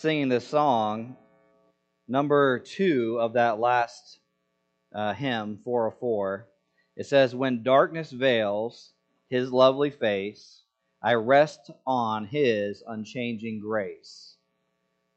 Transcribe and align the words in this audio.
singing 0.00 0.30
this 0.30 0.48
song, 0.48 1.14
number 2.08 2.58
two 2.60 3.18
of 3.20 3.34
that 3.34 3.60
last 3.60 4.20
uh, 4.94 5.12
hymn, 5.12 5.58
404, 5.62 6.48
it 6.96 7.04
says, 7.04 7.34
When 7.34 7.62
darkness 7.62 8.10
veils 8.10 8.94
his 9.28 9.52
lovely 9.52 9.90
face, 9.90 10.62
I 11.02 11.14
rest 11.14 11.70
on 11.86 12.24
his 12.24 12.82
unchanging 12.86 13.60
grace. 13.60 14.36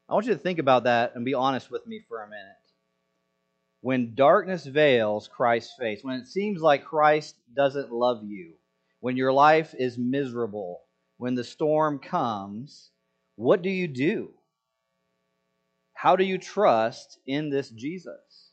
I 0.06 0.12
want 0.12 0.26
you 0.26 0.34
to 0.34 0.38
think 0.38 0.58
about 0.58 0.84
that 0.84 1.12
and 1.14 1.24
be 1.24 1.32
honest 1.32 1.70
with 1.70 1.86
me 1.86 2.02
for 2.06 2.22
a 2.22 2.28
minute. 2.28 2.44
When 3.80 4.14
darkness 4.14 4.66
veils 4.66 5.28
Christ's 5.28 5.72
face, 5.78 6.04
when 6.04 6.20
it 6.20 6.26
seems 6.26 6.60
like 6.60 6.84
Christ 6.84 7.36
doesn't 7.56 7.90
love 7.90 8.22
you, 8.22 8.52
when 9.00 9.16
your 9.16 9.32
life 9.32 9.74
is 9.78 9.96
miserable, 9.96 10.82
when 11.16 11.34
the 11.34 11.44
storm 11.44 11.98
comes, 11.98 12.90
what 13.36 13.62
do 13.62 13.70
you 13.70 13.88
do? 13.88 14.34
How 16.04 16.16
do 16.16 16.24
you 16.24 16.36
trust 16.36 17.18
in 17.26 17.48
this 17.48 17.70
Jesus? 17.70 18.50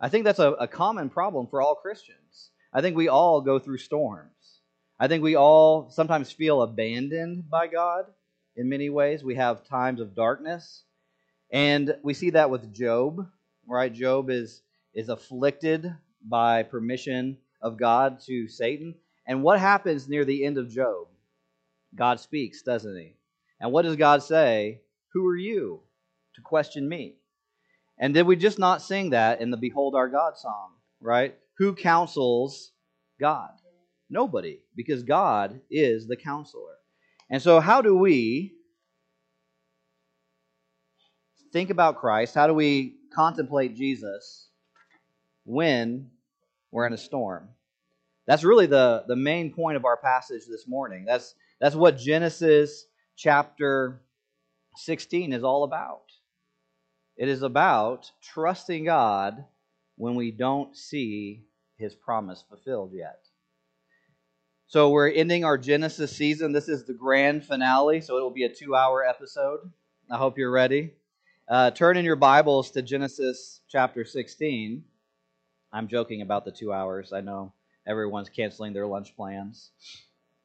I 0.00 0.08
think 0.08 0.24
that's 0.24 0.38
a, 0.38 0.52
a 0.52 0.66
common 0.66 1.10
problem 1.10 1.46
for 1.46 1.60
all 1.60 1.74
Christians. 1.74 2.52
I 2.72 2.80
think 2.80 2.96
we 2.96 3.08
all 3.08 3.42
go 3.42 3.58
through 3.58 3.76
storms. 3.76 4.62
I 4.98 5.06
think 5.06 5.22
we 5.22 5.36
all 5.36 5.90
sometimes 5.90 6.32
feel 6.32 6.62
abandoned 6.62 7.50
by 7.50 7.66
God 7.66 8.06
in 8.56 8.70
many 8.70 8.88
ways. 8.88 9.22
We 9.22 9.34
have 9.34 9.68
times 9.68 10.00
of 10.00 10.14
darkness. 10.14 10.84
And 11.52 11.94
we 12.02 12.14
see 12.14 12.30
that 12.30 12.48
with 12.48 12.72
Job, 12.72 13.28
right? 13.68 13.92
Job 13.92 14.30
is, 14.30 14.62
is 14.94 15.10
afflicted 15.10 15.94
by 16.26 16.62
permission 16.62 17.36
of 17.60 17.76
God 17.76 18.20
to 18.20 18.48
Satan. 18.48 18.94
And 19.26 19.42
what 19.42 19.60
happens 19.60 20.08
near 20.08 20.24
the 20.24 20.46
end 20.46 20.56
of 20.56 20.70
Job? 20.70 21.08
God 21.94 22.20
speaks, 22.20 22.62
doesn't 22.62 22.96
he? 22.96 23.16
And 23.60 23.70
what 23.70 23.82
does 23.82 23.96
God 23.96 24.22
say? 24.22 24.80
Who 25.12 25.26
are 25.26 25.36
you 25.36 25.82
to 26.36 26.42
question 26.42 26.88
me? 26.88 27.16
And 27.98 28.14
did 28.14 28.26
we 28.26 28.36
just 28.36 28.58
not 28.58 28.82
sing 28.82 29.10
that 29.10 29.40
in 29.40 29.50
the 29.50 29.56
Behold 29.56 29.94
Our 29.94 30.08
God 30.08 30.36
song, 30.36 30.72
right? 31.00 31.34
Who 31.58 31.74
counsels 31.74 32.72
God? 33.18 33.50
Nobody, 34.08 34.60
because 34.76 35.02
God 35.02 35.60
is 35.70 36.06
the 36.06 36.16
counselor. 36.16 36.76
And 37.28 37.42
so, 37.42 37.58
how 37.58 37.82
do 37.82 37.96
we 37.96 38.52
think 41.52 41.70
about 41.70 41.96
Christ? 41.96 42.34
How 42.34 42.46
do 42.46 42.54
we 42.54 42.96
contemplate 43.12 43.74
Jesus 43.74 44.48
when 45.44 46.10
we're 46.70 46.86
in 46.86 46.92
a 46.92 46.98
storm? 46.98 47.48
That's 48.26 48.44
really 48.44 48.66
the, 48.66 49.04
the 49.08 49.16
main 49.16 49.52
point 49.52 49.76
of 49.76 49.84
our 49.84 49.96
passage 49.96 50.42
this 50.48 50.68
morning. 50.68 51.04
That's, 51.04 51.34
that's 51.60 51.74
what 51.74 51.96
Genesis 51.96 52.86
chapter 53.16 54.02
16 54.76 55.32
is 55.32 55.42
all 55.42 55.64
about. 55.64 56.02
It 57.16 57.28
is 57.28 57.42
about 57.42 58.10
trusting 58.22 58.84
God 58.84 59.44
when 59.96 60.16
we 60.16 60.30
don't 60.30 60.76
see 60.76 61.46
his 61.78 61.94
promise 61.94 62.44
fulfilled 62.46 62.92
yet. 62.92 63.26
So 64.66 64.90
we're 64.90 65.08
ending 65.08 65.44
our 65.44 65.56
Genesis 65.56 66.14
season. 66.14 66.52
This 66.52 66.68
is 66.68 66.84
the 66.84 66.92
grand 66.92 67.44
finale, 67.44 68.00
so 68.02 68.18
it 68.18 68.20
will 68.20 68.30
be 68.30 68.44
a 68.44 68.52
two 68.52 68.74
hour 68.74 69.04
episode. 69.04 69.60
I 70.10 70.18
hope 70.18 70.36
you're 70.36 70.50
ready. 70.50 70.92
Uh, 71.48 71.70
turn 71.70 71.96
in 71.96 72.04
your 72.04 72.16
Bibles 72.16 72.72
to 72.72 72.82
Genesis 72.82 73.60
chapter 73.68 74.04
16. 74.04 74.84
I'm 75.72 75.88
joking 75.88 76.20
about 76.20 76.44
the 76.44 76.50
two 76.50 76.72
hours. 76.72 77.12
I 77.12 77.20
know 77.22 77.52
everyone's 77.86 78.28
canceling 78.28 78.72
their 78.72 78.86
lunch 78.86 79.16
plans. 79.16 79.70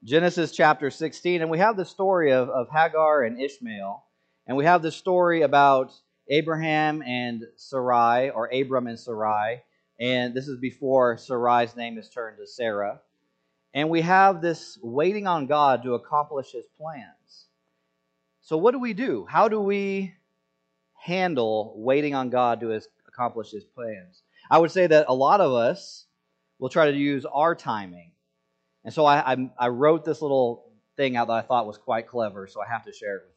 Genesis 0.03 0.51
chapter 0.51 0.89
16, 0.89 1.41
and 1.41 1.51
we 1.51 1.57
have 1.57 1.75
the 1.75 1.85
story 1.85 2.31
of, 2.31 2.49
of 2.49 2.69
Hagar 2.69 3.23
and 3.23 3.41
Ishmael, 3.41 4.03
and 4.47 4.55
we 4.55 4.65
have 4.65 4.81
the 4.81 4.91
story 4.91 5.41
about 5.41 5.91
Abraham 6.29 7.01
and 7.01 7.43
Sarai, 7.55 8.29
or 8.29 8.49
Abram 8.53 8.87
and 8.87 8.99
Sarai, 8.99 9.61
and 9.99 10.33
this 10.33 10.47
is 10.47 10.59
before 10.59 11.17
Sarai's 11.17 11.75
name 11.75 11.97
is 11.97 12.09
turned 12.09 12.37
to 12.37 12.47
Sarah. 12.47 13.01
And 13.73 13.89
we 13.89 14.01
have 14.01 14.41
this 14.41 14.77
waiting 14.81 15.27
on 15.27 15.47
God 15.47 15.83
to 15.83 15.93
accomplish 15.93 16.51
his 16.51 16.65
plans. 16.77 17.47
So, 18.41 18.57
what 18.57 18.71
do 18.71 18.79
we 18.79 18.93
do? 18.93 19.25
How 19.29 19.47
do 19.47 19.61
we 19.61 20.13
handle 20.93 21.73
waiting 21.77 22.15
on 22.15 22.29
God 22.29 22.59
to 22.61 22.81
accomplish 23.07 23.51
his 23.51 23.63
plans? 23.63 24.23
I 24.49 24.57
would 24.57 24.71
say 24.71 24.87
that 24.87 25.05
a 25.07 25.13
lot 25.13 25.39
of 25.39 25.53
us 25.53 26.05
will 26.59 26.69
try 26.69 26.91
to 26.91 26.97
use 26.97 27.25
our 27.25 27.55
timing. 27.55 28.11
And 28.83 28.93
so 28.93 29.05
I, 29.05 29.33
I, 29.33 29.51
I 29.57 29.67
wrote 29.69 30.03
this 30.03 30.21
little 30.21 30.71
thing 30.97 31.15
out 31.15 31.27
that 31.27 31.33
I 31.33 31.41
thought 31.41 31.67
was 31.67 31.77
quite 31.77 32.07
clever, 32.07 32.47
so 32.47 32.61
I 32.61 32.71
have 32.71 32.85
to 32.85 32.93
share 32.93 33.17
it 33.17 33.23
with. 33.27 33.30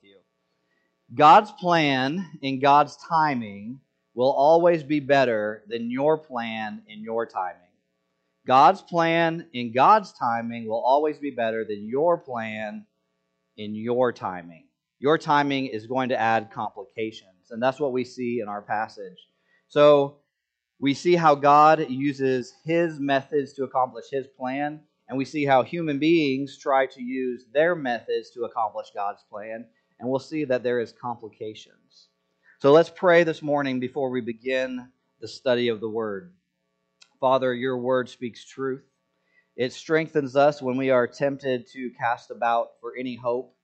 God's 1.12 1.52
plan 1.52 2.38
in 2.40 2.60
God's 2.60 2.96
timing 2.96 3.80
will 4.14 4.32
always 4.32 4.82
be 4.82 5.00
better 5.00 5.64
than 5.68 5.90
your 5.90 6.16
plan 6.16 6.82
in 6.88 7.02
your 7.02 7.26
timing. 7.26 7.60
God's 8.46 8.82
plan 8.82 9.46
in 9.52 9.72
God's 9.72 10.12
timing 10.12 10.66
will 10.66 10.82
always 10.82 11.18
be 11.18 11.30
better 11.30 11.64
than 11.64 11.88
your 11.88 12.18
plan 12.18 12.86
in 13.56 13.74
your 13.74 14.12
timing. 14.12 14.66
Your 14.98 15.18
timing 15.18 15.66
is 15.66 15.86
going 15.86 16.08
to 16.10 16.20
add 16.20 16.50
complications, 16.50 17.50
and 17.50 17.62
that's 17.62 17.80
what 17.80 17.92
we 17.92 18.04
see 18.04 18.40
in 18.40 18.48
our 18.48 18.62
passage. 18.62 19.28
So, 19.68 20.18
we 20.80 20.92
see 20.92 21.14
how 21.14 21.34
God 21.34 21.88
uses 21.88 22.52
his 22.64 22.98
methods 22.98 23.52
to 23.54 23.64
accomplish 23.64 24.06
his 24.10 24.26
plan, 24.26 24.80
and 25.08 25.16
we 25.16 25.24
see 25.24 25.44
how 25.44 25.62
human 25.62 25.98
beings 25.98 26.58
try 26.58 26.86
to 26.86 27.02
use 27.02 27.44
their 27.52 27.74
methods 27.74 28.30
to 28.30 28.44
accomplish 28.44 28.88
God's 28.94 29.24
plan 29.30 29.66
and 29.98 30.08
we'll 30.08 30.18
see 30.18 30.44
that 30.44 30.62
there 30.62 30.80
is 30.80 30.92
complications. 30.92 32.08
So 32.58 32.72
let's 32.72 32.90
pray 32.90 33.24
this 33.24 33.42
morning 33.42 33.80
before 33.80 34.10
we 34.10 34.20
begin 34.20 34.88
the 35.20 35.28
study 35.28 35.68
of 35.68 35.80
the 35.80 35.88
word. 35.88 36.32
Father, 37.20 37.54
your 37.54 37.78
word 37.78 38.08
speaks 38.08 38.44
truth. 38.44 38.84
It 39.56 39.72
strengthens 39.72 40.36
us 40.36 40.60
when 40.60 40.76
we 40.76 40.90
are 40.90 41.06
tempted 41.06 41.66
to 41.68 41.90
cast 41.98 42.30
about 42.30 42.70
for 42.80 42.94
any 42.98 43.14
hope 43.14 43.54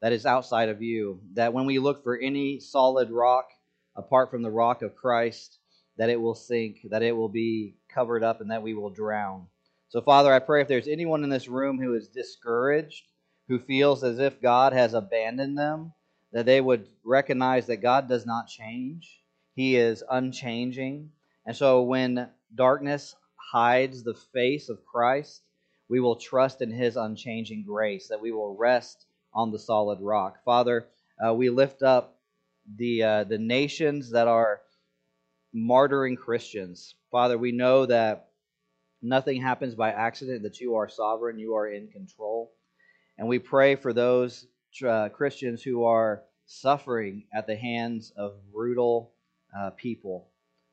that 0.00 0.12
is 0.12 0.26
outside 0.26 0.68
of 0.68 0.80
you. 0.80 1.20
That 1.34 1.52
when 1.52 1.66
we 1.66 1.78
look 1.78 2.02
for 2.02 2.18
any 2.18 2.60
solid 2.60 3.10
rock 3.10 3.48
apart 3.96 4.30
from 4.30 4.42
the 4.42 4.50
rock 4.50 4.82
of 4.82 4.94
Christ, 4.94 5.58
that 5.96 6.08
it 6.08 6.20
will 6.20 6.34
sink, 6.34 6.78
that 6.90 7.02
it 7.02 7.12
will 7.12 7.28
be 7.28 7.74
covered 7.92 8.22
up, 8.22 8.40
and 8.40 8.50
that 8.50 8.62
we 8.62 8.74
will 8.74 8.90
drown. 8.90 9.46
So, 9.88 10.00
Father, 10.00 10.32
I 10.32 10.38
pray 10.38 10.62
if 10.62 10.68
there's 10.68 10.88
anyone 10.88 11.24
in 11.24 11.30
this 11.30 11.48
room 11.48 11.80
who 11.80 11.94
is 11.94 12.08
discouraged, 12.08 13.09
who 13.50 13.58
feels 13.58 14.04
as 14.04 14.20
if 14.20 14.40
God 14.40 14.72
has 14.72 14.94
abandoned 14.94 15.58
them, 15.58 15.92
that 16.32 16.46
they 16.46 16.60
would 16.60 16.86
recognize 17.04 17.66
that 17.66 17.78
God 17.78 18.08
does 18.08 18.24
not 18.24 18.46
change. 18.46 19.20
He 19.56 19.74
is 19.74 20.04
unchanging. 20.08 21.10
And 21.44 21.56
so 21.56 21.82
when 21.82 22.28
darkness 22.54 23.16
hides 23.34 24.04
the 24.04 24.14
face 24.14 24.68
of 24.68 24.86
Christ, 24.86 25.42
we 25.88 25.98
will 25.98 26.14
trust 26.14 26.62
in 26.62 26.70
his 26.70 26.96
unchanging 26.96 27.64
grace, 27.66 28.06
that 28.06 28.20
we 28.20 28.30
will 28.30 28.54
rest 28.54 29.06
on 29.34 29.50
the 29.50 29.58
solid 29.58 30.00
rock. 30.00 30.38
Father, 30.44 30.86
uh, 31.18 31.34
we 31.34 31.50
lift 31.50 31.82
up 31.82 32.20
the, 32.76 33.02
uh, 33.02 33.24
the 33.24 33.38
nations 33.38 34.10
that 34.10 34.28
are 34.28 34.60
martyring 35.52 36.16
Christians. 36.16 36.94
Father, 37.10 37.36
we 37.36 37.50
know 37.50 37.84
that 37.86 38.28
nothing 39.02 39.42
happens 39.42 39.74
by 39.74 39.90
accident, 39.90 40.44
that 40.44 40.60
you 40.60 40.76
are 40.76 40.88
sovereign, 40.88 41.40
you 41.40 41.56
are 41.56 41.66
in 41.66 41.88
control. 41.88 42.52
And 43.20 43.28
we 43.28 43.38
pray 43.38 43.76
for 43.76 43.92
those 43.92 44.46
uh, 44.82 45.10
Christians 45.10 45.62
who 45.62 45.84
are 45.84 46.22
suffering 46.46 47.24
at 47.34 47.46
the 47.46 47.54
hands 47.54 48.14
of 48.16 48.32
brutal 48.50 49.12
uh, 49.54 49.70
people. 49.76 50.28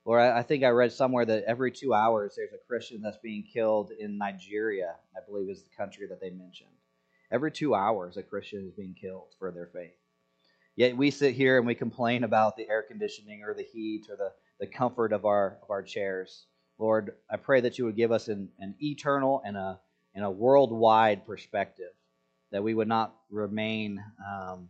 Lord, 0.05 0.21
I, 0.21 0.37
I 0.37 0.43
think 0.43 0.63
I 0.63 0.69
read 0.69 0.93
somewhere 0.93 1.25
that 1.25 1.43
every 1.43 1.73
two 1.73 1.93
hours 1.93 2.35
there's 2.37 2.53
a 2.53 2.65
Christian 2.65 3.01
that's 3.01 3.17
being 3.17 3.43
killed 3.43 3.91
in 3.91 4.17
Nigeria, 4.17 4.95
I 5.13 5.19
believe 5.29 5.49
is 5.49 5.61
the 5.61 5.75
country 5.75 6.07
that 6.07 6.21
they 6.21 6.29
mentioned. 6.29 6.69
Every 7.33 7.51
two 7.51 7.75
hours, 7.75 8.15
a 8.15 8.23
Christian 8.23 8.65
is 8.65 8.71
being 8.71 8.95
killed 8.95 9.35
for 9.37 9.51
their 9.51 9.67
faith. 9.67 9.97
Yet 10.77 10.95
we 10.95 11.11
sit 11.11 11.35
here 11.35 11.57
and 11.57 11.67
we 11.67 11.75
complain 11.75 12.23
about 12.23 12.55
the 12.55 12.69
air 12.69 12.81
conditioning 12.81 13.43
or 13.43 13.55
the 13.55 13.67
heat 13.73 14.05
or 14.09 14.15
the, 14.15 14.31
the 14.61 14.67
comfort 14.67 15.11
of 15.11 15.25
our, 15.25 15.57
of 15.63 15.69
our 15.69 15.83
chairs. 15.83 16.45
Lord, 16.79 17.11
I 17.29 17.35
pray 17.35 17.59
that 17.59 17.77
you 17.77 17.83
would 17.83 17.97
give 17.97 18.13
us 18.13 18.29
an, 18.29 18.47
an 18.57 18.75
eternal 18.79 19.41
and 19.45 19.57
a, 19.57 19.81
and 20.15 20.23
a 20.23 20.31
worldwide 20.31 21.25
perspective 21.25 21.91
that 22.51 22.63
we 22.63 22.73
would 22.73 22.87
not 22.87 23.15
remain 23.29 24.03
um, 24.25 24.69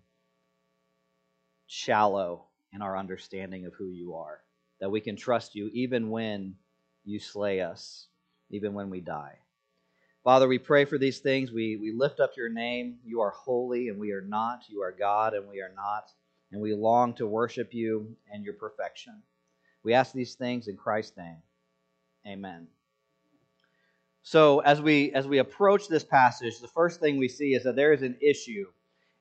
shallow 1.67 2.45
in 2.73 2.81
our 2.81 2.97
understanding 2.97 3.65
of 3.65 3.73
who 3.73 3.89
you 3.89 4.15
are, 4.15 4.41
that 4.79 4.89
we 4.89 5.01
can 5.01 5.15
trust 5.15 5.55
you 5.55 5.69
even 5.73 6.09
when 6.09 6.55
you 7.05 7.19
slay 7.19 7.61
us, 7.61 8.07
even 8.49 8.73
when 8.73 8.89
we 8.89 8.99
die. 8.99 9.37
Father, 10.23 10.47
we 10.47 10.59
pray 10.59 10.83
for 10.83 10.97
these 10.97 11.19
things. 11.19 11.51
We, 11.51 11.77
we 11.77 11.91
lift 11.91 12.19
up 12.19 12.31
your 12.35 12.49
name. 12.49 12.97
You 13.05 13.21
are 13.21 13.29
holy 13.31 13.87
and 13.87 13.97
we 13.97 14.11
are 14.11 14.21
not. 14.21 14.65
You 14.67 14.81
are 14.81 14.91
God 14.91 15.33
and 15.33 15.47
we 15.47 15.61
are 15.61 15.71
not. 15.73 16.11
And 16.51 16.61
we 16.61 16.73
long 16.73 17.13
to 17.15 17.27
worship 17.27 17.73
you 17.73 18.15
and 18.31 18.43
your 18.43 18.55
perfection. 18.55 19.21
We 19.83 19.93
ask 19.93 20.13
these 20.13 20.35
things 20.35 20.67
in 20.67 20.75
Christ's 20.75 21.15
name. 21.15 21.37
Amen. 22.27 22.67
So 24.29 24.59
as 24.59 24.81
we 24.81 25.13
as 25.13 25.25
we 25.25 25.37
approach 25.37 25.87
this 25.87 26.03
passage, 26.03 26.59
the 26.59 26.67
first 26.67 26.99
thing 26.99 27.15
we 27.15 27.29
see 27.29 27.53
is 27.53 27.63
that 27.63 27.77
there 27.77 27.93
is 27.93 28.01
an 28.01 28.17
issue, 28.19 28.65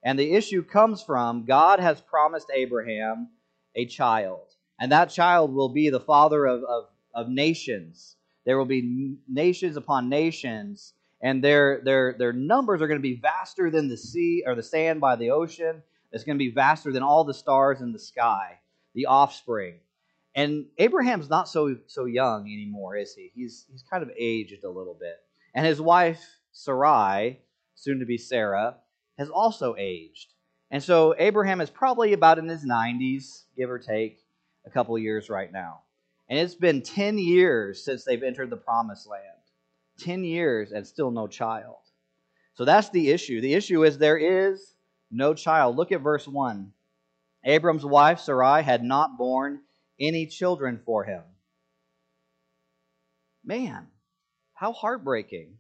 And 0.03 0.19
the 0.19 0.33
issue 0.33 0.65
comes 0.65 1.01
from 1.01 1.45
God 1.45 1.79
has 1.79 2.01
promised 2.01 2.51
Abraham 2.53 3.29
a 3.77 3.87
child. 3.87 4.57
And 4.81 4.91
that 4.91 5.11
child 5.11 5.55
will 5.55 5.69
be 5.69 5.91
the 5.91 6.01
father 6.01 6.45
of, 6.47 6.65
of, 6.65 6.87
of 7.15 7.29
nations. 7.29 8.17
There 8.47 8.59
will 8.59 8.67
be 8.67 9.17
nations 9.29 9.77
upon 9.77 10.09
nations, 10.09 10.95
and 11.21 11.43
their, 11.43 11.83
their, 11.85 12.17
their 12.19 12.33
numbers 12.33 12.83
are 12.83 12.89
going 12.89 12.99
to 12.99 13.15
be 13.15 13.21
vaster 13.21 13.71
than 13.71 13.87
the 13.87 13.97
sea 13.97 14.43
or 14.45 14.57
the 14.57 14.63
sand 14.65 15.01
by 15.01 15.15
the 15.15 15.31
ocean. 15.31 15.85
It's 16.11 16.25
going 16.25 16.37
to 16.37 16.45
be 16.45 16.51
vaster 16.51 16.91
than 16.91 17.05
all 17.05 17.23
the 17.23 17.33
stars 17.33 17.81
in 17.81 17.93
the 17.93 18.01
sky, 18.01 18.59
the 18.93 19.07
offspring. 19.07 19.79
And 20.37 20.67
Abraham's 20.77 21.31
not 21.31 21.49
so 21.49 21.77
so 21.87 22.05
young 22.05 22.43
anymore, 22.43 22.97
is 22.97 23.15
he? 23.15 23.33
He's 23.35 23.65
he's 23.73 23.83
kind 23.83 24.03
of 24.03 24.11
aged 24.17 24.63
a 24.63 24.71
little 24.71 24.95
bit. 24.95 25.17
And 25.55 25.67
his 25.67 25.81
wife 25.81 26.23
Sarai, 26.53 27.41
soon 27.75 27.99
to 28.01 28.07
be 28.07 28.19
Sarah, 28.19 28.77
has 29.19 29.31
also 29.31 29.75
aged. 29.79 30.35
And 30.71 30.83
so 30.83 31.15
Abraham 31.19 31.61
is 31.61 31.71
probably 31.71 32.13
about 32.13 32.39
in 32.39 32.49
his 32.49 32.65
90s, 32.65 33.45
give 33.57 33.71
or 33.71 33.79
take 33.79 34.21
a 34.67 34.71
couple 34.71 34.99
years 34.99 35.31
right 35.31 35.51
now. 35.51 35.81
And 36.29 36.39
it's 36.39 36.55
been 36.55 36.83
10 36.83 37.19
years 37.19 37.85
since 37.85 38.05
they've 38.05 38.23
entered 38.23 38.51
the 38.51 38.57
promised 38.57 39.07
land. 39.07 39.23
10 40.01 40.25
years 40.25 40.73
and 40.73 40.87
still 40.87 41.11
no 41.11 41.27
child. 41.27 41.77
So 42.55 42.65
that's 42.65 42.91
the 42.91 43.11
issue. 43.11 43.41
The 43.41 43.55
issue 43.55 43.85
is 43.85 43.97
there 43.97 44.19
is 44.19 44.75
no 45.11 45.35
child. 45.35 45.77
Look 45.77 45.93
at 45.93 46.01
verse 46.01 46.27
1. 46.27 46.73
Abram's 47.45 47.85
wife, 47.85 48.19
Sarai, 48.19 48.63
had 48.63 48.83
not 48.83 49.17
borne 49.17 49.61
any 49.99 50.27
children 50.27 50.81
for 50.85 51.05
him. 51.05 51.23
Man, 53.45 53.87
how 54.55 54.73
heartbreaking. 54.73 55.59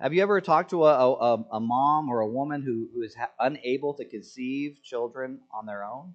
Have 0.00 0.14
you 0.14 0.22
ever 0.22 0.40
talked 0.40 0.70
to 0.70 0.84
a, 0.84 1.12
a, 1.12 1.44
a 1.52 1.60
mom 1.60 2.08
or 2.08 2.20
a 2.20 2.26
woman 2.26 2.62
who, 2.62 2.88
who 2.94 3.02
is 3.02 3.14
ha- 3.14 3.30
unable 3.40 3.94
to 3.94 4.04
conceive 4.04 4.78
children 4.82 5.40
on 5.52 5.66
their 5.66 5.82
own? 5.82 6.14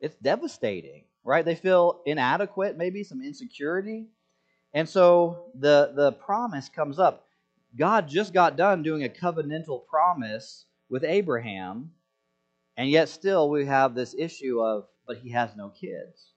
It's 0.00 0.16
devastating, 0.16 1.04
right? 1.24 1.44
They 1.44 1.54
feel 1.54 2.02
inadequate, 2.04 2.76
maybe 2.76 3.04
some 3.04 3.22
insecurity. 3.22 4.08
And 4.74 4.88
so 4.88 5.46
the, 5.58 5.92
the 5.94 6.12
promise 6.12 6.68
comes 6.68 6.98
up. 6.98 7.26
God 7.76 8.08
just 8.08 8.34
got 8.34 8.56
done 8.56 8.82
doing 8.82 9.04
a 9.04 9.08
covenantal 9.08 9.86
promise 9.86 10.66
with 10.90 11.04
Abraham, 11.04 11.92
and 12.76 12.90
yet 12.90 13.08
still 13.08 13.48
we 13.48 13.66
have 13.66 13.94
this 13.94 14.14
issue 14.18 14.60
of, 14.60 14.84
but 15.08 15.16
he 15.16 15.30
has 15.30 15.56
no 15.56 15.70
kids. 15.70 16.34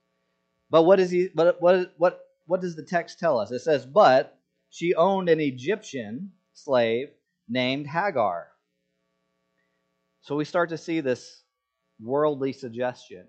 But 0.70 0.82
what 0.82 0.98
is 0.98 1.10
he? 1.10 1.28
But 1.32 1.60
what 1.60 1.92
what 1.98 2.20
what 2.46 2.60
does 2.60 2.74
the 2.74 2.82
text 2.82 3.20
tell 3.20 3.38
us? 3.38 3.52
It 3.52 3.60
says, 3.60 3.86
but 3.86 4.38
she 4.70 4.94
owned 4.94 5.28
an 5.28 5.38
Egyptian 5.38 6.32
slave 6.54 7.10
named 7.48 7.86
Hagar. 7.86 8.48
So 10.22 10.34
we 10.34 10.44
start 10.44 10.70
to 10.70 10.78
see 10.78 11.00
this 11.00 11.42
worldly 12.00 12.52
suggestion. 12.52 13.26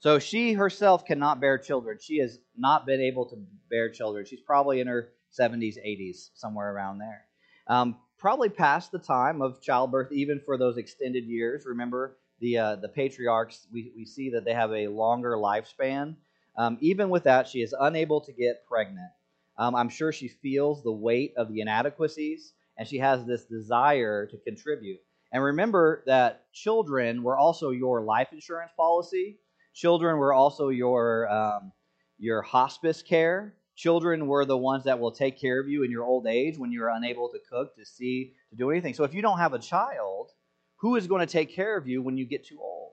So 0.00 0.18
she 0.18 0.52
herself 0.54 1.04
cannot 1.04 1.40
bear 1.40 1.58
children. 1.58 1.98
She 2.00 2.18
has 2.18 2.38
not 2.56 2.84
been 2.84 3.00
able 3.00 3.26
to 3.26 3.36
bear 3.70 3.90
children. 3.90 4.26
She's 4.26 4.40
probably 4.40 4.80
in 4.80 4.88
her 4.88 5.12
70s, 5.38 5.76
80s, 5.78 6.30
somewhere 6.34 6.74
around 6.74 6.98
there. 6.98 7.24
Um, 7.68 7.96
probably 8.18 8.48
past 8.48 8.90
the 8.90 8.98
time 8.98 9.40
of 9.40 9.62
childbirth, 9.62 10.10
even 10.10 10.40
for 10.44 10.58
those 10.58 10.76
extended 10.76 11.24
years. 11.24 11.64
Remember, 11.64 12.16
the, 12.42 12.58
uh, 12.58 12.76
the 12.76 12.88
patriarchs, 12.88 13.68
we, 13.72 13.92
we 13.96 14.04
see 14.04 14.30
that 14.30 14.44
they 14.44 14.52
have 14.52 14.72
a 14.72 14.88
longer 14.88 15.36
lifespan. 15.36 16.16
Um, 16.58 16.76
even 16.80 17.08
with 17.08 17.24
that, 17.24 17.48
she 17.48 17.62
is 17.62 17.74
unable 17.78 18.20
to 18.20 18.32
get 18.32 18.66
pregnant. 18.66 19.10
Um, 19.56 19.74
I'm 19.76 19.88
sure 19.88 20.12
she 20.12 20.28
feels 20.28 20.82
the 20.82 20.92
weight 20.92 21.34
of 21.36 21.48
the 21.48 21.60
inadequacies, 21.60 22.52
and 22.76 22.86
she 22.86 22.98
has 22.98 23.24
this 23.24 23.44
desire 23.44 24.26
to 24.26 24.36
contribute. 24.38 25.00
And 25.32 25.42
remember 25.42 26.02
that 26.06 26.52
children 26.52 27.22
were 27.22 27.38
also 27.38 27.70
your 27.70 28.02
life 28.02 28.28
insurance 28.32 28.72
policy. 28.76 29.38
Children 29.72 30.18
were 30.18 30.32
also 30.34 30.68
your 30.68 31.30
um, 31.30 31.72
your 32.18 32.42
hospice 32.42 33.02
care. 33.02 33.54
Children 33.76 34.26
were 34.26 34.44
the 34.44 34.58
ones 34.58 34.84
that 34.84 34.98
will 34.98 35.12
take 35.12 35.40
care 35.40 35.58
of 35.60 35.68
you 35.68 35.84
in 35.84 35.90
your 35.90 36.04
old 36.04 36.26
age 36.26 36.58
when 36.58 36.72
you're 36.72 36.90
unable 36.90 37.28
to 37.30 37.38
cook, 37.48 37.74
to 37.76 37.86
see, 37.86 38.34
to 38.50 38.56
do 38.56 38.70
anything. 38.70 38.94
So 38.94 39.04
if 39.04 39.14
you 39.14 39.22
don't 39.22 39.38
have 39.38 39.54
a 39.54 39.58
child, 39.58 40.30
who 40.82 40.96
is 40.96 41.06
going 41.06 41.20
to 41.20 41.32
take 41.32 41.54
care 41.54 41.76
of 41.76 41.86
you 41.88 42.02
when 42.02 42.18
you 42.18 42.26
get 42.26 42.44
too 42.44 42.58
old? 42.60 42.92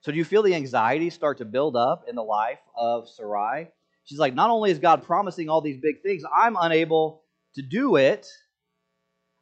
So 0.00 0.12
do 0.12 0.18
you 0.18 0.24
feel 0.24 0.42
the 0.42 0.54
anxiety 0.54 1.10
start 1.10 1.38
to 1.38 1.44
build 1.44 1.76
up 1.76 2.04
in 2.08 2.14
the 2.14 2.22
life 2.22 2.60
of 2.76 3.08
Sarai? 3.08 3.68
She's 4.04 4.18
like, 4.18 4.34
not 4.34 4.50
only 4.50 4.70
is 4.70 4.78
God 4.78 5.02
promising 5.02 5.48
all 5.48 5.60
these 5.60 5.80
big 5.80 6.02
things, 6.02 6.22
I'm 6.34 6.56
unable 6.58 7.22
to 7.56 7.62
do 7.62 7.96
it. 7.96 8.28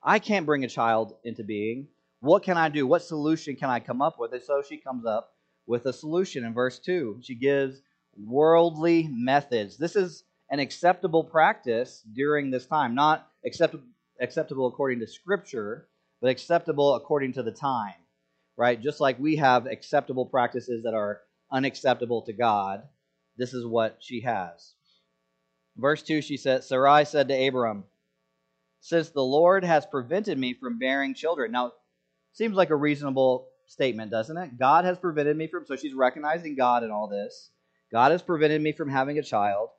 I 0.02 0.18
can't 0.18 0.46
bring 0.46 0.64
a 0.64 0.68
child 0.68 1.14
into 1.22 1.44
being. 1.44 1.88
What 2.20 2.42
can 2.42 2.56
I 2.56 2.70
do? 2.70 2.86
What 2.86 3.02
solution 3.02 3.56
can 3.56 3.68
I 3.68 3.80
come 3.80 4.00
up 4.00 4.18
with? 4.18 4.32
And 4.32 4.42
so 4.42 4.62
she 4.66 4.78
comes 4.78 5.04
up 5.04 5.30
with 5.66 5.84
a 5.86 5.92
solution 5.92 6.44
in 6.44 6.54
verse 6.54 6.78
2. 6.78 7.20
She 7.22 7.34
gives 7.34 7.82
worldly 8.16 9.08
methods. 9.12 9.76
This 9.76 9.96
is 9.96 10.24
an 10.50 10.60
acceptable 10.60 11.24
practice 11.24 12.02
during 12.14 12.50
this 12.50 12.66
time, 12.66 12.94
not 12.94 13.28
acceptable 13.44 13.84
acceptable 14.20 14.68
according 14.68 15.00
to 15.00 15.06
scripture, 15.06 15.88
but 16.22 16.30
acceptable 16.30 16.94
according 16.94 17.34
to 17.34 17.42
the 17.42 17.52
time. 17.52 17.94
Right? 18.56 18.80
Just 18.80 19.00
like 19.00 19.18
we 19.18 19.36
have 19.36 19.66
acceptable 19.66 20.24
practices 20.24 20.84
that 20.84 20.94
are 20.94 21.20
unacceptable 21.50 22.22
to 22.22 22.32
God, 22.32 22.84
this 23.36 23.52
is 23.52 23.66
what 23.66 23.98
she 24.00 24.20
has. 24.20 24.74
Verse 25.76 26.02
2 26.02 26.22
she 26.22 26.36
said 26.36 26.64
Sarai 26.64 27.04
said 27.04 27.28
to 27.28 27.46
Abram, 27.46 27.84
"Since 28.80 29.10
the 29.10 29.24
Lord 29.24 29.64
has 29.64 29.84
prevented 29.84 30.38
me 30.38 30.54
from 30.54 30.78
bearing 30.78 31.14
children." 31.14 31.50
Now, 31.50 31.72
seems 32.32 32.54
like 32.54 32.70
a 32.70 32.76
reasonable 32.76 33.48
statement, 33.66 34.10
doesn't 34.10 34.36
it? 34.36 34.58
God 34.58 34.84
has 34.84 34.98
prevented 34.98 35.36
me 35.36 35.46
from 35.48 35.66
so 35.66 35.76
she's 35.76 35.94
recognizing 35.94 36.54
God 36.54 36.84
in 36.84 36.90
all 36.90 37.08
this. 37.08 37.50
God 37.90 38.12
has 38.12 38.22
prevented 38.22 38.62
me 38.62 38.72
from 38.72 38.88
having 38.88 39.18
a 39.18 39.22
child. 39.22 39.70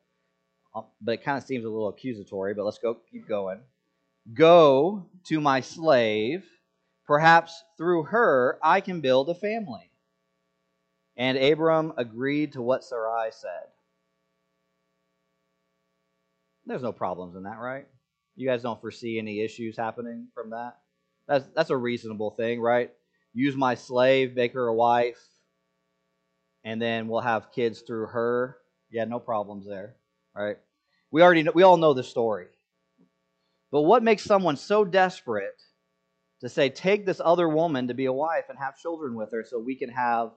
Um, 0.75 0.85
but 1.01 1.13
it 1.13 1.23
kind 1.23 1.37
of 1.37 1.43
seems 1.43 1.65
a 1.65 1.69
little 1.69 1.89
accusatory, 1.89 2.55
but 2.55 2.65
let's 2.65 2.79
go 2.79 2.97
keep 3.11 3.27
going. 3.27 3.61
Go 4.31 5.09
to 5.25 5.41
my 5.41 5.61
slave, 5.61 6.45
perhaps 7.05 7.63
through 7.77 8.03
her 8.03 8.57
I 8.63 8.79
can 8.79 9.01
build 9.01 9.29
a 9.29 9.35
family. 9.35 9.89
And 11.17 11.37
Abram 11.37 11.93
agreed 11.97 12.53
to 12.53 12.61
what 12.61 12.83
Sarai 12.83 13.31
said. 13.31 13.67
There's 16.65 16.81
no 16.81 16.93
problems 16.93 17.35
in 17.35 17.43
that, 17.43 17.59
right? 17.59 17.85
You 18.35 18.47
guys 18.47 18.61
don't 18.63 18.79
foresee 18.79 19.19
any 19.19 19.41
issues 19.41 19.77
happening 19.77 20.27
from 20.33 20.51
that? 20.51 20.77
That's, 21.27 21.45
that's 21.55 21.69
a 21.69 21.77
reasonable 21.77 22.31
thing, 22.31 22.61
right? 22.61 22.91
Use 23.33 23.55
my 23.55 23.75
slave, 23.75 24.35
make 24.35 24.53
her 24.53 24.67
a 24.67 24.73
wife, 24.73 25.21
and 26.63 26.81
then 26.81 27.07
we'll 27.07 27.21
have 27.21 27.51
kids 27.51 27.81
through 27.81 28.07
her. 28.07 28.57
Yeah, 28.89 29.05
no 29.05 29.19
problems 29.19 29.67
there, 29.67 29.95
right? 30.35 30.57
We 31.11 31.21
already 31.21 31.43
know, 31.43 31.51
we 31.53 31.63
all 31.63 31.77
know 31.77 31.93
the 31.93 32.03
story. 32.03 32.47
But 33.73 33.81
what 33.81 34.03
makes 34.03 34.23
someone 34.23 34.55
so 34.55 34.85
desperate 34.85 35.59
to 36.41 36.47
say, 36.47 36.69
take 36.69 37.07
this 37.07 37.19
other 37.19 37.49
woman 37.49 37.87
to 37.87 37.95
be 37.95 38.05
a 38.05 38.13
wife 38.13 38.43
and 38.49 38.59
have 38.59 38.77
children 38.77 39.15
with 39.15 39.31
her 39.31 39.43
so 39.43 39.57
we 39.57 39.75
can 39.75 39.89
have 39.89 40.29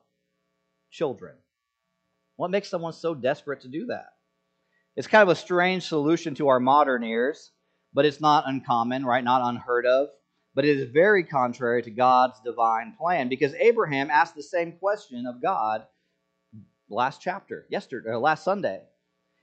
children? 0.90 1.34
What 2.36 2.50
makes 2.50 2.70
someone 2.70 2.94
so 2.94 3.14
desperate 3.14 3.60
to 3.60 3.68
do 3.68 3.86
that? 3.88 4.14
It's 4.96 5.06
kind 5.06 5.20
of 5.20 5.28
a 5.28 5.38
strange 5.38 5.82
solution 5.82 6.34
to 6.36 6.48
our 6.48 6.58
modern 6.58 7.04
ears, 7.04 7.52
but 7.92 8.06
it's 8.06 8.22
not 8.22 8.44
uncommon, 8.46 9.04
right? 9.04 9.22
Not 9.22 9.46
unheard 9.46 9.84
of. 9.84 10.08
But 10.54 10.64
it 10.64 10.78
is 10.78 10.88
very 10.90 11.22
contrary 11.22 11.82
to 11.82 11.90
God's 11.90 12.40
divine 12.40 12.94
plan 12.98 13.28
because 13.28 13.52
Abraham 13.52 14.08
asked 14.08 14.34
the 14.34 14.42
same 14.42 14.72
question 14.72 15.26
of 15.26 15.42
God 15.42 15.84
last 16.88 17.20
chapter, 17.20 17.66
yesterday, 17.68 18.08
or 18.08 18.18
last 18.18 18.44
Sunday. 18.44 18.80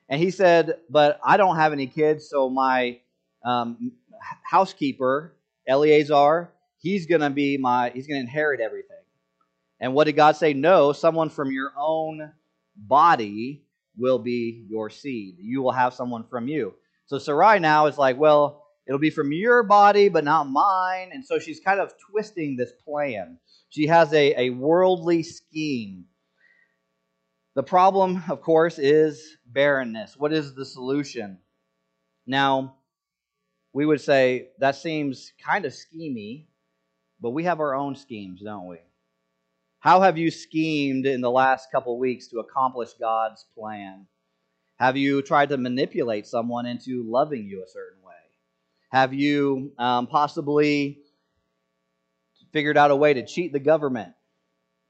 And 0.09 0.19
he 0.19 0.31
said, 0.31 0.79
But 0.89 1.19
I 1.23 1.38
don't 1.38 1.57
have 1.57 1.73
any 1.73 1.85
kids, 1.85 2.27
so 2.27 2.50
my 2.50 3.00
um, 3.43 3.91
housekeeper, 4.43 5.35
Eliezer, 5.67 6.51
he's 6.77 7.05
going 7.05 7.21
to 7.21 7.29
be 7.29 7.57
my, 7.57 7.91
he's 7.93 8.07
going 8.07 8.19
to 8.19 8.25
inherit 8.25 8.59
everything. 8.59 8.97
And 9.79 9.93
what 9.93 10.05
did 10.05 10.13
God 10.13 10.35
say? 10.35 10.53
No, 10.53 10.93
someone 10.93 11.29
from 11.29 11.51
your 11.51 11.71
own 11.77 12.31
body 12.75 13.63
will 13.97 14.19
be 14.19 14.65
your 14.69 14.89
seed. 14.89 15.35
You 15.39 15.62
will 15.62 15.71
have 15.71 15.93
someone 15.93 16.23
from 16.23 16.47
you. 16.47 16.73
So 17.05 17.17
Sarai 17.17 17.59
now 17.59 17.88
is 17.88 17.97
like, 17.97 18.17
well, 18.17 18.65
it'll 18.88 19.00
be 19.00 19.09
from 19.09 19.31
your 19.31 19.63
body, 19.63 20.09
but 20.09 20.23
not 20.23 20.45
mine. 20.45 21.09
And 21.13 21.25
so 21.25 21.39
she's 21.39 21.59
kind 21.59 21.79
of 21.79 21.93
twisting 22.09 22.55
this 22.55 22.71
plan. 22.85 23.38
She 23.69 23.88
has 23.88 24.13
a, 24.13 24.47
a 24.47 24.50
worldly 24.51 25.23
scheme. 25.23 26.05
The 27.55 27.63
problem, 27.63 28.23
of 28.29 28.41
course, 28.41 28.79
is 28.79 29.38
barrenness. 29.45 30.15
What 30.17 30.33
is 30.33 30.55
the 30.55 30.65
solution? 30.65 31.39
Now, 32.25 32.75
we 33.73 33.85
would 33.85 34.01
say 34.01 34.49
that 34.59 34.75
seems 34.75 35.33
kind 35.43 35.65
of 35.65 35.73
schemy, 35.73 36.45
but 37.19 37.31
we 37.31 37.43
have 37.43 37.59
our 37.59 37.75
own 37.75 37.95
schemes, 37.95 38.41
don't 38.41 38.67
we? 38.67 38.77
How 39.79 40.01
have 40.01 40.17
you 40.17 40.31
schemed 40.31 41.05
in 41.05 41.21
the 41.21 41.31
last 41.31 41.71
couple 41.71 41.97
weeks 41.99 42.27
to 42.27 42.39
accomplish 42.39 42.93
God's 42.99 43.45
plan? 43.57 44.05
Have 44.77 44.95
you 44.95 45.21
tried 45.21 45.49
to 45.49 45.57
manipulate 45.57 46.25
someone 46.25 46.65
into 46.65 47.03
loving 47.03 47.45
you 47.45 47.63
a 47.63 47.69
certain 47.69 48.01
way? 48.01 48.13
Have 48.91 49.13
you 49.13 49.73
um, 49.77 50.07
possibly 50.07 51.03
figured 52.53 52.77
out 52.77 52.91
a 52.91 52.95
way 52.95 53.15
to 53.15 53.25
cheat 53.25 53.51
the 53.51 53.59
government. 53.59 54.13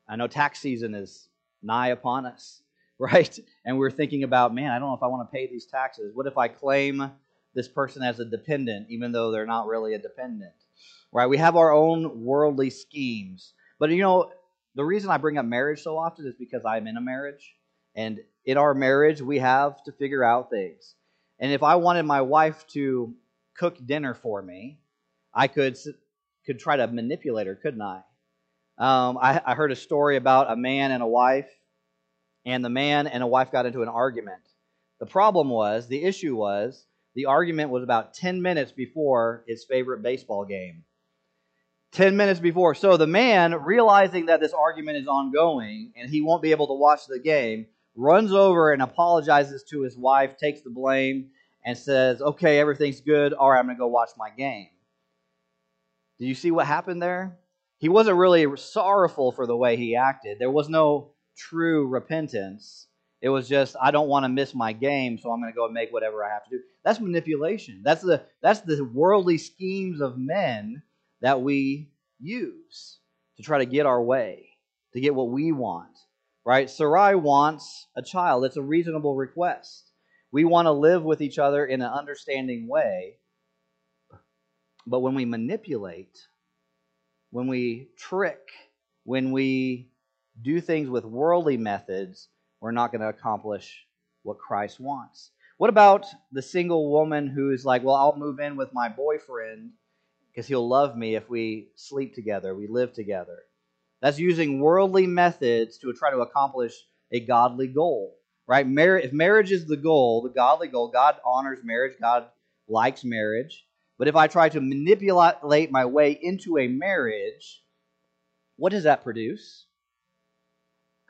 I 0.07 0.17
know 0.17 0.27
tax 0.27 0.59
season 0.59 0.93
is 0.93 1.29
nigh 1.63 1.87
upon 1.87 2.25
us, 2.25 2.61
right? 2.99 3.39
And 3.65 3.79
we're 3.79 3.89
thinking 3.89 4.23
about, 4.23 4.53
man, 4.53 4.69
I 4.69 4.77
don't 4.77 4.89
know 4.89 4.95
if 4.95 5.01
I 5.01 5.07
want 5.07 5.27
to 5.27 5.33
pay 5.33 5.47
these 5.47 5.65
taxes. 5.65 6.11
What 6.13 6.27
if 6.27 6.37
I 6.37 6.49
claim 6.49 7.09
this 7.55 7.67
person 7.67 8.03
as 8.03 8.19
a 8.19 8.25
dependent, 8.25 8.87
even 8.89 9.11
though 9.11 9.31
they're 9.31 9.45
not 9.45 9.67
really 9.67 9.93
a 9.93 9.99
dependent? 9.99 10.53
Right? 11.11 11.27
We 11.27 11.37
have 11.37 11.55
our 11.55 11.71
own 11.71 12.23
worldly 12.23 12.69
schemes. 12.69 13.53
But 13.79 13.91
you 13.91 14.01
know, 14.01 14.31
the 14.75 14.83
reason 14.83 15.09
I 15.09 15.17
bring 15.17 15.37
up 15.37 15.45
marriage 15.45 15.81
so 15.81 15.97
often 15.97 16.25
is 16.25 16.33
because 16.37 16.63
I'm 16.65 16.87
in 16.87 16.97
a 16.97 17.01
marriage. 17.01 17.53
And 17.95 18.19
in 18.45 18.57
our 18.57 18.73
marriage, 18.73 19.21
we 19.21 19.39
have 19.39 19.83
to 19.83 19.91
figure 19.91 20.23
out 20.23 20.49
things. 20.49 20.95
And 21.39 21.51
if 21.51 21.63
I 21.63 21.75
wanted 21.75 22.03
my 22.03 22.21
wife 22.21 22.65
to 22.67 23.13
cook 23.55 23.77
dinner 23.85 24.13
for 24.13 24.41
me, 24.41 24.79
I 25.33 25.47
could 25.47 25.77
could 26.45 26.59
try 26.59 26.77
to 26.77 26.87
manipulate 26.87 27.47
her, 27.47 27.55
couldn't 27.55 27.81
I? 27.81 28.01
Um, 28.77 29.17
I, 29.21 29.41
I 29.45 29.55
heard 29.55 29.71
a 29.71 29.75
story 29.75 30.17
about 30.17 30.51
a 30.51 30.55
man 30.55 30.91
and 30.91 31.01
a 31.01 31.07
wife, 31.07 31.49
and 32.45 32.65
the 32.65 32.69
man 32.69 33.07
and 33.07 33.23
a 33.23 33.27
wife 33.27 33.51
got 33.51 33.65
into 33.65 33.81
an 33.81 33.87
argument. 33.87 34.41
The 34.99 35.05
problem 35.05 35.49
was, 35.49 35.87
the 35.87 36.03
issue 36.03 36.35
was, 36.35 36.85
the 37.15 37.25
argument 37.25 37.69
was 37.69 37.83
about 37.83 38.13
10 38.13 38.41
minutes 38.41 38.71
before 38.71 39.43
his 39.47 39.63
favorite 39.63 40.01
baseball 40.01 40.45
game. 40.45 40.83
10 41.91 42.17
minutes 42.17 42.39
before. 42.39 42.73
So 42.73 42.97
the 42.97 43.07
man, 43.07 43.53
realizing 43.53 44.25
that 44.25 44.39
this 44.39 44.53
argument 44.53 44.97
is 44.97 45.07
ongoing 45.07 45.93
and 45.95 46.09
he 46.09 46.21
won't 46.21 46.41
be 46.41 46.51
able 46.51 46.67
to 46.67 46.73
watch 46.73 47.05
the 47.07 47.19
game, 47.19 47.67
runs 47.95 48.33
over 48.33 48.73
and 48.73 48.81
apologizes 48.81 49.63
to 49.69 49.81
his 49.81 49.95
wife, 49.95 50.37
takes 50.37 50.61
the 50.61 50.71
blame, 50.71 51.29
and 51.63 51.77
says, 51.77 52.21
Okay, 52.21 52.59
everything's 52.59 53.01
good. 53.01 53.33
All 53.33 53.51
right, 53.51 53.59
I'm 53.59 53.65
going 53.65 53.77
to 53.77 53.79
go 53.79 53.87
watch 53.87 54.09
my 54.17 54.31
game. 54.31 54.69
Do 56.19 56.25
you 56.25 56.35
see 56.35 56.51
what 56.51 56.65
happened 56.65 57.01
there? 57.01 57.37
He 57.77 57.89
wasn't 57.89 58.17
really 58.17 58.47
sorrowful 58.57 59.31
for 59.31 59.45
the 59.45 59.57
way 59.57 59.77
he 59.77 59.95
acted. 59.95 60.39
There 60.39 60.49
was 60.49 60.69
no 60.69 61.11
true 61.35 61.87
repentance. 61.87 62.87
It 63.23 63.29
was 63.29 63.47
just, 63.47 63.77
I 63.81 63.91
don't 63.91 64.09
want 64.09 64.25
to 64.25 64.29
miss 64.29 64.53
my 64.53 64.73
game, 64.73 65.17
so 65.17 65.31
I'm 65.31 65.39
going 65.39 65.51
to 65.51 65.55
go 65.55 65.63
and 65.63 65.73
make 65.73 65.93
whatever 65.93 66.25
I 66.25 66.29
have 66.29 66.43
to 66.43 66.57
do. 66.57 66.63
That's 66.83 66.99
manipulation. 66.99 67.79
That's 67.81 68.01
the, 68.01 68.21
that's 68.41 68.59
the 68.59 68.83
worldly 68.83 69.37
schemes 69.37 70.01
of 70.01 70.17
men 70.17 70.83
that 71.21 71.41
we 71.41 71.87
use 72.19 72.99
to 73.37 73.43
try 73.43 73.59
to 73.59 73.65
get 73.65 73.85
our 73.85 74.03
way, 74.03 74.49
to 74.91 74.99
get 74.99 75.15
what 75.15 75.29
we 75.29 75.53
want. 75.53 75.97
Right? 76.45 76.69
Sarai 76.69 77.15
wants 77.15 77.87
a 77.95 78.01
child. 78.01 78.43
It's 78.43 78.57
a 78.57 78.61
reasonable 78.61 79.15
request. 79.15 79.89
We 80.33 80.43
want 80.43 80.65
to 80.65 80.73
live 80.73 81.03
with 81.03 81.21
each 81.21 81.39
other 81.39 81.65
in 81.65 81.81
an 81.81 81.89
understanding 81.89 82.67
way. 82.67 83.19
But 84.85 84.99
when 84.99 85.15
we 85.15 85.23
manipulate, 85.23 86.19
when 87.31 87.47
we 87.47 87.87
trick, 87.97 88.49
when 89.05 89.31
we 89.31 89.87
do 90.41 90.59
things 90.59 90.89
with 90.89 91.05
worldly 91.05 91.55
methods, 91.55 92.27
we're 92.63 92.71
not 92.71 92.91
going 92.91 93.01
to 93.01 93.09
accomplish 93.09 93.85
what 94.23 94.39
Christ 94.39 94.79
wants. 94.79 95.29
What 95.57 95.69
about 95.69 96.05
the 96.31 96.41
single 96.41 96.89
woman 96.91 97.27
who's 97.27 97.63
like, 97.63 97.83
well, 97.83 97.95
I'll 97.95 98.17
move 98.17 98.39
in 98.39 98.55
with 98.55 98.73
my 98.73 98.89
boyfriend 98.89 99.71
because 100.31 100.47
he'll 100.47 100.67
love 100.67 100.97
me 100.97 101.15
if 101.15 101.29
we 101.29 101.69
sleep 101.75 102.15
together, 102.15 102.55
we 102.55 102.67
live 102.67 102.93
together? 102.93 103.37
That's 104.01 104.17
using 104.17 104.59
worldly 104.59 105.05
methods 105.05 105.77
to 105.77 105.93
try 105.93 106.09
to 106.09 106.21
accomplish 106.21 106.73
a 107.11 107.19
godly 107.19 107.67
goal 107.67 108.15
right? 108.47 108.67
Mar- 108.67 108.99
if 108.99 109.13
marriage 109.13 109.51
is 109.51 109.65
the 109.65 109.77
goal, 109.77 110.21
the 110.21 110.29
godly 110.29 110.67
goal, 110.67 110.89
God 110.89 111.15
honors 111.25 111.59
marriage, 111.63 111.93
God 111.99 112.27
likes 112.67 113.03
marriage. 113.03 113.65
But 113.97 114.07
if 114.07 114.15
I 114.15 114.27
try 114.27 114.49
to 114.49 114.61
manipulate 114.61 115.71
my 115.71 115.85
way 115.85 116.17
into 116.21 116.57
a 116.57 116.67
marriage, 116.67 117.63
what 118.57 118.71
does 118.71 118.83
that 118.83 119.03
produce? 119.03 119.65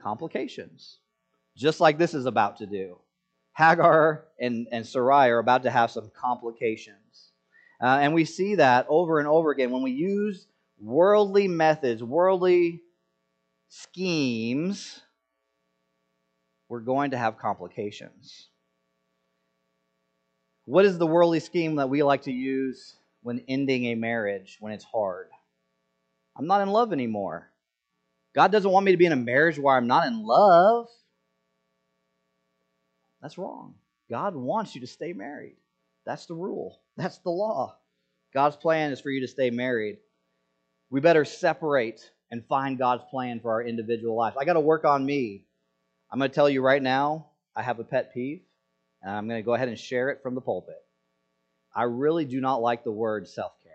Complications. 0.02 0.98
Just 1.56 1.80
like 1.80 1.98
this 1.98 2.14
is 2.14 2.26
about 2.26 2.58
to 2.58 2.66
do. 2.66 2.98
Hagar 3.56 4.26
and, 4.40 4.68
and 4.72 4.86
Sarai 4.86 5.30
are 5.30 5.40
about 5.40 5.64
to 5.64 5.72
have 5.72 5.92
some 5.92 6.12
complications. 6.20 7.32
Uh, 7.82 8.00
and 8.02 8.14
we 8.14 8.26
see 8.26 8.56
that 8.56 8.86
over 8.90 9.20
and 9.20 9.28
over 9.28 9.52
again 9.52 9.72
when 9.72 9.84
we 9.84 9.92
use 9.92 10.48
worldly 10.80 11.48
methods, 11.48 12.04
worldly 12.04 12.82
schemes 13.70 15.02
we're 16.70 16.80
going 16.80 17.12
to 17.12 17.18
have 17.18 17.38
complications. 17.38 18.50
What 20.66 20.86
is 20.86 20.98
the 20.98 21.06
worldly 21.06 21.40
scheme 21.40 21.76
that 21.76 21.90
we 21.90 22.02
like 22.02 22.24
to 22.24 22.32
use 22.32 22.96
when 23.22 23.44
ending 23.48 23.86
a 23.86 23.96
marriage 23.96 24.58
when 24.60 24.74
it's 24.74 24.86
hard? 24.86 25.28
I'm 26.36 26.48
not 26.48 26.62
in 26.62 26.70
love 26.70 26.94
anymore. 26.94 27.52
God 28.34 28.52
doesn't 28.52 28.72
want 28.72 28.86
me 28.86 28.92
to 28.92 28.98
be 28.98 29.06
in 29.06 29.12
a 29.12 29.18
marriage 29.18 29.60
where 29.60 29.76
I'm 29.76 29.88
not 29.88 30.08
in 30.08 30.26
love. 30.26 30.88
That's 33.24 33.38
wrong. 33.38 33.76
God 34.10 34.36
wants 34.36 34.76
you 34.76 34.82
to 34.82 34.88
stay 34.88 35.14
married. 35.14 35.56
That's 36.06 36.26
the 36.26 36.36
rule, 36.36 36.82
that's 36.98 37.18
the 37.20 37.32
law. 37.32 37.78
God's 38.34 38.58
plan 38.58 38.92
is 38.92 39.00
for 39.00 39.10
you 39.10 39.22
to 39.22 39.28
stay 39.28 39.50
married. 39.50 39.98
We 40.90 41.00
better 41.00 41.24
separate 41.24 42.02
and 42.30 42.46
find 42.46 42.78
God's 42.78 43.04
plan 43.10 43.40
for 43.40 43.52
our 43.52 43.64
individual 43.64 44.16
lives. 44.16 44.36
I 44.40 44.46
got 44.46 44.54
to 44.54 44.60
work 44.60 44.86
on 44.86 45.06
me. 45.06 45.46
I'm 46.12 46.20
going 46.20 46.30
to 46.30 46.36
tell 46.36 46.50
you 46.50 46.62
right 46.62 46.82
now, 46.82 47.28
I 47.56 47.62
have 47.62 47.80
a 47.80 47.84
pet 47.84 48.14
peeve, 48.14 48.42
and 49.02 49.16
I'm 49.16 49.28
going 49.28 49.40
to 49.40 49.46
go 49.46 49.54
ahead 49.54 49.70
and 49.70 49.80
share 49.80 50.10
it 50.10 50.22
from 50.24 50.36
the 50.36 50.42
pulpit. 50.42 50.82
I 51.76 51.84
really 51.84 52.26
do 52.26 52.42
not 52.42 52.62
like 52.62 52.84
the 52.84 52.92
word 52.92 53.28
self 53.28 53.54
care. 53.64 53.72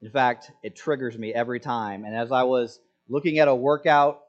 In 0.00 0.10
fact, 0.10 0.50
it 0.62 0.76
triggers 0.76 1.18
me 1.18 1.34
every 1.34 1.60
time. 1.60 2.04
And 2.04 2.14
as 2.14 2.32
I 2.32 2.44
was 2.44 2.80
looking 3.08 3.38
at 3.40 3.48
a 3.48 3.54
workout 3.54 4.22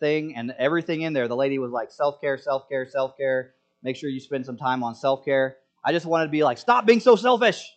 thing 0.00 0.36
and 0.36 0.54
everything 0.58 1.02
in 1.02 1.12
there, 1.12 1.28
the 1.28 1.36
lady 1.36 1.58
was 1.58 1.72
like, 1.72 1.90
self 1.90 2.20
care, 2.20 2.38
self 2.38 2.68
care, 2.68 2.86
self 2.86 3.16
care. 3.16 3.54
Make 3.82 3.96
sure 3.96 4.08
you 4.08 4.20
spend 4.20 4.46
some 4.46 4.56
time 4.56 4.82
on 4.82 4.94
self 4.94 5.24
care. 5.24 5.56
I 5.84 5.92
just 5.92 6.06
wanted 6.06 6.26
to 6.26 6.30
be 6.30 6.42
like, 6.44 6.58
stop 6.58 6.86
being 6.86 7.00
so 7.00 7.16
selfish. 7.16 7.70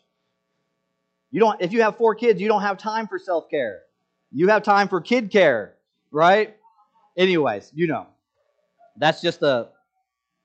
You 1.32 1.40
don't, 1.40 1.62
if 1.62 1.74
you 1.74 1.82
have 1.82 1.98
four 1.98 2.16
kids, 2.16 2.40
you 2.40 2.48
don't 2.48 2.62
have 2.62 2.78
time 2.78 3.08
for 3.08 3.20
self 3.20 3.50
care. 3.50 3.82
You 4.32 4.50
have 4.50 4.64
time 4.64 4.88
for 4.88 5.02
kid 5.02 5.32
care, 5.32 5.76
right? 6.12 6.56
Anyways, 7.18 7.72
you 7.74 7.88
know 7.88 8.08
that's 8.98 9.22
just 9.22 9.42
a 9.42 9.70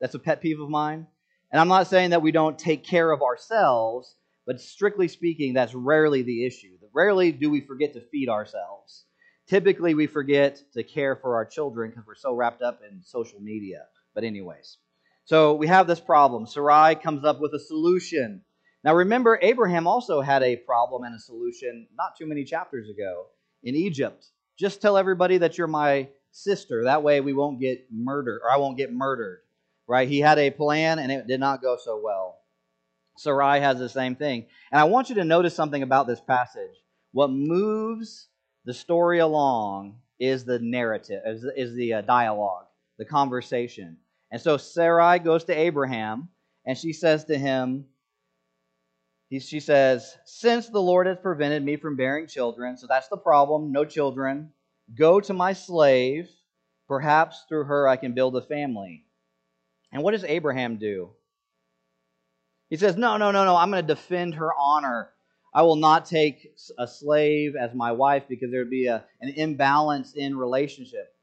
that's 0.00 0.14
a 0.14 0.18
pet 0.18 0.40
peeve 0.40 0.60
of 0.60 0.68
mine. 0.68 1.06
And 1.50 1.60
I'm 1.60 1.68
not 1.68 1.86
saying 1.86 2.10
that 2.10 2.22
we 2.22 2.32
don't 2.32 2.58
take 2.58 2.84
care 2.84 3.10
of 3.10 3.22
ourselves, 3.22 4.16
but 4.46 4.60
strictly 4.60 5.06
speaking, 5.06 5.54
that's 5.54 5.74
rarely 5.74 6.22
the 6.22 6.46
issue. 6.46 6.78
Rarely 6.92 7.32
do 7.32 7.50
we 7.50 7.60
forget 7.60 7.94
to 7.94 8.00
feed 8.00 8.28
ourselves. 8.28 9.04
Typically, 9.48 9.94
we 9.94 10.06
forget 10.06 10.62
to 10.72 10.82
care 10.82 11.16
for 11.16 11.34
our 11.36 11.44
children 11.44 11.90
because 11.90 12.06
we're 12.06 12.14
so 12.14 12.34
wrapped 12.34 12.62
up 12.62 12.80
in 12.88 13.02
social 13.02 13.40
media. 13.40 13.82
But, 14.14 14.24
anyways, 14.24 14.78
so 15.24 15.54
we 15.54 15.66
have 15.66 15.86
this 15.86 16.00
problem. 16.00 16.46
Sarai 16.46 16.94
comes 16.94 17.24
up 17.24 17.40
with 17.40 17.52
a 17.54 17.58
solution. 17.58 18.42
Now, 18.84 18.94
remember, 18.94 19.38
Abraham 19.40 19.86
also 19.86 20.20
had 20.20 20.42
a 20.42 20.56
problem 20.56 21.04
and 21.04 21.14
a 21.14 21.18
solution 21.18 21.86
not 21.96 22.16
too 22.16 22.26
many 22.26 22.44
chapters 22.44 22.88
ago 22.88 23.26
in 23.62 23.74
Egypt. 23.74 24.26
Just 24.58 24.82
tell 24.82 24.96
everybody 24.96 25.38
that 25.38 25.56
you're 25.58 25.66
my 25.66 26.08
sister. 26.30 26.84
That 26.84 27.02
way 27.02 27.20
we 27.20 27.32
won't 27.32 27.60
get 27.60 27.86
murdered, 27.92 28.40
or 28.42 28.50
I 28.50 28.56
won't 28.56 28.76
get 28.76 28.92
murdered. 28.92 29.40
Right? 29.86 30.08
He 30.08 30.20
had 30.20 30.38
a 30.38 30.50
plan 30.50 30.98
and 30.98 31.10
it 31.12 31.26
did 31.26 31.40
not 31.40 31.60
go 31.60 31.76
so 31.82 32.00
well. 32.02 32.38
Sarai 33.18 33.60
has 33.60 33.78
the 33.78 33.88
same 33.88 34.16
thing. 34.16 34.46
And 34.70 34.80
I 34.80 34.84
want 34.84 35.08
you 35.08 35.16
to 35.16 35.24
notice 35.24 35.54
something 35.54 35.82
about 35.82 36.06
this 36.06 36.20
passage. 36.20 36.70
What 37.12 37.30
moves 37.30 38.28
the 38.64 38.74
story 38.74 39.18
along 39.18 39.96
is 40.18 40.44
the 40.44 40.58
narrative, 40.58 41.22
is 41.26 41.42
the, 41.42 41.60
is 41.60 41.74
the 41.74 41.94
uh, 41.94 42.00
dialogue, 42.02 42.66
the 42.98 43.04
conversation. 43.04 43.96
And 44.30 44.40
so 44.40 44.56
Sarai 44.56 45.18
goes 45.18 45.44
to 45.44 45.54
Abraham 45.54 46.28
and 46.64 46.78
she 46.78 46.92
says 46.92 47.24
to 47.26 47.36
him, 47.36 47.86
she 49.30 49.60
says, 49.60 50.16
Since 50.26 50.68
the 50.68 50.80
Lord 50.80 51.06
has 51.06 51.16
prevented 51.16 51.64
me 51.64 51.76
from 51.76 51.96
bearing 51.96 52.26
children, 52.26 52.76
so 52.76 52.86
that's 52.86 53.08
the 53.08 53.16
problem, 53.16 53.72
no 53.72 53.84
children, 53.84 54.52
Go 54.94 55.20
to 55.20 55.32
my 55.32 55.52
slave. 55.52 56.28
Perhaps 56.88 57.44
through 57.48 57.64
her 57.64 57.88
I 57.88 57.96
can 57.96 58.12
build 58.12 58.36
a 58.36 58.42
family. 58.42 59.04
And 59.92 60.02
what 60.02 60.10
does 60.12 60.24
Abraham 60.24 60.76
do? 60.76 61.10
He 62.68 62.76
says, 62.76 62.96
No, 62.96 63.16
no, 63.16 63.30
no, 63.30 63.44
no. 63.44 63.56
I'm 63.56 63.70
going 63.70 63.86
to 63.86 63.94
defend 63.94 64.34
her 64.34 64.50
honor. 64.58 65.10
I 65.54 65.62
will 65.62 65.76
not 65.76 66.06
take 66.06 66.54
a 66.78 66.86
slave 66.86 67.54
as 67.56 67.74
my 67.74 67.92
wife 67.92 68.24
because 68.28 68.50
there 68.50 68.60
would 68.60 68.70
be 68.70 68.86
a, 68.86 69.04
an 69.20 69.34
imbalance 69.36 70.14
in 70.14 70.36
relationship. 70.36 71.14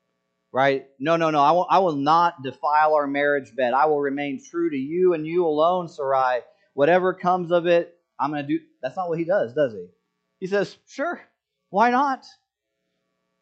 Right? 0.51 0.87
No, 0.99 1.15
no, 1.15 1.29
no. 1.29 1.41
I 1.41 1.51
will, 1.51 1.67
I 1.69 1.79
will 1.79 1.95
not 1.95 2.41
defile 2.41 2.95
our 2.95 3.07
marriage 3.07 3.55
bed. 3.55 3.73
I 3.73 3.85
will 3.85 3.99
remain 3.99 4.41
true 4.43 4.69
to 4.69 4.77
you 4.77 5.13
and 5.13 5.25
you 5.25 5.45
alone, 5.45 5.87
Sarai. 5.87 6.39
Whatever 6.73 7.13
comes 7.13 7.51
of 7.51 7.67
it, 7.67 7.95
I'm 8.19 8.31
going 8.31 8.45
to 8.45 8.47
do. 8.47 8.63
That's 8.81 8.95
not 8.95 9.09
what 9.09 9.19
he 9.19 9.25
does, 9.25 9.53
does 9.53 9.73
he? 9.73 9.87
He 10.39 10.47
says, 10.47 10.77
Sure. 10.87 11.21
Why 11.69 11.91
not? 11.91 12.25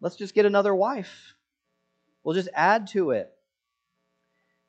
Let's 0.02 0.16
just 0.16 0.36
get 0.36 0.46
another 0.46 0.76
wife. 0.76 1.34
We'll 2.24 2.36
just 2.36 2.50
add 2.54 2.88
to 2.88 3.12
it. 3.12 3.32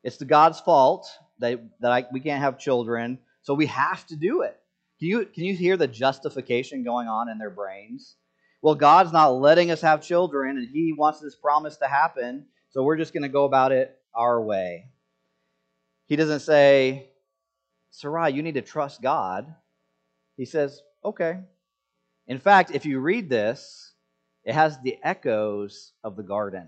It's 0.03 0.17
the 0.17 0.25
God's 0.25 0.59
fault 0.61 1.09
that, 1.39 1.59
that 1.81 1.91
I, 1.91 2.05
we 2.11 2.21
can't 2.21 2.41
have 2.41 2.57
children, 2.57 3.19
so 3.41 3.53
we 3.53 3.65
have 3.65 4.05
to 4.07 4.15
do 4.15 4.41
it. 4.43 4.58
Can 4.99 5.07
you, 5.07 5.25
can 5.25 5.45
you 5.45 5.55
hear 5.55 5.77
the 5.77 5.87
justification 5.87 6.83
going 6.83 7.07
on 7.07 7.29
in 7.29 7.37
their 7.37 7.49
brains? 7.49 8.17
well, 8.61 8.75
God's 8.75 9.13
not 9.13 9.29
letting 9.29 9.71
us 9.71 9.81
have 9.81 10.01
children 10.01 10.57
and 10.57 10.67
He 10.67 10.93
wants 10.93 11.19
this 11.19 11.35
promise 11.35 11.77
to 11.77 11.87
happen, 11.87 12.45
so 12.69 12.83
we're 12.83 12.97
just 12.97 13.13
going 13.13 13.23
to 13.23 13.29
go 13.29 13.45
about 13.45 13.71
it 13.71 13.97
our 14.13 14.41
way. 14.41 14.89
He 16.07 16.15
doesn't 16.15 16.41
say, 16.41 17.09
Sarai, 17.91 18.31
you 18.33 18.43
need 18.43 18.55
to 18.55 18.61
trust 18.61 19.01
God. 19.01 19.53
He 20.35 20.45
says, 20.45 20.81
okay. 21.03 21.39
In 22.27 22.39
fact, 22.39 22.71
if 22.71 22.85
you 22.85 22.99
read 22.99 23.29
this, 23.29 23.93
it 24.43 24.53
has 24.53 24.77
the 24.79 24.97
echoes 25.03 25.93
of 26.03 26.15
the 26.15 26.23
garden 26.23 26.67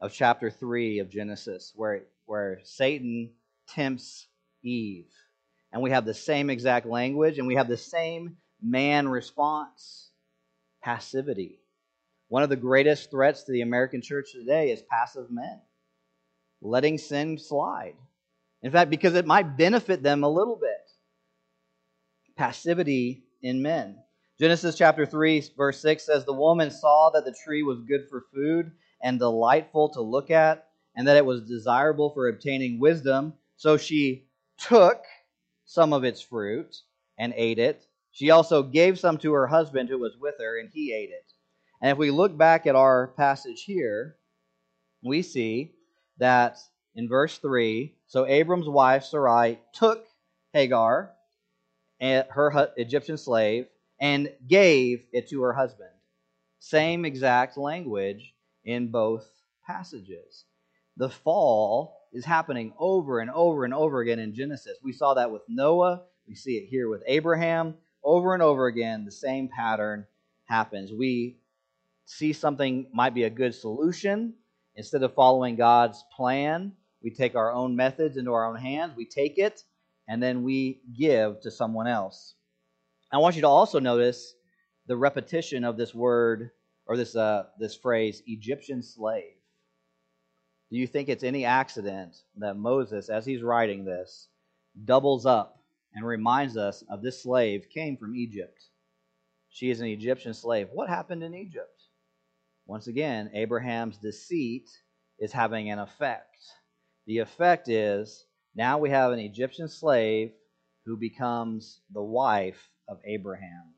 of 0.00 0.12
chapter 0.12 0.50
3 0.50 0.98
of 0.98 1.10
Genesis, 1.10 1.72
where, 1.74 2.04
where 2.26 2.60
Satan 2.64 3.30
tempts 3.68 4.26
Eve. 4.62 5.10
And 5.74 5.82
we 5.82 5.90
have 5.90 6.04
the 6.04 6.14
same 6.14 6.50
exact 6.50 6.86
language, 6.86 7.38
and 7.38 7.48
we 7.48 7.56
have 7.56 7.66
the 7.66 7.76
same 7.76 8.36
man 8.62 9.08
response 9.08 10.10
passivity. 10.80 11.58
One 12.28 12.44
of 12.44 12.48
the 12.48 12.54
greatest 12.54 13.10
threats 13.10 13.42
to 13.42 13.52
the 13.52 13.62
American 13.62 14.00
church 14.00 14.30
today 14.30 14.70
is 14.70 14.84
passive 14.88 15.32
men, 15.32 15.60
letting 16.62 16.96
sin 16.96 17.38
slide. 17.38 17.96
In 18.62 18.70
fact, 18.70 18.88
because 18.88 19.16
it 19.16 19.26
might 19.26 19.56
benefit 19.56 20.00
them 20.00 20.22
a 20.22 20.28
little 20.28 20.54
bit. 20.54 20.90
Passivity 22.36 23.24
in 23.42 23.60
men. 23.60 23.98
Genesis 24.38 24.76
chapter 24.76 25.04
3, 25.04 25.42
verse 25.56 25.82
6 25.82 26.06
says, 26.06 26.24
The 26.24 26.32
woman 26.32 26.70
saw 26.70 27.10
that 27.14 27.24
the 27.24 27.34
tree 27.44 27.64
was 27.64 27.80
good 27.80 28.08
for 28.08 28.26
food 28.32 28.70
and 29.02 29.18
delightful 29.18 29.88
to 29.94 30.02
look 30.02 30.30
at, 30.30 30.68
and 30.94 31.08
that 31.08 31.16
it 31.16 31.26
was 31.26 31.42
desirable 31.42 32.10
for 32.10 32.28
obtaining 32.28 32.78
wisdom. 32.78 33.34
So 33.56 33.76
she 33.76 34.28
took 34.56 35.02
some 35.64 35.92
of 35.92 36.04
its 36.04 36.20
fruit 36.20 36.76
and 37.18 37.32
ate 37.36 37.58
it. 37.58 37.86
She 38.10 38.30
also 38.30 38.62
gave 38.62 38.98
some 38.98 39.18
to 39.18 39.32
her 39.32 39.46
husband 39.46 39.88
who 39.88 39.98
was 39.98 40.16
with 40.20 40.36
her, 40.38 40.58
and 40.58 40.70
he 40.72 40.92
ate 40.92 41.10
it. 41.10 41.32
And 41.80 41.90
if 41.90 41.98
we 41.98 42.10
look 42.10 42.36
back 42.36 42.66
at 42.66 42.76
our 42.76 43.08
passage 43.08 43.64
here, 43.64 44.16
we 45.02 45.22
see 45.22 45.74
that 46.18 46.58
in 46.94 47.08
verse 47.08 47.38
3 47.38 47.94
so 48.06 48.26
Abram's 48.26 48.68
wife 48.68 49.04
Sarai 49.04 49.58
took 49.72 50.06
Hagar, 50.52 51.12
eh, 52.00 52.22
her 52.30 52.72
Egyptian 52.76 53.16
slave, 53.16 53.66
and 54.00 54.32
gave 54.46 55.06
it 55.12 55.28
to 55.30 55.42
her 55.42 55.52
husband. 55.52 55.90
Same 56.60 57.04
exact 57.04 57.56
language 57.56 58.34
in 58.64 58.92
both 58.92 59.28
passages. 59.66 60.44
The 60.96 61.10
fall 61.10 62.03
is 62.14 62.24
happening 62.24 62.72
over 62.78 63.18
and 63.18 63.30
over 63.30 63.64
and 63.64 63.74
over 63.74 64.00
again 64.00 64.20
in 64.20 64.34
Genesis. 64.34 64.78
We 64.82 64.92
saw 64.92 65.14
that 65.14 65.30
with 65.30 65.42
Noah, 65.48 66.02
we 66.26 66.34
see 66.34 66.56
it 66.56 66.68
here 66.68 66.88
with 66.88 67.02
Abraham. 67.06 67.74
Over 68.02 68.34
and 68.34 68.42
over 68.42 68.66
again, 68.66 69.04
the 69.04 69.12
same 69.12 69.48
pattern 69.48 70.06
happens. 70.44 70.92
We 70.92 71.38
see 72.06 72.32
something 72.32 72.86
might 72.92 73.14
be 73.14 73.24
a 73.24 73.30
good 73.30 73.54
solution. 73.54 74.34
Instead 74.76 75.02
of 75.02 75.14
following 75.14 75.56
God's 75.56 76.02
plan, 76.14 76.72
we 77.02 77.10
take 77.10 77.34
our 77.34 77.52
own 77.52 77.76
methods 77.76 78.16
into 78.16 78.32
our 78.32 78.46
own 78.46 78.56
hands. 78.56 78.94
We 78.96 79.06
take 79.06 79.38
it 79.38 79.62
and 80.08 80.22
then 80.22 80.42
we 80.42 80.80
give 80.96 81.40
to 81.42 81.50
someone 81.50 81.86
else. 81.86 82.34
I 83.12 83.18
want 83.18 83.36
you 83.36 83.42
to 83.42 83.48
also 83.48 83.80
notice 83.80 84.34
the 84.86 84.96
repetition 84.96 85.64
of 85.64 85.76
this 85.76 85.94
word 85.94 86.50
or 86.86 86.96
this 86.96 87.16
uh, 87.16 87.44
this 87.58 87.74
phrase, 87.76 88.22
Egyptian 88.26 88.82
slave. 88.82 89.34
Do 90.74 90.80
you 90.80 90.88
think 90.88 91.08
it's 91.08 91.22
any 91.22 91.44
accident 91.44 92.16
that 92.38 92.56
Moses, 92.56 93.08
as 93.08 93.24
he's 93.24 93.44
writing 93.44 93.84
this, 93.84 94.26
doubles 94.84 95.24
up 95.24 95.62
and 95.94 96.04
reminds 96.04 96.56
us 96.56 96.82
of 96.90 97.00
this 97.00 97.22
slave 97.22 97.68
came 97.72 97.96
from 97.96 98.16
Egypt? 98.16 98.60
She 99.50 99.70
is 99.70 99.80
an 99.80 99.86
Egyptian 99.86 100.34
slave. 100.34 100.66
What 100.72 100.88
happened 100.88 101.22
in 101.22 101.32
Egypt? 101.32 101.80
Once 102.66 102.88
again, 102.88 103.30
Abraham's 103.34 103.98
deceit 103.98 104.68
is 105.20 105.30
having 105.30 105.70
an 105.70 105.78
effect. 105.78 106.38
The 107.06 107.18
effect 107.18 107.68
is 107.68 108.24
now 108.56 108.78
we 108.78 108.90
have 108.90 109.12
an 109.12 109.20
Egyptian 109.20 109.68
slave 109.68 110.32
who 110.86 110.96
becomes 110.96 111.82
the 111.92 112.02
wife 112.02 112.68
of 112.88 112.98
Abraham. 113.06 113.74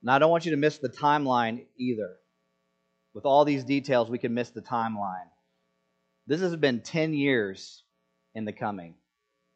Now, 0.00 0.14
I 0.14 0.20
don't 0.20 0.30
want 0.30 0.44
you 0.44 0.52
to 0.52 0.56
miss 0.56 0.78
the 0.78 0.90
timeline 0.90 1.66
either. 1.76 2.18
With 3.18 3.26
all 3.26 3.44
these 3.44 3.64
details, 3.64 4.08
we 4.08 4.18
can 4.18 4.32
miss 4.32 4.50
the 4.50 4.62
timeline. 4.62 5.26
This 6.28 6.40
has 6.40 6.54
been 6.54 6.82
10 6.82 7.14
years 7.14 7.82
in 8.36 8.44
the 8.44 8.52
coming, 8.52 8.94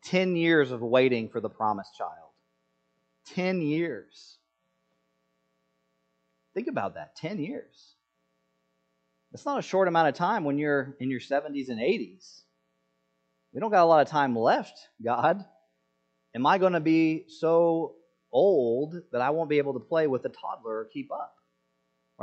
10 0.02 0.34
years 0.34 0.72
of 0.72 0.80
waiting 0.80 1.28
for 1.28 1.40
the 1.40 1.48
promised 1.48 1.96
child. 1.96 2.32
10 3.26 3.60
years. 3.60 4.38
Think 6.54 6.66
about 6.66 6.94
that 6.94 7.14
10 7.14 7.38
years. 7.38 7.94
That's 9.30 9.46
not 9.46 9.60
a 9.60 9.62
short 9.62 9.86
amount 9.86 10.08
of 10.08 10.14
time 10.16 10.42
when 10.42 10.58
you're 10.58 10.96
in 10.98 11.08
your 11.08 11.20
70s 11.20 11.68
and 11.68 11.78
80s. 11.78 12.40
We 13.54 13.60
don't 13.60 13.70
got 13.70 13.84
a 13.84 13.86
lot 13.86 14.04
of 14.04 14.08
time 14.08 14.36
left, 14.36 14.76
God. 15.04 15.44
Am 16.34 16.46
I 16.46 16.58
going 16.58 16.72
to 16.72 16.80
be 16.80 17.26
so 17.28 17.94
old 18.32 19.00
that 19.12 19.20
I 19.20 19.30
won't 19.30 19.50
be 19.50 19.58
able 19.58 19.74
to 19.74 19.78
play 19.78 20.08
with 20.08 20.24
a 20.24 20.30
toddler 20.30 20.78
or 20.78 20.88
keep 20.92 21.12
up. 21.12 21.36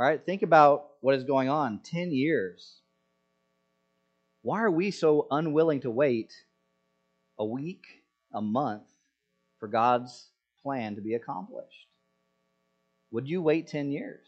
All 0.00 0.06
right, 0.06 0.24
think 0.24 0.40
about 0.40 0.86
what 1.02 1.14
is 1.14 1.24
going 1.24 1.50
on 1.50 1.80
10 1.84 2.10
years. 2.10 2.78
Why 4.40 4.62
are 4.62 4.70
we 4.70 4.92
so 4.92 5.26
unwilling 5.30 5.80
to 5.80 5.90
wait 5.90 6.32
a 7.38 7.44
week, 7.44 7.84
a 8.32 8.40
month 8.40 8.88
for 9.58 9.68
God's 9.68 10.30
plan 10.62 10.94
to 10.94 11.02
be 11.02 11.16
accomplished? 11.16 11.86
Would 13.10 13.28
you 13.28 13.42
wait 13.42 13.66
10 13.66 13.90
years? 13.90 14.26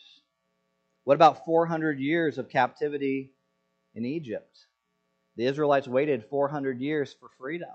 What 1.05 1.15
about 1.15 1.47
400 1.47 1.99
years 1.99 2.37
of 2.37 2.51
captivity 2.51 3.33
in 3.95 4.05
Egypt? 4.05 4.67
The 5.37 5.47
Israelites 5.47 5.89
waited 5.89 6.27
400 6.29 6.83
years 6.83 7.17
for 7.19 7.31
freedom. 7.39 7.71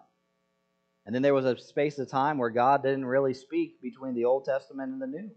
And 1.07 1.15
then 1.15 1.23
there 1.23 1.33
was 1.33 1.45
a 1.45 1.57
space 1.57 1.97
of 1.97 2.07
time 2.07 2.37
where 2.37 2.51
God 2.51 2.83
didn't 2.83 3.05
really 3.05 3.33
speak 3.33 3.81
between 3.81 4.13
the 4.13 4.25
Old 4.25 4.45
Testament 4.45 4.91
and 4.93 5.01
the 5.01 5.07
New. 5.07 5.31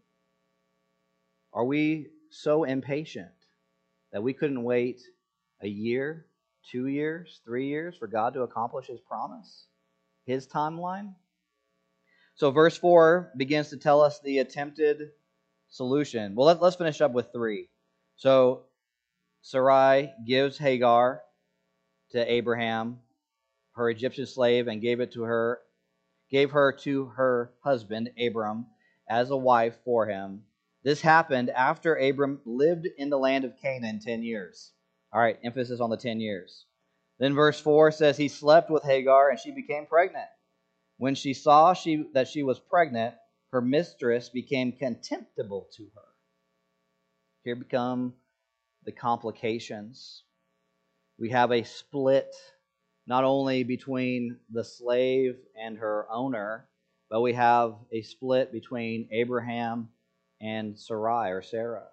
Are 1.54 1.64
we 1.64 2.08
so 2.30 2.64
impatient 2.64 3.30
that 4.12 4.22
we 4.22 4.32
couldn't 4.32 4.62
wait 4.62 5.02
a 5.62 5.68
year, 5.68 6.26
two 6.70 6.86
years, 6.86 7.40
three 7.44 7.68
years 7.68 7.96
for 7.96 8.06
God 8.06 8.34
to 8.34 8.42
accomplish 8.42 8.86
His 8.86 9.00
promise, 9.00 9.66
His 10.26 10.46
timeline? 10.46 11.14
So, 12.34 12.50
verse 12.50 12.76
4 12.76 13.32
begins 13.36 13.68
to 13.68 13.76
tell 13.76 14.00
us 14.00 14.20
the 14.20 14.38
attempted 14.38 15.10
solution. 15.68 16.34
Well, 16.34 16.46
let, 16.46 16.62
us 16.62 16.76
finish 16.76 17.00
up 17.00 17.12
with 17.12 17.32
three. 17.32 17.68
So, 18.16 18.62
Sarai 19.42 20.12
gives 20.26 20.56
Hagar 20.56 21.22
to 22.12 22.32
Abraham 22.32 22.98
her 23.72 23.90
Egyptian 23.90 24.26
slave 24.26 24.68
and 24.68 24.80
gave 24.80 25.00
it 25.00 25.12
to 25.12 25.22
her, 25.22 25.60
gave 26.30 26.50
her 26.50 26.72
to 26.72 27.06
her 27.06 27.52
husband 27.62 28.10
Abram 28.18 28.66
as 29.08 29.30
a 29.30 29.36
wife 29.36 29.78
for 29.84 30.06
him. 30.06 30.42
This 30.82 31.02
happened 31.02 31.50
after 31.50 31.94
Abram 31.94 32.40
lived 32.46 32.88
in 32.96 33.10
the 33.10 33.18
land 33.18 33.44
of 33.44 33.58
Canaan 33.60 34.00
10 34.00 34.22
years. 34.22 34.72
All 35.12 35.20
right, 35.20 35.38
emphasis 35.44 35.80
on 35.80 35.90
the 35.90 35.96
10 35.96 36.20
years. 36.20 36.64
Then 37.18 37.34
verse 37.34 37.60
4 37.60 37.92
says 37.92 38.16
he 38.16 38.28
slept 38.28 38.70
with 38.70 38.82
Hagar 38.82 39.28
and 39.28 39.38
she 39.38 39.50
became 39.50 39.86
pregnant. 39.86 40.28
When 40.96 41.14
she 41.14 41.34
saw 41.34 41.74
she, 41.74 42.08
that 42.14 42.28
she 42.28 42.42
was 42.42 42.58
pregnant, 42.58 43.14
her 43.52 43.60
mistress 43.60 44.28
became 44.28 44.72
contemptible 44.72 45.68
to 45.76 45.82
her. 45.94 46.08
Here 47.44 47.56
become 47.56 48.14
the 48.84 48.92
complications. 48.92 50.24
We 51.18 51.30
have 51.30 51.52
a 51.52 51.64
split 51.64 52.34
not 53.06 53.24
only 53.24 53.64
between 53.64 54.38
the 54.50 54.64
slave 54.64 55.36
and 55.60 55.76
her 55.78 56.06
owner, 56.10 56.68
but 57.10 57.20
we 57.20 57.34
have 57.34 57.74
a 57.92 58.02
split 58.02 58.52
between 58.52 59.08
Abraham 59.10 59.90
and 60.40 60.78
Sarai 60.78 61.30
or 61.30 61.42
Sarah. 61.42 61.86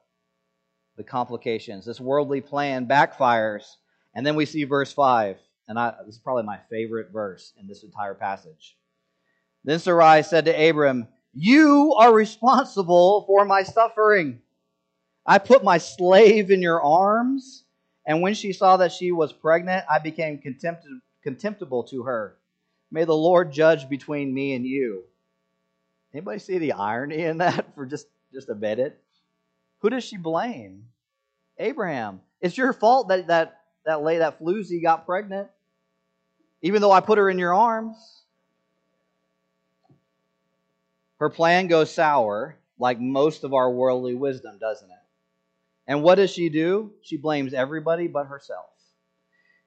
The 0.98 1.04
complications. 1.04 1.86
This 1.86 2.00
worldly 2.00 2.42
plan 2.42 2.88
backfires. 2.88 3.66
And 4.16 4.26
then 4.26 4.36
we 4.36 4.46
see 4.46 4.64
verse 4.64 4.92
5. 4.92 5.38
And 5.68 5.78
I, 5.78 5.94
this 6.06 6.16
is 6.16 6.22
probably 6.22 6.44
my 6.44 6.60
favorite 6.70 7.12
verse 7.12 7.54
in 7.60 7.68
this 7.68 7.84
entire 7.84 8.16
passage. 8.16 8.78
Then 9.64 9.80
Sarai 9.80 10.24
said 10.24 10.46
to 10.46 10.70
Abram, 10.70 11.08
You 11.34 11.94
are 11.98 12.14
responsible 12.14 13.26
for 13.28 13.46
my 13.46 13.64
suffering. 13.64 14.42
I 15.26 15.40
put 15.40 15.64
my 15.64 15.78
slave 15.78 16.52
in 16.52 16.62
your 16.62 16.82
arms, 16.82 17.66
and 18.06 18.22
when 18.22 18.34
she 18.34 18.54
saw 18.54 18.78
that 18.78 18.94
she 18.94 19.12
was 19.12 19.34
pregnant, 19.34 19.86
I 19.90 20.00
became 20.00 20.38
contemptible 20.38 21.02
contemptible 21.24 21.84
to 21.84 22.04
her. 22.04 22.38
May 22.90 23.04
the 23.04 23.14
Lord 23.14 23.52
judge 23.52 23.90
between 23.90 24.34
me 24.34 24.54
and 24.54 24.66
you. 24.66 25.04
Anybody 26.14 26.40
see 26.40 26.58
the 26.58 26.72
irony 26.72 27.24
in 27.24 27.40
that 27.40 27.76
for 27.76 27.86
just, 27.86 28.08
just 28.38 28.50
a 28.50 28.80
it. 28.80 29.02
Who 29.80 29.90
does 29.90 30.04
she 30.04 30.18
blame? 30.18 30.84
Abraham. 31.58 32.22
It's 32.40 32.56
your 32.56 32.72
fault 32.72 33.08
that 33.08 33.28
that 33.28 33.62
that 33.86 34.04
lay 34.04 34.20
that 34.20 34.40
floozy 34.40 34.82
got 34.82 35.08
pregnant. 35.08 35.48
Even 36.62 36.82
though 36.82 36.92
I 36.92 37.00
put 37.00 37.18
her 37.18 37.30
in 37.30 37.40
your 37.40 37.56
arms. 37.56 37.96
Her 41.20 41.32
plan 41.32 41.66
goes 41.66 41.92
sour, 41.92 42.58
like 42.78 43.00
most 43.00 43.44
of 43.44 43.56
our 43.56 43.72
worldly 43.72 44.14
wisdom, 44.14 44.60
doesn't 44.60 44.90
it? 44.90 44.98
And 45.88 46.04
what 46.04 46.16
does 46.16 46.30
she 46.30 46.50
do? 46.50 46.92
She 47.02 47.18
blames 47.18 47.56
everybody 47.56 48.08
but 48.08 48.28
herself. 48.28 48.68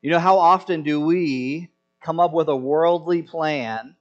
You 0.00 0.12
know, 0.12 0.20
how 0.20 0.38
often 0.38 0.84
do 0.84 1.00
we 1.00 1.70
come 2.00 2.20
up 2.20 2.32
with 2.32 2.48
a 2.48 2.56
worldly 2.56 3.22
plan? 3.22 3.96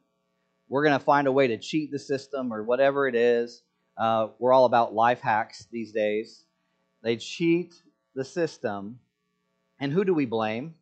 We're 0.68 0.84
going 0.84 1.00
to 1.00 1.04
find 1.04 1.26
a 1.26 1.32
way 1.32 1.48
to 1.48 1.58
cheat 1.58 1.90
the 1.90 1.98
system 1.98 2.54
or 2.54 2.62
whatever 2.62 3.08
it 3.08 3.16
is. 3.16 3.64
Uh, 4.00 4.30
we're 4.40 4.54
all 4.54 4.64
about 4.64 4.94
life 4.94 5.20
hacks 5.20 5.68
these 5.72 5.92
days. 5.92 6.46
They 7.04 7.18
cheat 7.18 7.74
the 8.16 8.24
system. 8.24 9.00
And 9.80 9.92
who 9.92 10.06
do 10.06 10.14
we 10.14 10.26
blame 10.26 10.74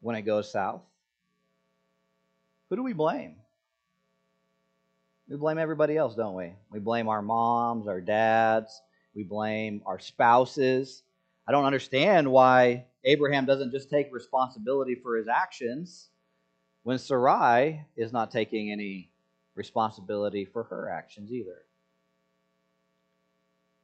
when 0.00 0.16
it 0.16 0.22
goes 0.22 0.50
south? 0.50 0.82
Who 2.68 2.76
do 2.76 2.82
we 2.82 2.92
blame? 2.92 3.36
We 5.28 5.36
blame 5.36 5.58
everybody 5.58 5.96
else, 5.96 6.16
don't 6.16 6.34
we? 6.34 6.52
We 6.72 6.80
blame 6.80 7.08
our 7.08 7.22
moms, 7.22 7.86
our 7.86 8.00
dads, 8.00 8.82
we 9.14 9.22
blame 9.22 9.82
our 9.86 10.00
spouses. 10.00 11.04
I 11.46 11.52
don't 11.52 11.64
understand 11.64 12.30
why 12.30 12.86
Abraham 13.04 13.46
doesn't 13.46 13.70
just 13.70 13.90
take 13.90 14.12
responsibility 14.12 14.96
for 14.96 15.16
his 15.16 15.28
actions 15.28 16.10
when 16.82 16.98
Sarai 16.98 17.86
is 17.96 18.12
not 18.12 18.32
taking 18.32 18.72
any 18.72 19.10
responsibility 19.54 20.44
for 20.44 20.64
her 20.64 20.90
actions 20.90 21.32
either. 21.32 21.62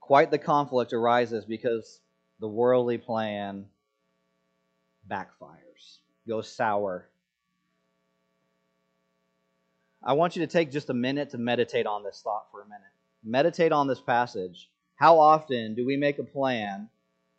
Quite 0.07 0.31
the 0.31 0.39
conflict 0.39 0.93
arises 0.93 1.45
because 1.45 2.01
the 2.39 2.47
worldly 2.47 2.97
plan 2.97 3.67
backfires, 5.11 5.99
goes 6.29 6.49
sour. 6.49 7.09
I 10.05 10.13
want 10.13 10.37
you 10.37 10.47
to 10.47 10.53
take 10.53 10.71
just 10.71 10.91
a 10.91 10.95
minute 10.95 11.31
to 11.31 11.39
meditate 11.39 11.87
on 11.87 12.05
this 12.05 12.21
thought 12.23 12.47
for 12.53 12.63
a 12.63 12.67
minute. 12.67 12.83
Meditate 13.25 13.73
on 13.73 13.89
this 13.89 14.01
passage. 14.01 14.71
How 14.95 15.19
often 15.19 15.75
do 15.75 15.85
we 15.85 15.97
make 15.97 16.21
a 16.21 16.25
plan 16.25 16.89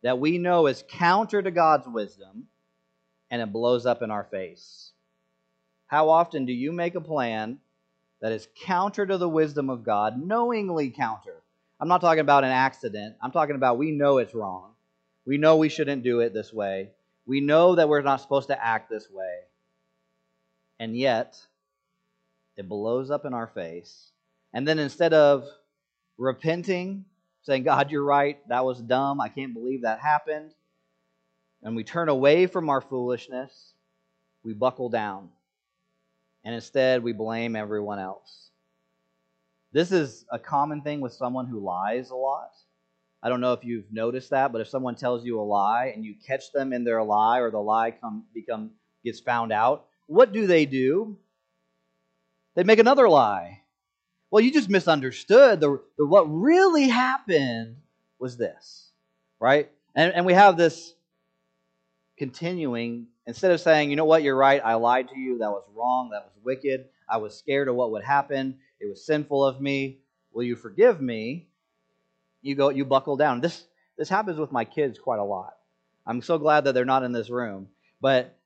that 0.02 0.18
we 0.18 0.36
know 0.36 0.66
is 0.66 0.84
counter 0.90 1.40
to 1.40 1.50
God's 1.50 1.88
wisdom 1.88 2.48
and 3.30 3.40
it 3.40 3.50
blows 3.50 3.86
up 3.86 4.02
in 4.02 4.10
our 4.10 4.24
face? 4.24 4.92
How 5.86 6.10
often 6.10 6.44
do 6.44 6.52
you 6.52 6.70
make 6.72 6.96
a 6.96 7.00
plan 7.00 7.60
that 8.20 8.32
is 8.32 8.46
counter 8.66 9.06
to 9.06 9.16
the 9.16 9.26
wisdom 9.26 9.70
of 9.70 9.84
God, 9.84 10.22
knowingly 10.22 10.90
counter? 10.90 11.40
I'm 11.80 11.88
not 11.88 12.00
talking 12.00 12.20
about 12.20 12.44
an 12.44 12.50
accident. 12.50 13.16
I'm 13.22 13.30
talking 13.30 13.56
about 13.56 13.78
we 13.78 13.92
know 13.92 14.18
it's 14.18 14.34
wrong. 14.34 14.72
We 15.24 15.38
know 15.38 15.56
we 15.56 15.68
shouldn't 15.68 16.02
do 16.02 16.20
it 16.20 16.32
this 16.32 16.52
way. 16.52 16.90
We 17.26 17.40
know 17.40 17.74
that 17.74 17.88
we're 17.88 18.02
not 18.02 18.20
supposed 18.20 18.48
to 18.48 18.64
act 18.64 18.90
this 18.90 19.08
way. 19.10 19.40
And 20.80 20.96
yet, 20.96 21.38
it 22.56 22.68
blows 22.68 23.10
up 23.10 23.24
in 23.24 23.34
our 23.34 23.46
face. 23.46 24.10
And 24.52 24.66
then 24.66 24.78
instead 24.78 25.12
of 25.12 25.44
repenting 26.16 27.04
saying, 27.42 27.62
God, 27.62 27.90
you're 27.90 28.04
right, 28.04 28.46
that 28.48 28.64
was 28.64 28.78
dumb, 28.78 29.20
I 29.20 29.28
can't 29.28 29.54
believe 29.54 29.82
that 29.82 30.00
happened, 30.00 30.52
and 31.62 31.74
we 31.74 31.82
turn 31.82 32.10
away 32.10 32.46
from 32.46 32.68
our 32.68 32.82
foolishness, 32.82 33.72
we 34.42 34.52
buckle 34.52 34.90
down. 34.90 35.30
And 36.44 36.54
instead, 36.54 37.02
we 37.02 37.12
blame 37.12 37.56
everyone 37.56 37.98
else. 37.98 38.47
This 39.72 39.92
is 39.92 40.24
a 40.30 40.38
common 40.38 40.80
thing 40.82 41.00
with 41.00 41.12
someone 41.12 41.46
who 41.46 41.60
lies 41.60 42.10
a 42.10 42.16
lot. 42.16 42.52
I 43.22 43.28
don't 43.28 43.40
know 43.40 43.52
if 43.52 43.64
you've 43.64 43.92
noticed 43.92 44.30
that, 44.30 44.52
but 44.52 44.60
if 44.60 44.68
someone 44.68 44.94
tells 44.94 45.24
you 45.24 45.40
a 45.40 45.42
lie 45.42 45.92
and 45.94 46.04
you 46.04 46.14
catch 46.26 46.52
them 46.52 46.72
in 46.72 46.84
their 46.84 47.02
lie 47.02 47.40
or 47.40 47.50
the 47.50 47.58
lie 47.58 47.90
come 47.90 48.24
become 48.32 48.70
gets 49.04 49.20
found 49.20 49.52
out, 49.52 49.86
what 50.06 50.32
do 50.32 50.46
they 50.46 50.66
do? 50.66 51.18
They 52.54 52.64
make 52.64 52.78
another 52.78 53.08
lie. 53.08 53.62
Well, 54.30 54.42
you 54.42 54.52
just 54.52 54.68
misunderstood. 54.68 55.60
The, 55.60 55.80
the 55.96 56.06
what 56.06 56.24
really 56.24 56.88
happened 56.88 57.76
was 58.18 58.36
this, 58.36 58.90
right? 59.40 59.70
And, 59.94 60.12
and 60.12 60.26
we 60.26 60.32
have 60.32 60.56
this 60.56 60.94
continuing, 62.16 63.06
instead 63.26 63.52
of 63.52 63.60
saying, 63.60 63.90
you 63.90 63.96
know 63.96 64.04
what, 64.04 64.22
you're 64.22 64.36
right, 64.36 64.60
I 64.64 64.74
lied 64.74 65.08
to 65.10 65.18
you, 65.18 65.38
that 65.38 65.50
was 65.50 65.64
wrong, 65.74 66.10
that 66.10 66.24
was 66.24 66.44
wicked, 66.44 66.86
I 67.08 67.18
was 67.18 67.36
scared 67.36 67.68
of 67.68 67.76
what 67.76 67.92
would 67.92 68.04
happen, 68.04 68.58
it 68.80 68.88
was 68.88 69.04
sinful 69.04 69.44
of 69.44 69.60
me, 69.60 69.98
will 70.32 70.44
you 70.44 70.56
forgive 70.56 71.00
me? 71.00 71.48
You 72.42 72.54
go, 72.54 72.68
you 72.68 72.84
buckle 72.84 73.16
down. 73.16 73.40
This 73.40 73.64
this 73.96 74.08
happens 74.08 74.38
with 74.38 74.52
my 74.52 74.64
kids 74.64 74.98
quite 74.98 75.18
a 75.18 75.24
lot. 75.24 75.54
I'm 76.06 76.22
so 76.22 76.38
glad 76.38 76.64
that 76.64 76.72
they're 76.72 76.84
not 76.84 77.02
in 77.02 77.12
this 77.12 77.28
room. 77.28 77.68
But 78.00 78.38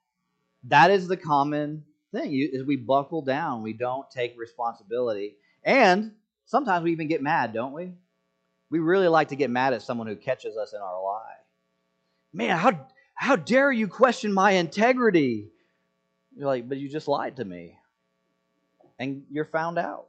that 0.65 0.91
is 0.91 1.07
the 1.07 1.17
common 1.17 1.85
thing. 2.13 2.33
You, 2.33 2.49
is 2.53 2.65
we 2.65 2.77
buckle 2.77 3.23
down. 3.23 3.63
We 3.63 3.75
don't 3.75 4.11
take 4.11 4.39
responsibility. 4.39 5.37
And 5.63 6.13
sometimes 6.47 6.85
we 6.85 6.93
even 6.93 7.09
get 7.09 7.23
mad, 7.23 7.53
don't 7.53 7.73
we? 7.73 7.93
We 8.71 8.79
really 8.79 9.09
like 9.09 9.29
to 9.29 9.37
get 9.37 9.51
mad 9.51 9.75
at 9.75 9.83
someone 9.83 10.07
who 10.07 10.17
catches 10.17 10.57
us 10.57 10.73
in 10.73 10.81
our 10.81 11.03
lie. 11.03 11.37
Man, 12.33 12.57
how, 12.57 12.87
how 13.15 13.37
dare 13.37 13.71
you 13.71 13.87
question 13.87 14.33
my 14.33 14.53
integrity? 14.53 15.51
You're 16.35 16.47
like, 16.47 16.67
but 16.67 16.79
you 16.79 16.89
just 16.89 17.09
lied 17.09 17.37
to 17.37 17.45
me. 17.45 17.77
And 18.99 19.25
you're 19.31 19.45
found 19.45 19.79
out. 19.79 20.09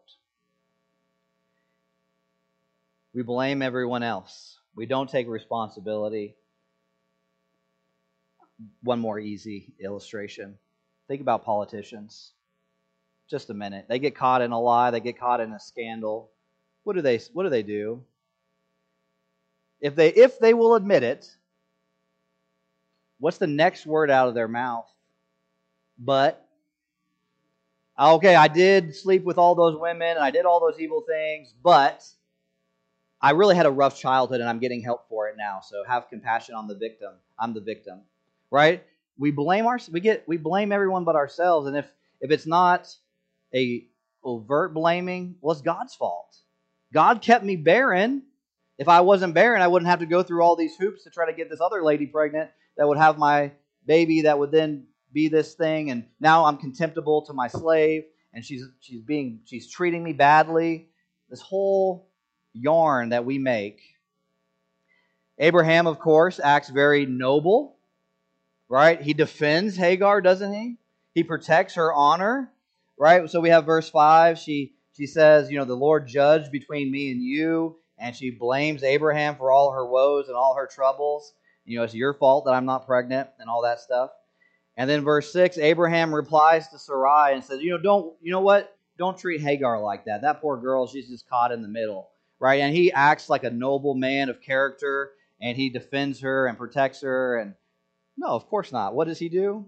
We 3.13 3.23
blame 3.23 3.61
everyone 3.61 4.03
else. 4.03 4.57
We 4.75 4.85
don't 4.85 5.09
take 5.09 5.27
responsibility. 5.27 6.35
One 8.81 8.99
more 8.99 9.19
easy 9.19 9.73
illustration. 9.79 10.57
Think 11.07 11.21
about 11.21 11.45
politicians 11.45 12.31
just 13.29 13.49
a 13.49 13.53
minute. 13.53 13.85
They 13.89 13.99
get 13.99 14.15
caught 14.15 14.41
in 14.41 14.51
a 14.51 14.59
lie, 14.59 14.91
they 14.91 14.99
get 14.99 15.19
caught 15.19 15.39
in 15.39 15.51
a 15.53 15.59
scandal. 15.59 16.29
What 16.83 16.95
do 16.95 17.01
they 17.01 17.19
what 17.33 17.43
do 17.43 17.49
they 17.49 17.63
do? 17.63 18.03
If 19.81 19.95
they 19.95 20.09
if 20.09 20.39
they 20.39 20.53
will 20.53 20.75
admit 20.75 21.03
it, 21.03 21.35
what's 23.19 23.37
the 23.37 23.47
next 23.47 23.85
word 23.85 24.11
out 24.11 24.27
of 24.27 24.33
their 24.33 24.47
mouth? 24.47 24.87
But 25.97 26.45
Uh, 27.97 28.15
okay, 28.15 28.35
I 28.35 28.47
did 28.47 28.95
sleep 28.95 29.23
with 29.23 29.37
all 29.37 29.55
those 29.55 29.79
women 29.79 30.09
and 30.09 30.19
I 30.19 30.31
did 30.31 30.45
all 30.45 30.59
those 30.59 30.79
evil 30.79 31.03
things, 31.07 31.53
but 31.63 32.03
I 33.21 33.31
really 33.31 33.55
had 33.55 33.65
a 33.65 33.71
rough 33.71 33.99
childhood 33.99 34.41
and 34.41 34.49
I'm 34.49 34.59
getting 34.59 34.81
help 34.81 35.07
for 35.07 35.27
it 35.29 35.35
now. 35.37 35.61
So 35.61 35.83
have 35.87 36.09
compassion 36.09 36.55
on 36.55 36.67
the 36.67 36.75
victim. 36.75 37.13
I'm 37.37 37.53
the 37.53 37.61
victim. 37.61 38.01
Right? 38.49 38.83
We 39.17 39.31
blame 39.31 39.67
our 39.67 39.79
we 39.91 39.99
get 39.99 40.27
we 40.27 40.37
blame 40.37 40.71
everyone 40.71 41.03
but 41.03 41.15
ourselves 41.15 41.67
and 41.67 41.77
if 41.77 41.91
if 42.19 42.31
it's 42.31 42.47
not 42.47 42.93
a 43.53 43.85
overt 44.23 44.73
blaming, 44.73 45.35
well, 45.41 45.51
it's 45.51 45.61
God's 45.61 45.93
fault. 45.93 46.37
God 46.93 47.21
kept 47.21 47.43
me 47.43 47.55
barren. 47.55 48.23
If 48.77 48.87
I 48.87 49.01
wasn't 49.01 49.33
barren, 49.33 49.61
I 49.61 49.67
wouldn't 49.67 49.89
have 49.89 49.99
to 49.99 50.05
go 50.05 50.23
through 50.23 50.41
all 50.41 50.55
these 50.55 50.75
hoops 50.77 51.03
to 51.03 51.11
try 51.11 51.27
to 51.27 51.33
get 51.33 51.49
this 51.49 51.61
other 51.61 51.83
lady 51.83 52.07
pregnant 52.07 52.49
that 52.77 52.87
would 52.87 52.97
have 52.97 53.17
my 53.17 53.51
baby 53.85 54.21
that 54.21 54.39
would 54.39 54.51
then 54.51 54.87
be 55.13 55.27
this 55.27 55.53
thing 55.53 55.91
and 55.91 56.05
now 56.19 56.45
I'm 56.45 56.57
contemptible 56.57 57.23
to 57.23 57.33
my 57.33 57.47
slave 57.47 58.03
and 58.33 58.43
she's 58.43 58.63
she's 58.79 59.01
being 59.01 59.41
she's 59.45 59.69
treating 59.69 60.03
me 60.03 60.13
badly. 60.13 60.89
This 61.29 61.41
whole 61.41 62.09
yarn 62.53 63.09
that 63.09 63.25
we 63.25 63.37
make. 63.37 63.81
Abraham, 65.39 65.87
of 65.87 65.99
course, 65.99 66.39
acts 66.43 66.69
very 66.69 67.05
noble, 67.05 67.77
right? 68.69 69.01
He 69.01 69.13
defends 69.13 69.75
Hagar, 69.75 70.21
doesn't 70.21 70.53
he? 70.53 70.77
He 71.13 71.23
protects 71.23 71.75
her 71.75 71.93
honor 71.93 72.53
right? 72.97 73.29
So 73.29 73.39
we 73.39 73.49
have 73.49 73.65
verse 73.65 73.89
5. 73.89 74.39
She, 74.39 74.73
she 74.95 75.07
says, 75.07 75.51
You 75.51 75.57
know, 75.57 75.65
the 75.65 75.75
Lord 75.75 76.07
judged 76.07 76.51
between 76.51 76.91
me 76.91 77.11
and 77.11 77.21
you. 77.21 77.77
And 77.97 78.15
she 78.15 78.31
blames 78.31 78.83
Abraham 78.83 79.35
for 79.35 79.51
all 79.51 79.71
her 79.71 79.85
woes 79.85 80.27
and 80.27 80.35
all 80.35 80.55
her 80.55 80.67
troubles. 80.67 81.33
You 81.65 81.77
know, 81.77 81.83
it's 81.83 81.93
your 81.93 82.13
fault 82.13 82.45
that 82.45 82.53
I'm 82.53 82.65
not 82.65 82.85
pregnant 82.85 83.29
and 83.39 83.49
all 83.49 83.61
that 83.63 83.79
stuff. 83.79 84.09
And 84.75 84.89
then 84.89 85.03
verse 85.03 85.31
6, 85.31 85.57
Abraham 85.57 86.13
replies 86.13 86.67
to 86.69 86.79
Sarai 86.79 87.33
and 87.33 87.43
says, 87.43 87.61
You 87.61 87.71
know, 87.71 87.77
don't, 87.77 88.15
you 88.21 88.31
know 88.31 88.41
what? 88.41 88.75
Don't 88.97 89.17
treat 89.17 89.41
Hagar 89.41 89.81
like 89.81 90.05
that. 90.05 90.21
That 90.21 90.41
poor 90.41 90.57
girl, 90.57 90.87
she's 90.87 91.09
just 91.09 91.29
caught 91.29 91.51
in 91.51 91.61
the 91.61 91.67
middle, 91.67 92.09
right? 92.39 92.61
And 92.61 92.75
he 92.75 92.91
acts 92.91 93.29
like 93.29 93.43
a 93.43 93.49
noble 93.49 93.93
man 93.93 94.29
of 94.29 94.41
character 94.41 95.11
and 95.41 95.57
he 95.57 95.69
defends 95.69 96.21
her 96.21 96.47
and 96.47 96.57
protects 96.57 97.01
her. 97.01 97.37
And 97.37 97.53
no, 98.17 98.27
of 98.27 98.47
course 98.47 98.71
not. 98.71 98.95
What 98.95 99.07
does 99.07 99.19
he 99.19 99.29
do? 99.29 99.67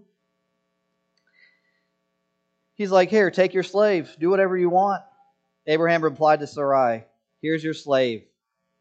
He's 2.74 2.90
like, 2.90 3.10
Here, 3.10 3.30
take 3.30 3.54
your 3.54 3.62
slave. 3.62 4.16
Do 4.18 4.30
whatever 4.30 4.56
you 4.56 4.70
want. 4.70 5.02
Abraham 5.66 6.02
replied 6.02 6.40
to 6.40 6.46
Sarai, 6.46 7.04
Here's 7.42 7.62
your 7.62 7.74
slave. 7.74 8.24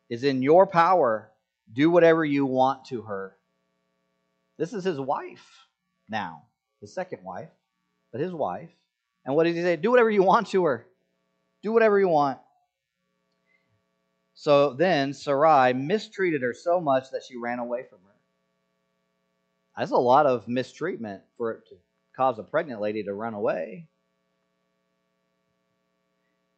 Is 0.09 0.23
in 0.23 0.43
your 0.43 0.67
power. 0.67 1.31
Do 1.71 1.89
whatever 1.89 2.23
you 2.23 2.45
want 2.45 2.85
to 2.85 3.01
her. 3.03 3.35
This 4.57 4.71
is 4.71 4.83
his 4.83 4.99
wife 4.99 5.64
now, 6.09 6.43
his 6.81 6.93
second 6.93 7.23
wife, 7.23 7.49
but 8.11 8.21
his 8.21 8.33
wife. 8.33 8.69
And 9.25 9.35
what 9.35 9.45
did 9.45 9.55
he 9.55 9.61
say? 9.61 9.75
Do 9.75 9.91
whatever 9.91 10.09
you 10.09 10.23
want 10.23 10.47
to 10.47 10.65
her. 10.65 10.85
Do 11.63 11.71
whatever 11.71 11.99
you 11.99 12.07
want. 12.07 12.39
So 14.35 14.73
then 14.73 15.13
Sarai 15.13 15.73
mistreated 15.73 16.41
her 16.41 16.53
so 16.53 16.79
much 16.79 17.11
that 17.11 17.23
she 17.27 17.37
ran 17.37 17.59
away 17.59 17.83
from 17.89 17.99
her. 18.05 18.13
That's 19.77 19.91
a 19.91 19.97
lot 19.97 20.25
of 20.25 20.47
mistreatment 20.47 21.23
for 21.37 21.51
it 21.53 21.67
to 21.69 21.75
cause 22.15 22.37
a 22.37 22.43
pregnant 22.43 22.81
lady 22.81 23.03
to 23.03 23.13
run 23.13 23.33
away. 23.33 23.87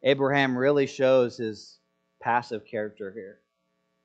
Abraham 0.02 0.56
really 0.56 0.86
shows 0.86 1.36
his 1.36 1.78
passive 2.20 2.64
character 2.64 3.10
here. 3.12 3.38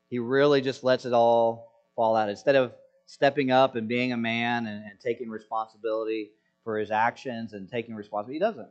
He 0.09 0.19
really 0.19 0.61
just 0.61 0.83
lets 0.83 1.05
it 1.05 1.13
all 1.13 1.71
fall 1.95 2.15
out. 2.15 2.29
Instead 2.29 2.55
of 2.55 2.73
stepping 3.05 3.51
up 3.51 3.75
and 3.75 3.87
being 3.87 4.13
a 4.13 4.17
man 4.17 4.65
and, 4.65 4.83
and 4.85 4.99
taking 4.99 5.29
responsibility 5.29 6.31
for 6.63 6.77
his 6.77 6.91
actions 6.91 7.53
and 7.53 7.69
taking 7.69 7.95
responsibility, 7.95 8.35
he 8.35 8.39
doesn't. 8.39 8.69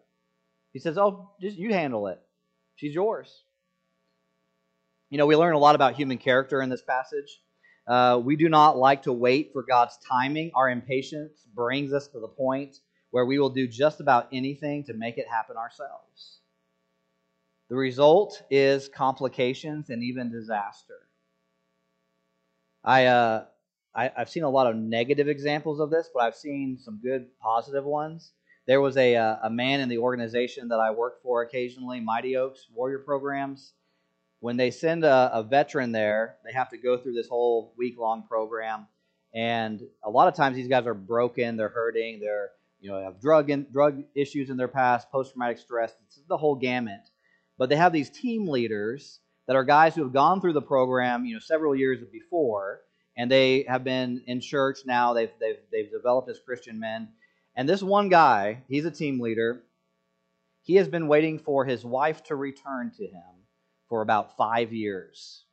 He 0.73 0.79
says, 0.79 0.97
Oh, 0.99 1.31
just 1.41 1.57
you 1.57 1.73
handle 1.73 2.07
it. 2.07 2.21
She's 2.77 2.95
yours. 2.95 3.45
You 5.11 5.19
know, 5.19 5.27
we 5.27 5.37
learn 5.37 5.55
a 5.55 5.59
lot 5.59 5.75
about 5.75 5.95
human 5.95 6.17
character 6.19 6.63
in 6.63 6.71
this 6.71 6.83
passage. 6.83 7.41
Uh, 7.87 8.21
we 8.25 8.37
do 8.37 8.49
not 8.49 8.79
like 8.79 9.03
to 9.03 9.13
wait 9.13 9.51
for 9.53 9.63
God's 9.63 9.99
timing. 10.09 10.53
Our 10.55 10.71
impatience 10.71 11.47
brings 11.55 11.93
us 11.93 12.09
to 12.09 12.21
the 12.21 12.29
point 12.29 12.77
where 13.11 13.27
we 13.27 13.39
will 13.39 13.51
do 13.51 13.67
just 13.67 14.01
about 14.01 14.29
anything 14.33 14.85
to 14.85 14.95
make 14.95 15.19
it 15.19 15.27
happen 15.29 15.57
ourselves. 15.57 16.39
The 17.69 17.77
result 17.77 18.43
is 18.51 18.89
complications 18.89 19.91
and 19.91 20.03
even 20.03 20.31
disaster. 20.31 21.09
I, 22.85 23.07
uh, 23.07 23.45
I, 23.95 24.11
have 24.17 24.31
seen 24.31 24.43
a 24.43 24.51
lot 24.51 24.67
of 24.67 24.77
negative 24.77 25.29
examples 25.29 25.81
of 25.81 25.91
this, 25.91 26.09
but 26.13 26.23
I've 26.23 26.35
seen 26.35 26.79
some 26.79 27.01
good 27.03 27.27
positive 27.41 27.85
ones. 27.85 28.33
There 28.67 28.81
was 28.81 28.97
a, 28.97 29.17
uh, 29.17 29.37
a 29.43 29.51
man 29.51 29.81
in 29.81 29.89
the 29.89 29.99
organization 29.99 30.69
that 30.69 30.79
I 30.79 30.93
work 30.93 31.23
for 31.23 31.43
occasionally, 31.43 32.01
Mighty 32.01 32.37
Oaks 32.37 32.67
Warrior 32.73 33.01
Programs. 33.01 33.75
When 34.41 34.57
they 34.57 34.71
send 34.71 35.05
a, 35.05 35.31
a 35.33 35.43
veteran 35.43 35.93
there, 35.93 36.37
they 36.45 36.53
have 36.53 36.71
to 36.71 36.79
go 36.79 36.97
through 36.97 37.15
this 37.15 37.29
whole 37.29 37.75
week 37.77 37.99
long 37.99 38.25
program. 38.27 38.87
And 39.35 39.81
a 40.03 40.11
lot 40.11 40.29
of 40.29 40.35
times 40.35 40.57
these 40.57 40.69
guys 40.69 40.87
are 40.87 40.95
broken, 40.95 41.57
they're 41.57 41.69
hurting, 41.69 42.21
they're 42.21 42.51
you 42.81 42.91
know 42.91 43.03
have 43.03 43.21
drug 43.21 43.51
in, 43.51 43.67
drug 43.73 44.03
issues 44.15 44.51
in 44.51 44.57
their 44.57 44.69
past, 44.69 45.11
post 45.11 45.33
traumatic 45.33 45.59
stress. 45.59 45.95
It's 46.07 46.21
the 46.29 46.37
whole 46.37 46.55
gamut. 46.55 47.01
But 47.57 47.69
they 47.69 47.77
have 47.77 47.93
these 47.93 48.11
team 48.11 48.49
leaders 48.49 49.21
that 49.47 49.57
are 49.57 49.65
guys 49.65 49.95
who 49.95 50.03
have 50.03 50.13
gone 50.13 50.41
through 50.41 50.55
the 50.55 50.63
program, 50.63 51.25
you 51.25 51.35
know, 51.35 51.41
several 51.41 51.75
years 51.75 52.01
before, 52.13 52.81
and 53.17 53.31
they 53.31 53.65
have 53.69 53.85
been 53.85 54.23
in 54.27 54.41
church 54.41 54.81
now. 54.87 55.13
They've 55.13 55.33
they've 55.41 55.59
they've 55.71 55.91
developed 55.91 56.29
as 56.29 56.39
Christian 56.39 56.79
men. 56.79 57.09
And 57.55 57.69
this 57.69 57.83
one 57.83 58.09
guy, 58.09 58.63
he's 58.69 58.85
a 58.85 58.91
team 58.91 59.21
leader. 59.21 59.63
He 60.63 60.77
has 60.77 60.89
been 60.89 61.09
waiting 61.09 61.39
for 61.39 61.65
his 61.65 61.85
wife 61.85 62.23
to 62.25 62.37
return 62.37 62.93
to 62.97 63.07
him 63.07 63.33
for 63.89 64.01
about 64.01 64.37
five 64.37 64.73
years. 64.73 65.45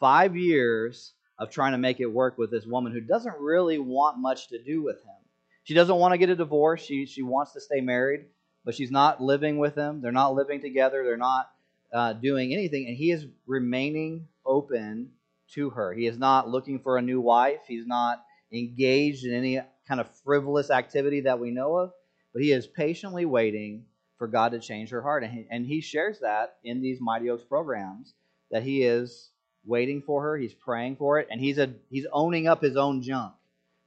Five 0.00 0.36
years 0.36 1.12
of 1.38 1.50
trying 1.50 1.72
to 1.72 1.78
make 1.78 2.00
it 2.00 2.06
work 2.06 2.36
with 2.36 2.50
this 2.50 2.66
woman 2.66 2.92
who 2.92 3.00
doesn't 3.00 3.38
really 3.38 3.78
want 3.78 4.18
much 4.18 4.48
to 4.48 4.62
do 4.62 4.82
with 4.82 4.96
him. 4.96 5.14
She 5.62 5.74
doesn't 5.74 5.96
want 5.96 6.12
to 6.12 6.18
get 6.18 6.30
a 6.30 6.36
divorce. 6.36 6.82
She, 6.82 7.06
she 7.06 7.22
wants 7.22 7.52
to 7.52 7.60
stay 7.60 7.80
married, 7.80 8.26
but 8.64 8.74
she's 8.74 8.90
not 8.90 9.22
living 9.22 9.58
with 9.58 9.74
him. 9.74 10.00
They're 10.00 10.12
not 10.12 10.34
living 10.34 10.60
together. 10.60 11.04
They're 11.04 11.16
not 11.16 11.50
uh, 11.92 12.14
doing 12.14 12.52
anything. 12.52 12.86
And 12.88 12.96
he 12.96 13.10
is 13.10 13.26
remaining 13.46 14.26
open 14.44 15.10
to 15.54 15.70
her. 15.70 15.92
He 15.92 16.06
is 16.06 16.18
not 16.18 16.48
looking 16.48 16.80
for 16.80 16.96
a 16.96 17.02
new 17.02 17.20
wife. 17.20 17.60
He's 17.66 17.86
not 17.86 18.22
engaged 18.52 19.24
in 19.24 19.34
any 19.34 19.60
kind 19.86 20.00
of 20.00 20.08
frivolous 20.24 20.70
activity 20.70 21.22
that 21.22 21.38
we 21.38 21.50
know 21.50 21.76
of, 21.76 21.92
but 22.32 22.42
he 22.42 22.52
is 22.52 22.66
patiently 22.66 23.24
waiting 23.24 23.84
for 24.18 24.26
God 24.26 24.52
to 24.52 24.60
change 24.60 24.90
her 24.90 25.02
heart. 25.02 25.24
And 25.24 25.32
he, 25.32 25.46
and 25.50 25.66
he 25.66 25.80
shares 25.80 26.20
that 26.20 26.56
in 26.64 26.80
these 26.80 27.00
Mighty 27.00 27.30
Oaks 27.30 27.44
programs 27.44 28.14
that 28.50 28.62
he 28.62 28.82
is 28.82 29.30
waiting 29.64 30.02
for 30.02 30.22
her, 30.22 30.36
he's 30.36 30.54
praying 30.54 30.96
for 30.96 31.18
it, 31.18 31.28
and 31.30 31.40
he's 31.40 31.58
a 31.58 31.72
he's 31.90 32.06
owning 32.12 32.46
up 32.46 32.62
his 32.62 32.76
own 32.76 33.02
junk, 33.02 33.34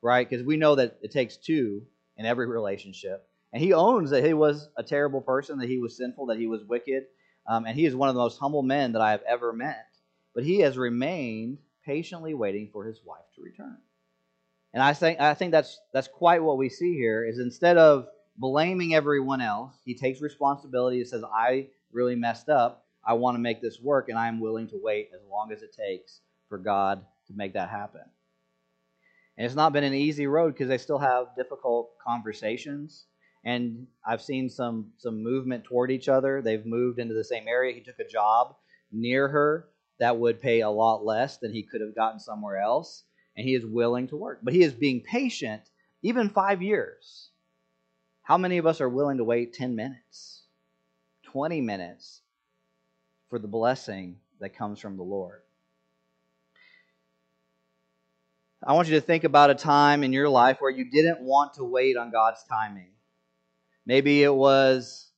right? 0.02 0.28
Because 0.28 0.45
we 0.45 0.58
know 0.58 0.76
that 0.76 0.97
it 1.02 1.12
takes 1.12 1.38
two 1.38 1.84
in 2.17 2.26
every 2.26 2.47
relationship. 2.47 3.28
And 3.54 3.62
he 3.62 3.74
owns 3.74 4.12
that 4.12 4.24
he 4.24 4.34
was 4.34 4.69
a 4.78 4.84
terrible 4.84 5.21
person, 5.21 5.60
that 5.60 5.67
he 5.67 5.80
was 5.80 5.97
sinful, 5.97 6.28
that 6.28 6.38
he 6.38 6.47
was 6.47 6.63
wicked, 6.63 7.04
um, 7.47 7.65
and 7.65 7.78
he 7.78 7.86
is 7.86 7.95
one 7.95 8.08
of 8.08 8.15
the 8.15 8.21
most 8.21 8.39
humble 8.39 8.63
men 8.63 8.93
that 8.93 9.02
I 9.02 9.12
have 9.12 9.24
ever 9.28 9.52
met. 9.52 9.88
But 10.34 10.44
he 10.44 10.60
has 10.60 10.78
remained 10.78 11.60
patiently 11.86 12.34
waiting 12.34 12.70
for 12.72 12.86
his 12.86 13.02
wife 13.06 13.26
to 13.36 13.41
return. 13.41 13.78
And 14.74 14.82
I 14.82 14.94
think 14.94 15.20
I 15.20 15.34
think 15.34 15.52
that's 15.52 15.80
that's 15.94 16.08
quite 16.08 16.41
what 16.41 16.58
we 16.58 16.70
see 16.70 16.94
here 16.94 17.26
is 17.26 17.39
instead 17.39 17.78
of 17.78 18.08
blaming 18.38 18.96
everyone 18.96 19.41
else, 19.41 19.76
he 19.84 19.96
takes 19.96 20.22
responsibility 20.22 21.00
and 21.00 21.08
says, 21.08 21.24
I 21.24 21.67
really 21.91 22.15
messed 22.15 22.50
up. 22.50 22.86
I 23.06 23.13
want 23.13 23.36
to 23.36 23.39
make 23.39 23.62
this 23.62 23.80
work, 23.82 24.10
and 24.10 24.17
I 24.17 24.28
am 24.28 24.39
willing 24.39 24.67
to 24.70 24.80
wait 24.82 25.10
as 25.13 25.22
long 25.30 25.52
as 25.52 25.63
it 25.63 25.76
takes 25.76 26.22
for 26.48 26.58
God 26.58 27.04
to 27.28 27.34
make 27.34 27.54
that 27.54 27.70
happen. 27.70 28.02
And 29.38 29.46
it's 29.46 29.56
not 29.56 29.74
been 29.74 29.84
an 29.84 29.94
easy 29.94 30.28
road 30.28 30.54
because 30.54 30.67
they 30.67 30.78
still 30.78 31.00
have 31.00 31.36
difficult 31.36 31.98
conversations. 31.98 33.06
And 33.44 33.88
I've 34.06 34.22
seen 34.22 34.50
some 34.50 34.91
some 34.98 35.24
movement 35.24 35.63
toward 35.63 35.91
each 35.91 36.08
other. 36.08 36.41
They've 36.41 36.65
moved 36.65 37.00
into 37.00 37.15
the 37.15 37.24
same 37.24 37.48
area. 37.48 37.74
He 37.74 37.82
took 37.82 38.00
a 38.00 38.08
job 38.08 38.56
near 38.91 39.28
her 39.28 39.67
that 40.01 40.17
would 40.17 40.41
pay 40.41 40.61
a 40.61 40.69
lot 40.69 41.05
less 41.05 41.37
than 41.37 41.53
he 41.53 41.61
could 41.61 41.79
have 41.79 41.93
gotten 41.93 42.19
somewhere 42.19 42.57
else 42.57 43.03
and 43.37 43.47
he 43.47 43.53
is 43.53 43.63
willing 43.63 44.07
to 44.07 44.17
work. 44.17 44.39
But 44.41 44.55
he 44.55 44.63
is 44.63 44.73
being 44.73 45.01
patient, 45.01 45.61
even 46.01 46.27
five 46.27 46.63
years. 46.63 47.29
How 48.23 48.39
many 48.39 48.57
of 48.57 48.65
us 48.65 48.81
are 48.81 48.89
willing 48.89 49.17
to 49.17 49.23
wait 49.23 49.53
10 49.53 49.75
minutes, 49.75 50.41
20 51.21 51.61
minutes 51.61 52.21
for 53.29 53.37
the 53.37 53.47
blessing 53.47 54.17
that 54.39 54.57
comes 54.57 54.79
from 54.79 54.97
the 54.97 55.03
Lord? 55.03 55.43
I 58.65 58.73
want 58.73 58.87
you 58.87 58.95
to 58.95 59.01
think 59.01 59.23
about 59.23 59.51
a 59.51 59.55
time 59.55 60.03
in 60.03 60.13
your 60.13 60.29
life 60.29 60.57
where 60.61 60.71
you 60.71 60.89
didn't 60.89 61.21
want 61.21 61.53
to 61.55 61.63
wait 61.63 61.95
on 61.95 62.09
God's 62.09 62.43
timing. 62.49 62.89
Maybe 63.85 64.23
it 64.23 64.33
was 64.33 65.11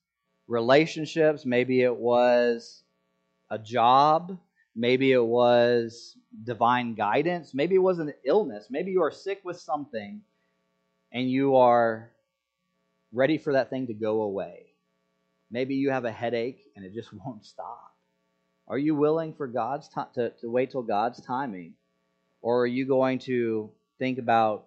relationships, 0.49 1.45
maybe 1.45 1.81
it 1.81 1.95
was 1.95 2.83
a 3.49 3.57
job, 3.57 4.37
Maybe 4.75 5.12
it 5.12 5.23
was 5.23 6.15
divine 6.43 6.95
guidance. 6.95 7.53
Maybe 7.53 7.75
it 7.75 7.81
was 7.81 7.99
an 7.99 8.13
illness. 8.25 8.67
Maybe 8.69 8.91
you 8.91 9.03
are 9.03 9.12
sick 9.12 9.41
with 9.43 9.59
something 9.59 10.21
and 11.12 11.29
you 11.29 11.55
are 11.55 12.09
ready 13.12 13.38
for 13.38 13.53
that 13.53 13.69
thing 13.69 13.88
to 13.88 13.93
go 13.93 14.23
away. 14.23 14.65
Maybe 15.51 15.75
you 15.75 15.91
have 15.91 16.05
a 16.05 16.12
headache 16.12 16.71
and 16.75 16.83
it 16.83 16.93
just 16.93 17.13
won't 17.25 17.45
stop. 17.45 17.91
Are 18.67 18.77
you 18.77 18.95
willing 18.95 19.33
for 19.33 19.47
God's 19.47 19.88
time 19.89 20.07
to, 20.15 20.29
to 20.41 20.49
wait 20.49 20.71
till 20.71 20.83
God's 20.83 21.21
timing? 21.21 21.73
Or 22.41 22.62
are 22.62 22.67
you 22.67 22.86
going 22.86 23.19
to 23.19 23.69
think 23.99 24.17
about 24.17 24.65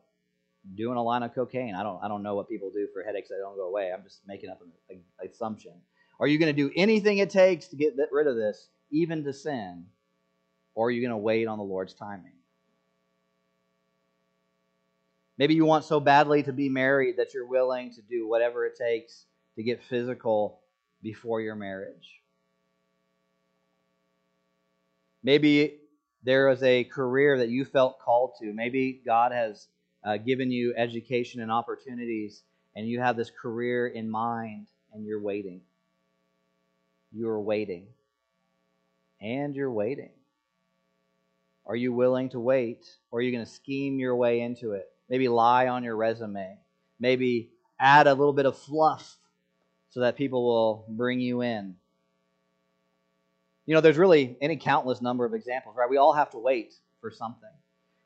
doing 0.75 0.97
a 0.97 1.03
line 1.03 1.23
of 1.23 1.35
cocaine? 1.35 1.75
I 1.75 1.83
don't 1.83 2.03
I 2.03 2.09
don't 2.09 2.23
know 2.23 2.35
what 2.35 2.49
people 2.49 2.71
do 2.71 2.87
for 2.93 3.03
headaches 3.03 3.29
that 3.31 3.39
don't 3.41 3.57
go 3.57 3.69
away. 3.69 3.91
I'm 3.93 4.03
just 4.03 4.21
making 4.27 4.51
up 4.51 4.61
an, 4.63 4.71
an 4.91 5.29
assumption. 5.29 5.73
Are 6.21 6.27
you 6.27 6.39
going 6.39 6.55
to 6.55 6.63
do 6.63 6.71
anything 6.77 7.19
it 7.19 7.31
takes 7.31 7.69
to 7.69 7.77
get 7.77 7.95
rid 8.13 8.27
of 8.27 8.37
this, 8.37 8.69
even 8.91 9.25
to 9.25 9.33
sin? 9.33 9.87
Or 10.77 10.89
are 10.89 10.91
you 10.91 11.01
going 11.01 11.11
to 11.11 11.17
wait 11.17 11.49
on 11.49 11.59
the 11.59 11.65
Lord's 11.65 11.95
timing? 11.95 12.33
Maybe 15.39 15.55
you 15.55 15.65
want 15.65 15.85
so 15.85 15.99
badly 15.99 16.43
to 16.45 16.53
be 16.53 16.69
married 16.69 17.17
that 17.17 17.35
you're 17.35 17.47
willing 17.47 17.93
to 17.95 18.03
do 18.03 18.29
whatever 18.29 18.65
it 18.67 18.77
takes 18.77 19.25
to 19.57 19.63
get 19.63 19.83
physical 19.83 20.61
before 21.03 21.41
your 21.41 21.57
marriage. 21.57 22.21
Maybe 25.23 25.79
there 26.23 26.51
is 26.51 26.63
a 26.63 26.85
career 26.85 27.39
that 27.39 27.49
you 27.49 27.65
felt 27.65 27.99
called 27.99 28.33
to. 28.41 28.53
Maybe 28.53 29.01
God 29.05 29.33
has 29.33 29.69
uh, 30.05 30.19
given 30.19 30.51
you 30.51 30.75
education 30.77 31.41
and 31.41 31.51
opportunities, 31.51 32.43
and 32.75 32.87
you 32.87 33.01
have 33.01 33.17
this 33.17 33.31
career 33.31 33.89
in 33.89 34.11
mind, 34.11 34.67
and 34.93 35.05
you're 35.05 35.21
waiting. 35.21 35.63
You're 37.13 37.41
waiting. 37.41 37.87
And 39.21 39.55
you're 39.57 39.73
waiting. 39.73 40.11
Are 41.67 41.77
you 41.77 41.93
willing 41.93 42.29
to 42.31 42.41
wait? 42.41 42.87
Or 43.11 43.19
are 43.19 43.23
you 43.23 43.33
going 43.33 43.45
to 43.45 43.51
scheme 43.51 43.99
your 43.99 44.15
way 44.15 44.41
into 44.41 44.73
it? 44.73 44.89
Maybe 45.09 45.29
lie 45.29 45.69
on 45.69 45.85
your 45.85 45.97
resume. 45.97 46.59
Maybe 46.99 47.51
add 47.79 48.07
a 48.07 48.15
little 48.15 48.33
bit 48.33 48.47
of 48.47 48.57
fluff 48.57 49.17
so 49.91 50.01
that 50.01 50.17
people 50.17 50.45
will 50.45 50.85
bring 50.89 51.21
you 51.21 51.43
in. 51.43 51.77
You 53.67 53.75
know, 53.75 53.81
there's 53.81 53.99
really 53.99 54.37
any 54.41 54.57
countless 54.57 55.03
number 55.03 55.25
of 55.25 55.35
examples, 55.35 55.75
right? 55.77 55.91
We 55.91 55.97
all 55.97 56.13
have 56.13 56.31
to 56.31 56.39
wait 56.39 56.75
for 57.01 57.11
something. 57.11 57.51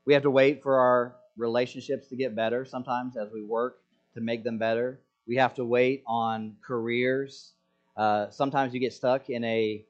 We 0.07 0.15
have 0.15 0.23
to 0.23 0.31
wait 0.31 0.63
for 0.63 0.79
our 0.79 1.17
relationships 1.37 2.09
to 2.09 2.17
get 2.17 2.35
better 2.35 2.65
sometimes 2.65 3.17
as 3.17 3.31
we 3.33 3.43
work 3.43 3.79
to 4.15 4.21
make 4.21 4.43
them 4.43 4.59
better. 4.59 5.01
We 5.27 5.37
have 5.37 5.55
to 5.55 5.65
wait 5.65 6.03
on 6.07 6.57
careers. 6.63 7.53
Uh, 7.97 8.31
sometimes 8.31 8.73
you 8.73 8.81
get 8.81 8.93
stuck 8.93 9.29
in 9.29 9.45
a 9.45 9.85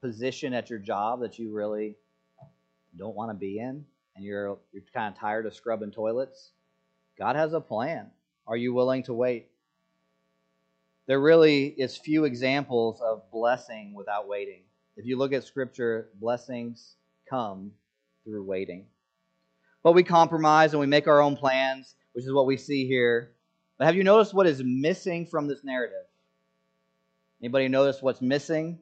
position 0.00 0.52
at 0.52 0.68
your 0.68 0.78
job 0.80 1.20
that 1.20 1.38
you 1.38 1.52
really 1.52 1.96
don't 2.98 3.16
want 3.16 3.30
to 3.30 3.34
be 3.34 3.58
in 3.58 3.84
and 4.16 4.24
you're 4.24 4.58
you're 4.72 4.82
kind 4.92 5.14
of 5.14 5.20
tired 5.20 5.46
of 5.46 5.54
scrubbing 5.54 5.90
toilets, 5.90 6.50
God 7.18 7.36
has 7.36 7.52
a 7.52 7.60
plan. 7.60 8.10
Are 8.46 8.56
you 8.56 8.74
willing 8.74 9.02
to 9.04 9.14
wait? 9.14 9.48
There 11.06 11.20
really 11.20 11.66
is 11.66 11.96
few 11.96 12.24
examples 12.24 13.00
of 13.00 13.30
blessing 13.30 13.94
without 13.94 14.28
waiting. 14.28 14.62
If 14.96 15.06
you 15.06 15.18
look 15.18 15.32
at 15.32 15.44
scripture, 15.44 16.08
blessings 16.20 16.96
come 17.28 17.72
through 18.24 18.44
waiting. 18.44 18.86
But 19.82 19.92
we 19.92 20.02
compromise 20.02 20.72
and 20.72 20.80
we 20.80 20.86
make 20.86 21.06
our 21.06 21.20
own 21.20 21.36
plans, 21.36 21.94
which 22.12 22.24
is 22.24 22.32
what 22.32 22.46
we 22.46 22.56
see 22.56 22.86
here. 22.86 23.32
But 23.76 23.86
have 23.86 23.96
you 23.96 24.04
noticed 24.04 24.32
what 24.32 24.46
is 24.46 24.62
missing 24.64 25.26
from 25.26 25.46
this 25.46 25.64
narrative? 25.64 26.06
Anybody 27.42 27.68
notice 27.68 28.00
what's 28.00 28.22
missing? 28.22 28.78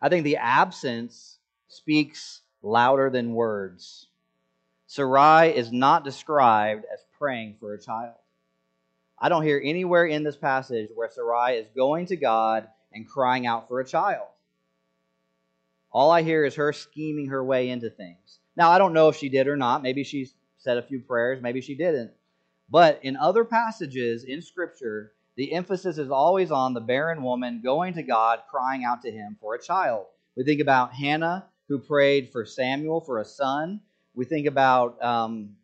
I 0.00 0.08
think 0.08 0.24
the 0.24 0.38
absence 0.38 1.38
speaks 1.68 2.40
louder 2.62 3.10
than 3.10 3.34
words. 3.34 4.06
Sarai 4.86 5.48
is 5.56 5.72
not 5.72 6.04
described 6.04 6.84
as 6.92 7.04
praying 7.18 7.56
for 7.58 7.74
a 7.74 7.80
child. 7.80 8.14
I 9.18 9.28
don't 9.28 9.44
hear 9.44 9.60
anywhere 9.62 10.06
in 10.06 10.22
this 10.22 10.36
passage 10.36 10.90
where 10.94 11.08
Sarai 11.08 11.56
is 11.56 11.66
going 11.76 12.06
to 12.06 12.16
God 12.16 12.68
and 12.92 13.08
crying 13.08 13.46
out 13.46 13.68
for 13.68 13.80
a 13.80 13.86
child. 13.86 14.26
All 15.90 16.10
I 16.10 16.22
hear 16.22 16.44
is 16.44 16.56
her 16.56 16.72
scheming 16.72 17.28
her 17.28 17.44
way 17.44 17.68
into 17.68 17.90
things. 17.90 18.38
Now, 18.56 18.70
I 18.70 18.78
don't 18.78 18.92
know 18.94 19.08
if 19.08 19.16
she 19.16 19.28
did 19.28 19.46
or 19.46 19.56
not. 19.56 19.82
Maybe 19.82 20.04
she 20.04 20.28
said 20.58 20.78
a 20.78 20.82
few 20.82 21.00
prayers, 21.00 21.42
maybe 21.42 21.60
she 21.60 21.74
didn't. 21.74 22.12
But 22.70 23.00
in 23.02 23.16
other 23.16 23.44
passages 23.44 24.24
in 24.24 24.42
Scripture, 24.42 25.12
the 25.36 25.52
emphasis 25.52 25.98
is 25.98 26.10
always 26.10 26.50
on 26.50 26.74
the 26.74 26.80
barren 26.80 27.22
woman 27.22 27.60
going 27.62 27.94
to 27.94 28.02
God, 28.02 28.40
crying 28.50 28.84
out 28.84 29.02
to 29.02 29.10
Him 29.10 29.36
for 29.40 29.54
a 29.54 29.62
child. 29.62 30.06
We 30.36 30.44
think 30.44 30.60
about 30.60 30.94
Hannah, 30.94 31.46
who 31.72 31.78
prayed 31.78 32.30
for 32.30 32.44
Samuel 32.44 33.00
for 33.00 33.18
a 33.18 33.24
son. 33.24 33.80
We 34.14 34.26
think 34.26 34.46
about 34.46 35.02
um, 35.02 35.56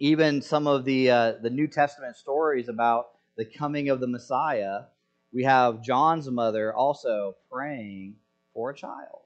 even 0.00 0.42
some 0.42 0.66
of 0.66 0.84
the 0.84 1.12
uh, 1.12 1.32
the 1.40 1.48
New 1.48 1.68
Testament 1.68 2.16
stories 2.16 2.68
about 2.68 3.10
the 3.36 3.44
coming 3.44 3.88
of 3.88 4.00
the 4.00 4.08
Messiah. 4.08 4.86
We 5.32 5.44
have 5.44 5.80
John's 5.80 6.28
mother 6.28 6.74
also 6.74 7.36
praying 7.52 8.16
for 8.52 8.70
a 8.70 8.74
child. 8.74 9.20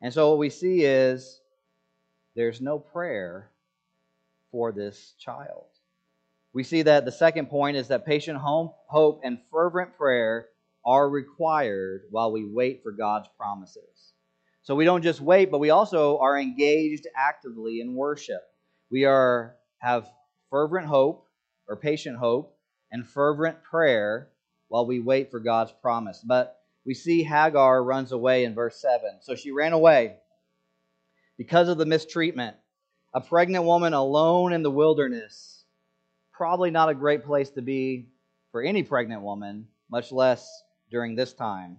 And 0.00 0.12
so 0.12 0.30
what 0.30 0.38
we 0.40 0.50
see 0.50 0.82
is 0.82 1.40
there's 2.34 2.60
no 2.60 2.80
prayer 2.80 3.48
for 4.50 4.72
this 4.72 5.14
child. 5.20 5.66
We 6.52 6.64
see 6.64 6.82
that 6.82 7.04
the 7.04 7.12
second 7.12 7.50
point 7.50 7.76
is 7.76 7.86
that 7.86 8.04
patient 8.04 8.38
hope 8.38 9.20
and 9.22 9.38
fervent 9.52 9.96
prayer 9.96 10.48
are 10.84 11.08
required 11.08 12.02
while 12.10 12.32
we 12.32 12.44
wait 12.44 12.82
for 12.82 12.90
God's 12.90 13.28
promises. 13.38 14.11
So 14.62 14.76
we 14.76 14.84
don't 14.84 15.02
just 15.02 15.20
wait, 15.20 15.50
but 15.50 15.58
we 15.58 15.70
also 15.70 16.18
are 16.18 16.38
engaged 16.38 17.06
actively 17.16 17.80
in 17.80 17.94
worship. 17.94 18.42
We 18.90 19.04
are 19.04 19.56
have 19.78 20.08
fervent 20.50 20.86
hope 20.86 21.26
or 21.68 21.76
patient 21.76 22.18
hope 22.18 22.56
and 22.92 23.06
fervent 23.06 23.64
prayer 23.64 24.28
while 24.68 24.86
we 24.86 25.00
wait 25.00 25.30
for 25.30 25.40
God's 25.40 25.72
promise. 25.82 26.22
But 26.24 26.60
we 26.84 26.94
see 26.94 27.24
Hagar 27.24 27.82
runs 27.82 28.12
away 28.12 28.44
in 28.44 28.54
verse 28.54 28.80
7. 28.80 29.18
So 29.20 29.34
she 29.34 29.50
ran 29.50 29.72
away 29.72 30.16
because 31.36 31.68
of 31.68 31.78
the 31.78 31.86
mistreatment. 31.86 32.56
A 33.14 33.20
pregnant 33.20 33.64
woman 33.64 33.92
alone 33.92 34.52
in 34.52 34.62
the 34.62 34.70
wilderness. 34.70 35.64
Probably 36.32 36.70
not 36.70 36.88
a 36.88 36.94
great 36.94 37.24
place 37.24 37.50
to 37.50 37.62
be 37.62 38.06
for 38.52 38.62
any 38.62 38.82
pregnant 38.82 39.22
woman, 39.22 39.66
much 39.90 40.12
less 40.12 40.62
during 40.90 41.14
this 41.14 41.32
time. 41.32 41.78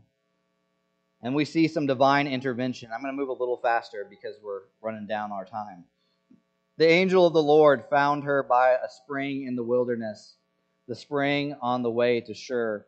And 1.24 1.34
we 1.34 1.46
see 1.46 1.70
some 1.70 1.88
divine 1.88 2.28
intervention. 2.28 2.90
I'm 2.94 3.02
going 3.02 3.14
to 3.14 3.18
move 3.18 3.30
a 3.30 3.34
little 3.34 3.58
faster 3.58 4.06
because 4.10 4.36
we're 4.44 4.64
running 4.82 5.08
down 5.08 5.32
our 5.32 5.46
time. 5.46 5.86
The 6.78 6.88
angel 6.88 7.26
of 7.26 7.34
the 7.34 7.42
Lord 7.42 7.86
found 7.90 8.26
her 8.26 8.44
by 8.44 8.72
a 8.72 8.90
spring 8.90 9.48
in 9.48 9.56
the 9.56 9.64
wilderness, 9.64 10.36
the 10.88 10.96
spring 10.96 11.56
on 11.62 11.82
the 11.82 11.90
way 11.90 12.20
to 12.22 12.34
Shur. 12.34 12.86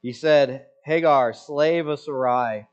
He 0.00 0.14
said, 0.14 0.66
Hagar, 0.84 1.34
slave 1.34 1.86
of 1.86 2.00
Sarai, 2.00 2.66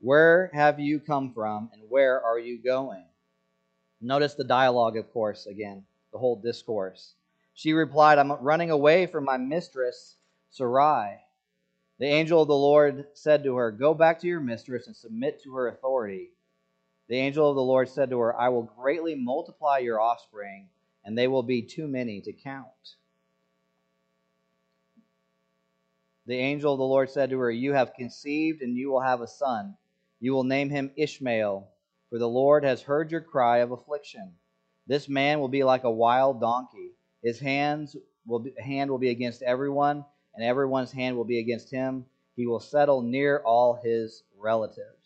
where 0.00 0.50
have 0.52 0.78
you 0.78 1.00
come 1.00 1.32
from 1.32 1.70
and 1.72 1.82
where 1.88 2.22
are 2.22 2.38
you 2.38 2.58
going? 2.58 3.04
Notice 4.02 4.34
the 4.34 4.44
dialogue, 4.44 4.96
of 4.96 5.10
course, 5.12 5.46
again, 5.46 5.84
the 6.12 6.18
whole 6.18 6.36
discourse. 6.36 7.14
She 7.54 7.72
replied, 7.72 8.18
I'm 8.18 8.32
running 8.32 8.70
away 8.70 9.06
from 9.06 9.24
my 9.24 9.36
mistress, 9.38 10.16
Sarai. 10.50 11.18
The 12.00 12.06
angel 12.06 12.40
of 12.40 12.48
the 12.48 12.56
Lord 12.56 13.08
said 13.12 13.44
to 13.44 13.56
her, 13.56 13.70
Go 13.70 13.92
back 13.92 14.20
to 14.20 14.26
your 14.26 14.40
mistress 14.40 14.86
and 14.86 14.96
submit 14.96 15.42
to 15.42 15.52
her 15.52 15.68
authority. 15.68 16.30
The 17.08 17.16
angel 17.16 17.50
of 17.50 17.56
the 17.56 17.62
Lord 17.62 17.90
said 17.90 18.08
to 18.08 18.18
her, 18.20 18.34
I 18.34 18.48
will 18.48 18.62
greatly 18.62 19.14
multiply 19.14 19.78
your 19.78 20.00
offspring, 20.00 20.70
and 21.04 21.16
they 21.16 21.28
will 21.28 21.42
be 21.42 21.60
too 21.60 21.86
many 21.86 22.22
to 22.22 22.32
count. 22.32 22.94
The 26.24 26.36
angel 26.36 26.72
of 26.72 26.78
the 26.78 26.84
Lord 26.84 27.10
said 27.10 27.28
to 27.30 27.38
her, 27.38 27.50
You 27.50 27.74
have 27.74 27.92
conceived, 27.92 28.62
and 28.62 28.74
you 28.74 28.90
will 28.90 29.02
have 29.02 29.20
a 29.20 29.26
son. 29.26 29.76
You 30.20 30.32
will 30.32 30.44
name 30.44 30.70
him 30.70 30.92
Ishmael, 30.96 31.68
for 32.08 32.18
the 32.18 32.28
Lord 32.28 32.64
has 32.64 32.80
heard 32.80 33.12
your 33.12 33.20
cry 33.20 33.58
of 33.58 33.72
affliction. 33.72 34.32
This 34.86 35.06
man 35.06 35.38
will 35.38 35.48
be 35.48 35.64
like 35.64 35.84
a 35.84 35.90
wild 35.90 36.40
donkey. 36.40 36.92
His 37.22 37.40
hands 37.40 37.94
will 38.24 38.38
be, 38.38 38.54
hand 38.58 38.90
will 38.90 38.98
be 38.98 39.10
against 39.10 39.42
everyone, 39.42 40.06
and 40.34 40.44
everyone's 40.44 40.92
hand 40.92 41.16
will 41.16 41.24
be 41.24 41.40
against 41.40 41.70
him. 41.70 42.04
He 42.36 42.46
will 42.46 42.60
settle 42.60 43.02
near 43.02 43.38
all 43.38 43.80
his 43.82 44.22
relatives 44.38 45.00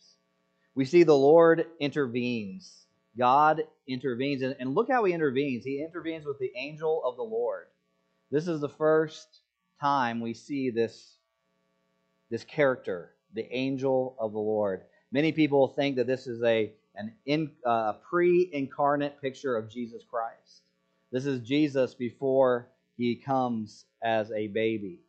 we 0.75 0.85
see 0.85 1.05
the 1.05 1.17
Lord 1.17 1.67
intervenes. 1.79 2.87
God 3.17 3.63
intervenes. 3.87 4.43
And, 4.43 4.75
look 4.75 4.91
how 4.91 5.05
he 5.05 5.13
intervenes. 5.13 5.65
He 5.65 5.83
intervenes 5.83 6.27
with 6.27 6.39
the 6.39 6.53
angel 6.57 7.03
of 7.05 7.17
the 7.17 7.23
Lord. 7.23 7.67
This 8.31 8.49
is 8.49 8.61
the 8.61 8.69
first 8.69 9.29
time 9.81 10.21
we 10.21 10.35
see 10.35 10.71
this, 10.71 11.17
this 12.31 12.43
character, 12.43 13.13
the 13.35 13.47
angel 13.55 14.17
of 14.19 14.33
the 14.33 14.39
Lord. 14.39 14.83
Many 15.13 15.31
people 15.31 15.69
think 15.69 15.97
that 15.97 16.07
this 16.07 16.27
is 16.27 16.43
a 16.43 16.73
an 16.97 17.13
in, 17.27 17.51
uh, 17.67 17.95
pre-incarnate 18.09 19.21
picture 19.21 19.57
of 19.57 19.69
Jesus 19.69 20.05
Christ. 20.09 20.63
This 21.11 21.27
is 21.27 21.41
Jesus 21.41 21.93
before 21.93 22.69
he 22.97 23.17
comes 23.17 23.85
as 24.01 24.31
a 24.31 24.47
baby. 24.47 25.01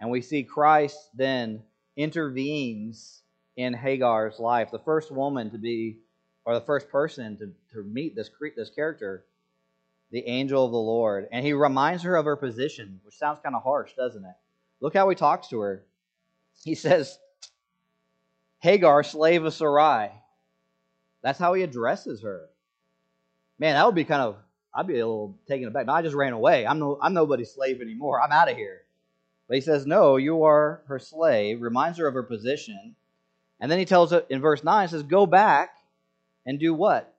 And 0.00 0.10
we 0.10 0.20
see 0.20 0.42
Christ 0.42 0.98
then 1.14 1.62
intervenes 1.96 3.22
in 3.56 3.72
Hagar's 3.72 4.38
life, 4.38 4.70
the 4.70 4.78
first 4.78 5.10
woman 5.10 5.50
to 5.50 5.58
be, 5.58 5.98
or 6.44 6.54
the 6.54 6.60
first 6.60 6.88
person 6.90 7.36
to, 7.38 7.52
to 7.72 7.84
meet 7.84 8.16
this, 8.16 8.30
this 8.56 8.70
character, 8.70 9.24
the 10.10 10.26
angel 10.26 10.64
of 10.64 10.72
the 10.72 10.76
Lord. 10.76 11.28
And 11.32 11.44
he 11.44 11.52
reminds 11.52 12.02
her 12.02 12.16
of 12.16 12.24
her 12.24 12.36
position, 12.36 13.00
which 13.04 13.16
sounds 13.16 13.38
kind 13.42 13.54
of 13.54 13.62
harsh, 13.62 13.92
doesn't 13.96 14.24
it? 14.24 14.34
Look 14.80 14.94
how 14.94 15.08
he 15.08 15.14
talks 15.14 15.48
to 15.48 15.60
her. 15.60 15.84
He 16.62 16.74
says, 16.74 17.18
Hagar, 18.58 19.02
slave 19.02 19.44
of 19.44 19.54
Sarai. 19.54 20.10
That's 21.22 21.38
how 21.38 21.54
he 21.54 21.62
addresses 21.62 22.22
her. 22.22 22.48
Man, 23.58 23.74
that 23.74 23.86
would 23.86 23.94
be 23.94 24.04
kind 24.04 24.22
of, 24.22 24.36
I'd 24.74 24.86
be 24.86 24.94
a 24.94 25.06
little 25.06 25.38
taken 25.46 25.68
aback. 25.68 25.86
No, 25.86 25.92
I 25.92 26.02
just 26.02 26.14
ran 26.14 26.32
away. 26.32 26.66
I'm, 26.66 26.78
no, 26.78 26.98
I'm 27.00 27.14
nobody's 27.14 27.52
slave 27.52 27.80
anymore. 27.80 28.20
I'm 28.20 28.32
out 28.32 28.50
of 28.50 28.56
here. 28.56 28.83
But 29.48 29.56
he 29.56 29.60
says, 29.60 29.86
No, 29.86 30.16
you 30.16 30.42
are 30.44 30.82
her 30.86 30.98
slave, 30.98 31.62
reminds 31.62 31.98
her 31.98 32.06
of 32.06 32.14
her 32.14 32.22
position 32.22 32.96
and 33.60 33.70
then 33.70 33.78
he 33.78 33.84
tells 33.84 34.10
her 34.10 34.24
in 34.28 34.40
verse 34.40 34.62
9, 34.62 34.88
says, 34.88 35.02
Go 35.02 35.26
back 35.26 35.76
and 36.44 36.58
do 36.58 36.74
what? 36.74 37.14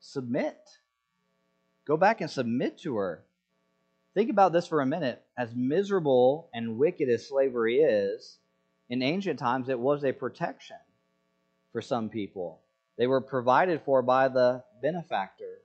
Submit. 0.00 0.58
Go 1.86 1.96
back 1.96 2.20
and 2.20 2.30
submit 2.30 2.78
to 2.80 2.96
her. 2.96 3.24
Think 4.14 4.30
about 4.30 4.52
this 4.52 4.66
for 4.66 4.80
a 4.80 4.86
minute. 4.86 5.22
As 5.38 5.54
miserable 5.54 6.50
and 6.52 6.76
wicked 6.76 7.08
as 7.08 7.26
slavery 7.26 7.78
is, 7.78 8.36
in 8.90 9.02
ancient 9.02 9.38
times 9.38 9.68
it 9.68 9.78
was 9.78 10.04
a 10.04 10.12
protection 10.12 10.76
for 11.72 11.80
some 11.80 12.10
people. 12.10 12.60
They 12.98 13.06
were 13.06 13.22
provided 13.22 13.80
for 13.86 14.02
by 14.02 14.28
the 14.28 14.62
benefactor. 14.82 15.60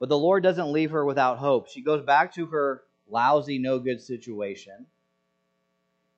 But 0.00 0.08
the 0.08 0.16
Lord 0.16 0.42
doesn't 0.42 0.72
leave 0.72 0.92
her 0.92 1.04
without 1.04 1.38
hope. 1.38 1.68
She 1.68 1.82
goes 1.82 2.02
back 2.02 2.32
to 2.36 2.46
her 2.46 2.84
lousy, 3.10 3.58
no 3.58 3.78
good 3.78 4.00
situation, 4.00 4.86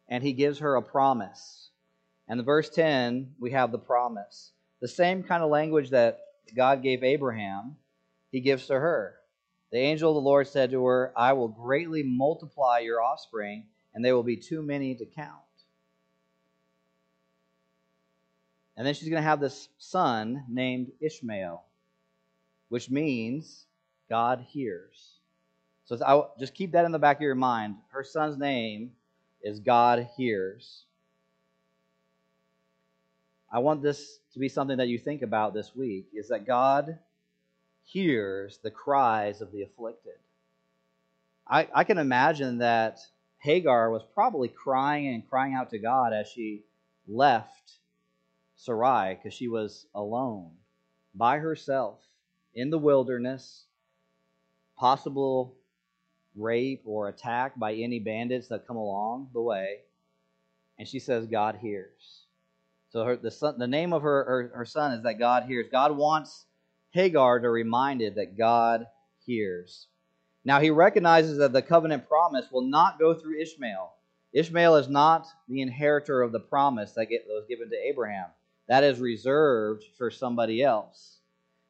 and 0.08 0.22
he 0.22 0.32
gives 0.32 0.58
her 0.58 0.76
a 0.76 0.82
promise. 0.82 1.70
And 2.28 2.38
the 2.38 2.44
verse 2.44 2.68
10, 2.68 3.34
we 3.40 3.52
have 3.52 3.72
the 3.72 3.78
promise. 3.78 4.52
The 4.80 4.88
same 4.88 5.22
kind 5.22 5.42
of 5.42 5.50
language 5.50 5.90
that 5.90 6.20
God 6.54 6.82
gave 6.82 7.02
Abraham, 7.02 7.76
he 8.30 8.40
gives 8.40 8.66
to 8.66 8.74
her. 8.74 9.16
The 9.70 9.78
angel 9.78 10.10
of 10.10 10.16
the 10.16 10.28
Lord 10.28 10.48
said 10.48 10.70
to 10.70 10.84
her, 10.86 11.12
I 11.16 11.32
will 11.32 11.48
greatly 11.48 12.02
multiply 12.02 12.80
your 12.80 13.00
offspring, 13.02 13.66
and 13.94 14.04
they 14.04 14.12
will 14.12 14.22
be 14.22 14.36
too 14.36 14.62
many 14.62 14.94
to 14.96 15.06
count. 15.06 15.36
And 18.76 18.86
then 18.86 18.94
she's 18.94 19.08
going 19.08 19.22
to 19.22 19.28
have 19.28 19.40
this 19.40 19.68
son 19.78 20.44
named 20.48 20.90
Ishmael, 21.00 21.62
which 22.68 22.88
means 22.90 23.66
God 24.08 24.44
hears. 24.48 25.09
So 25.90 25.98
I, 26.06 26.38
just 26.38 26.54
keep 26.54 26.70
that 26.72 26.84
in 26.84 26.92
the 26.92 27.00
back 27.00 27.16
of 27.16 27.22
your 27.22 27.34
mind. 27.34 27.74
Her 27.88 28.04
son's 28.04 28.38
name 28.38 28.92
is 29.42 29.58
God 29.58 30.08
hears. 30.16 30.84
I 33.52 33.58
want 33.58 33.82
this 33.82 34.20
to 34.32 34.38
be 34.38 34.48
something 34.48 34.76
that 34.76 34.86
you 34.86 35.00
think 35.00 35.22
about 35.22 35.52
this 35.52 35.74
week 35.74 36.06
is 36.14 36.28
that 36.28 36.46
God 36.46 36.96
hears 37.82 38.60
the 38.62 38.70
cries 38.70 39.40
of 39.40 39.50
the 39.50 39.62
afflicted. 39.62 40.12
I, 41.48 41.66
I 41.74 41.82
can 41.82 41.98
imagine 41.98 42.58
that 42.58 43.00
Hagar 43.38 43.90
was 43.90 44.04
probably 44.14 44.46
crying 44.46 45.08
and 45.08 45.28
crying 45.28 45.54
out 45.54 45.70
to 45.70 45.78
God 45.80 46.12
as 46.12 46.28
she 46.28 46.62
left 47.08 47.72
Sarai 48.54 49.16
because 49.16 49.34
she 49.34 49.48
was 49.48 49.86
alone 49.92 50.52
by 51.16 51.38
herself 51.38 51.98
in 52.54 52.70
the 52.70 52.78
wilderness, 52.78 53.64
possible 54.76 55.56
rape 56.40 56.82
or 56.84 57.08
attack 57.08 57.58
by 57.58 57.74
any 57.74 57.98
bandits 57.98 58.48
that 58.48 58.66
come 58.66 58.76
along 58.76 59.28
the 59.32 59.40
way. 59.40 59.78
And 60.78 60.88
she 60.88 60.98
says, 60.98 61.26
God 61.26 61.58
hears. 61.60 62.24
So 62.90 63.04
her, 63.04 63.16
the, 63.16 63.30
son, 63.30 63.58
the 63.58 63.66
name 63.66 63.92
of 63.92 64.02
her, 64.02 64.24
her, 64.24 64.52
her 64.56 64.64
son 64.64 64.92
is 64.92 65.02
that 65.04 65.18
God 65.18 65.44
hears. 65.44 65.66
God 65.70 65.96
wants 65.96 66.46
Hagar 66.90 67.38
to 67.40 67.48
reminded 67.48 68.16
that 68.16 68.36
God 68.36 68.86
hears. 69.24 69.86
Now 70.44 70.60
he 70.60 70.70
recognizes 70.70 71.38
that 71.38 71.52
the 71.52 71.62
covenant 71.62 72.08
promise 72.08 72.46
will 72.50 72.62
not 72.62 72.98
go 72.98 73.14
through 73.14 73.40
Ishmael. 73.40 73.92
Ishmael 74.32 74.76
is 74.76 74.88
not 74.88 75.26
the 75.48 75.60
inheritor 75.60 76.22
of 76.22 76.32
the 76.32 76.40
promise 76.40 76.92
that 76.92 77.08
was 77.28 77.46
given 77.48 77.68
to 77.70 77.76
Abraham. 77.76 78.26
That 78.68 78.84
is 78.84 79.00
reserved 79.00 79.84
for 79.98 80.10
somebody 80.10 80.62
else. 80.62 81.18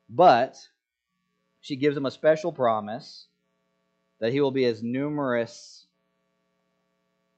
But 0.08 0.56
she 1.60 1.76
gives 1.76 1.96
him 1.96 2.06
a 2.06 2.10
special 2.10 2.52
promise 2.52 3.26
that 4.20 4.32
he 4.32 4.40
will 4.40 4.50
be 4.50 4.66
as 4.66 4.82
numerous 4.82 5.86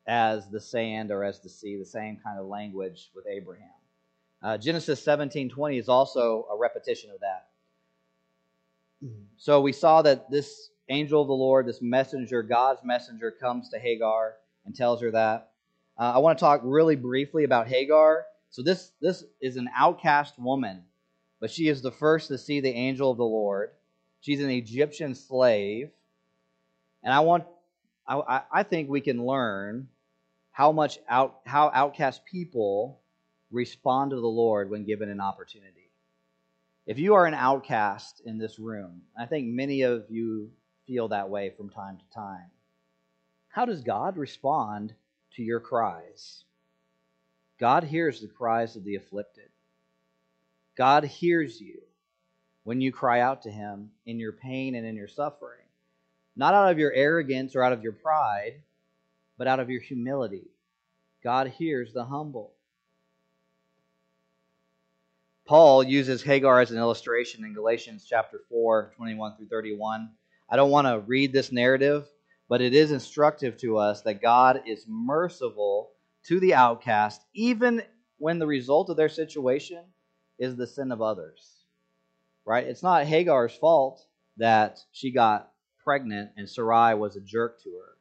as 0.06 0.50
the 0.50 0.60
sand 0.60 1.10
or 1.10 1.24
as 1.24 1.40
the 1.40 1.48
sea, 1.48 1.76
the 1.76 1.86
same 1.86 2.18
kind 2.22 2.38
of 2.38 2.46
language 2.46 3.10
with 3.14 3.24
Abraham. 3.26 3.70
Uh, 4.42 4.58
Genesis 4.58 5.00
17:20 5.04 5.78
is 5.78 5.88
also 5.88 6.46
a 6.50 6.56
repetition 6.56 7.10
of 7.10 7.20
that. 7.20 7.48
So 9.36 9.60
we 9.60 9.72
saw 9.72 10.02
that 10.02 10.30
this 10.30 10.70
angel 10.88 11.22
of 11.22 11.28
the 11.28 11.34
Lord, 11.34 11.66
this 11.66 11.80
messenger, 11.80 12.42
God's 12.42 12.84
messenger, 12.84 13.30
comes 13.30 13.68
to 13.70 13.78
Hagar 13.78 14.36
and 14.64 14.74
tells 14.74 15.00
her 15.00 15.10
that. 15.12 15.52
Uh, 15.98 16.12
I 16.14 16.18
want 16.18 16.38
to 16.38 16.42
talk 16.42 16.60
really 16.64 16.96
briefly 16.96 17.44
about 17.44 17.68
Hagar. 17.68 18.24
So 18.50 18.62
this 18.62 18.92
this 19.00 19.24
is 19.40 19.56
an 19.56 19.68
outcast 19.76 20.38
woman, 20.38 20.84
but 21.40 21.50
she 21.50 21.68
is 21.68 21.80
the 21.80 21.92
first 21.92 22.28
to 22.28 22.38
see 22.38 22.60
the 22.60 22.70
angel 22.70 23.10
of 23.10 23.16
the 23.16 23.24
Lord. 23.24 23.70
She's 24.20 24.42
an 24.42 24.50
Egyptian 24.50 25.14
slave, 25.14 25.90
and 27.02 27.12
I 27.12 27.20
want 27.20 27.44
I, 28.06 28.42
I 28.52 28.62
think 28.62 28.90
we 28.90 29.00
can 29.00 29.24
learn 29.24 29.88
how 30.50 30.72
much 30.72 30.98
out 31.08 31.40
how 31.44 31.70
outcast 31.72 32.24
people 32.24 33.00
respond 33.50 34.10
to 34.10 34.20
the 34.20 34.26
Lord 34.26 34.70
when 34.70 34.84
given 34.84 35.08
an 35.08 35.20
opportunity. 35.20 35.90
If 36.86 36.98
you 36.98 37.14
are 37.14 37.26
an 37.26 37.34
outcast 37.34 38.22
in 38.24 38.38
this 38.38 38.58
room, 38.58 39.02
I 39.18 39.26
think 39.26 39.48
many 39.48 39.82
of 39.82 40.06
you 40.10 40.50
feel 40.86 41.08
that 41.08 41.30
way 41.30 41.50
from 41.56 41.70
time 41.70 41.98
to 41.98 42.14
time. 42.14 42.50
How 43.48 43.64
does 43.64 43.82
God 43.82 44.16
respond 44.16 44.94
to 45.36 45.42
your 45.42 45.60
cries? 45.60 46.44
God 47.60 47.84
hears 47.84 48.20
the 48.20 48.26
cries 48.26 48.74
of 48.74 48.84
the 48.84 48.96
afflicted. 48.96 49.48
God 50.76 51.04
hears 51.04 51.60
you 51.60 51.82
when 52.64 52.80
you 52.80 52.90
cry 52.90 53.20
out 53.20 53.42
to 53.42 53.50
Him 53.50 53.90
in 54.06 54.18
your 54.18 54.32
pain 54.32 54.74
and 54.74 54.86
in 54.86 54.96
your 54.96 55.08
suffering. 55.08 55.61
Not 56.36 56.54
out 56.54 56.70
of 56.70 56.78
your 56.78 56.92
arrogance 56.92 57.54
or 57.54 57.62
out 57.62 57.72
of 57.72 57.82
your 57.82 57.92
pride, 57.92 58.62
but 59.36 59.46
out 59.46 59.60
of 59.60 59.70
your 59.70 59.80
humility. 59.80 60.48
God 61.22 61.48
hears 61.48 61.92
the 61.92 62.04
humble. 62.04 62.52
Paul 65.44 65.82
uses 65.82 66.22
Hagar 66.22 66.60
as 66.60 66.70
an 66.70 66.78
illustration 66.78 67.44
in 67.44 67.52
Galatians 67.52 68.06
chapter 68.08 68.40
4, 68.48 68.92
21 68.96 69.36
through 69.36 69.48
31. 69.48 70.10
I 70.48 70.56
don't 70.56 70.70
want 70.70 70.86
to 70.86 71.00
read 71.00 71.32
this 71.32 71.52
narrative, 71.52 72.08
but 72.48 72.60
it 72.60 72.74
is 72.74 72.92
instructive 72.92 73.56
to 73.58 73.78
us 73.78 74.02
that 74.02 74.22
God 74.22 74.62
is 74.66 74.86
merciful 74.88 75.90
to 76.24 76.40
the 76.40 76.54
outcast, 76.54 77.22
even 77.34 77.82
when 78.18 78.38
the 78.38 78.46
result 78.46 78.88
of 78.88 78.96
their 78.96 79.08
situation 79.08 79.82
is 80.38 80.56
the 80.56 80.66
sin 80.66 80.92
of 80.92 81.02
others. 81.02 81.64
Right? 82.44 82.66
It's 82.66 82.82
not 82.82 83.04
Hagar's 83.04 83.54
fault 83.54 84.04
that 84.38 84.78
she 84.92 85.10
got 85.10 85.51
pregnant 85.84 86.30
and 86.36 86.48
Sarai 86.48 86.94
was 86.94 87.16
a 87.16 87.20
jerk 87.20 87.62
to 87.62 87.70
her, 87.70 87.96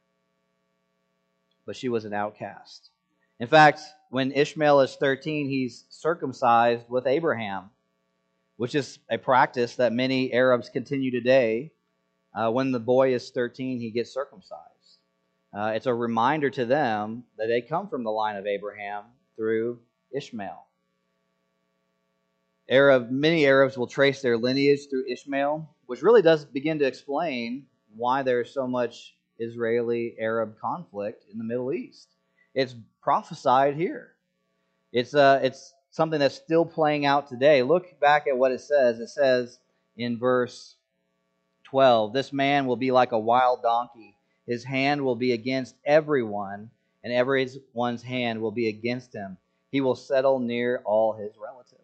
but 1.66 1.76
she 1.76 1.88
was 1.88 2.04
an 2.04 2.12
outcast. 2.12 2.90
In 3.40 3.48
fact, 3.48 3.80
when 4.10 4.32
Ishmael 4.32 4.80
is 4.82 4.94
13, 4.96 5.48
he's 5.48 5.84
circumcised 5.88 6.88
with 6.88 7.06
Abraham, 7.06 7.70
which 8.56 8.74
is 8.74 8.98
a 9.10 9.18
practice 9.18 9.76
that 9.76 9.92
many 9.92 10.32
Arabs 10.32 10.68
continue 10.68 11.10
today. 11.10 11.72
Uh, 12.34 12.50
when 12.50 12.72
the 12.72 12.80
boy 12.80 13.14
is 13.14 13.30
13, 13.30 13.80
he 13.80 13.90
gets 13.90 14.14
circumcised. 14.14 14.62
Uh, 15.52 15.72
it's 15.74 15.86
a 15.86 15.94
reminder 15.94 16.50
to 16.50 16.64
them 16.64 17.24
that 17.36 17.46
they 17.46 17.60
come 17.60 17.88
from 17.88 18.04
the 18.04 18.10
line 18.10 18.36
of 18.36 18.46
Abraham 18.46 19.04
through 19.36 19.80
Ishmael. 20.14 20.66
Arab, 22.68 23.10
many 23.10 23.44
Arabs 23.44 23.76
will 23.76 23.86
trace 23.86 24.22
their 24.22 24.38
lineage 24.38 24.88
through 24.88 25.10
Ishmael, 25.10 25.68
which 25.86 26.02
really 26.02 26.22
does 26.22 26.44
begin 26.44 26.78
to 26.78 26.86
explain 26.86 27.66
why 27.96 28.22
there's 28.22 28.52
so 28.52 28.66
much 28.66 29.14
Israeli 29.38 30.14
Arab 30.18 30.58
conflict 30.60 31.24
in 31.30 31.38
the 31.38 31.44
Middle 31.44 31.72
East. 31.72 32.08
It's 32.54 32.74
prophesied 33.02 33.74
here. 33.74 34.12
It's 34.92 35.14
uh, 35.14 35.40
it's 35.42 35.74
something 35.90 36.20
that's 36.20 36.34
still 36.34 36.64
playing 36.64 37.06
out 37.06 37.28
today. 37.28 37.62
Look 37.62 37.98
back 38.00 38.26
at 38.26 38.36
what 38.36 38.52
it 38.52 38.60
says. 38.60 39.00
It 39.00 39.08
says 39.08 39.58
in 39.96 40.18
verse 40.18 40.76
12, 41.64 42.12
"This 42.12 42.32
man 42.32 42.66
will 42.66 42.76
be 42.76 42.90
like 42.90 43.12
a 43.12 43.18
wild 43.18 43.62
donkey. 43.62 44.16
His 44.46 44.64
hand 44.64 45.02
will 45.02 45.16
be 45.16 45.32
against 45.32 45.76
everyone, 45.84 46.70
and 47.02 47.12
everyone's 47.12 48.02
hand 48.02 48.40
will 48.40 48.50
be 48.50 48.68
against 48.68 49.14
him. 49.14 49.38
He 49.70 49.80
will 49.80 49.94
settle 49.94 50.38
near 50.38 50.82
all 50.84 51.14
his 51.14 51.32
relatives." 51.38 51.82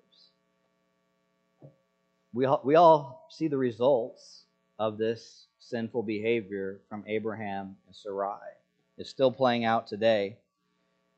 We 2.35 2.45
all, 2.45 2.61
we 2.63 2.75
all 2.75 3.27
see 3.31 3.49
the 3.49 3.57
results 3.57 4.45
of 4.79 4.99
this 4.99 5.48
sinful 5.69 6.03
behavior 6.03 6.81
from 6.89 7.05
Abraham 7.07 7.77
and 7.87 7.95
Sarai. 7.95 8.39
It's 8.97 9.11
still 9.11 9.31
playing 9.31 9.65
out 9.65 9.87
today. 9.87 10.39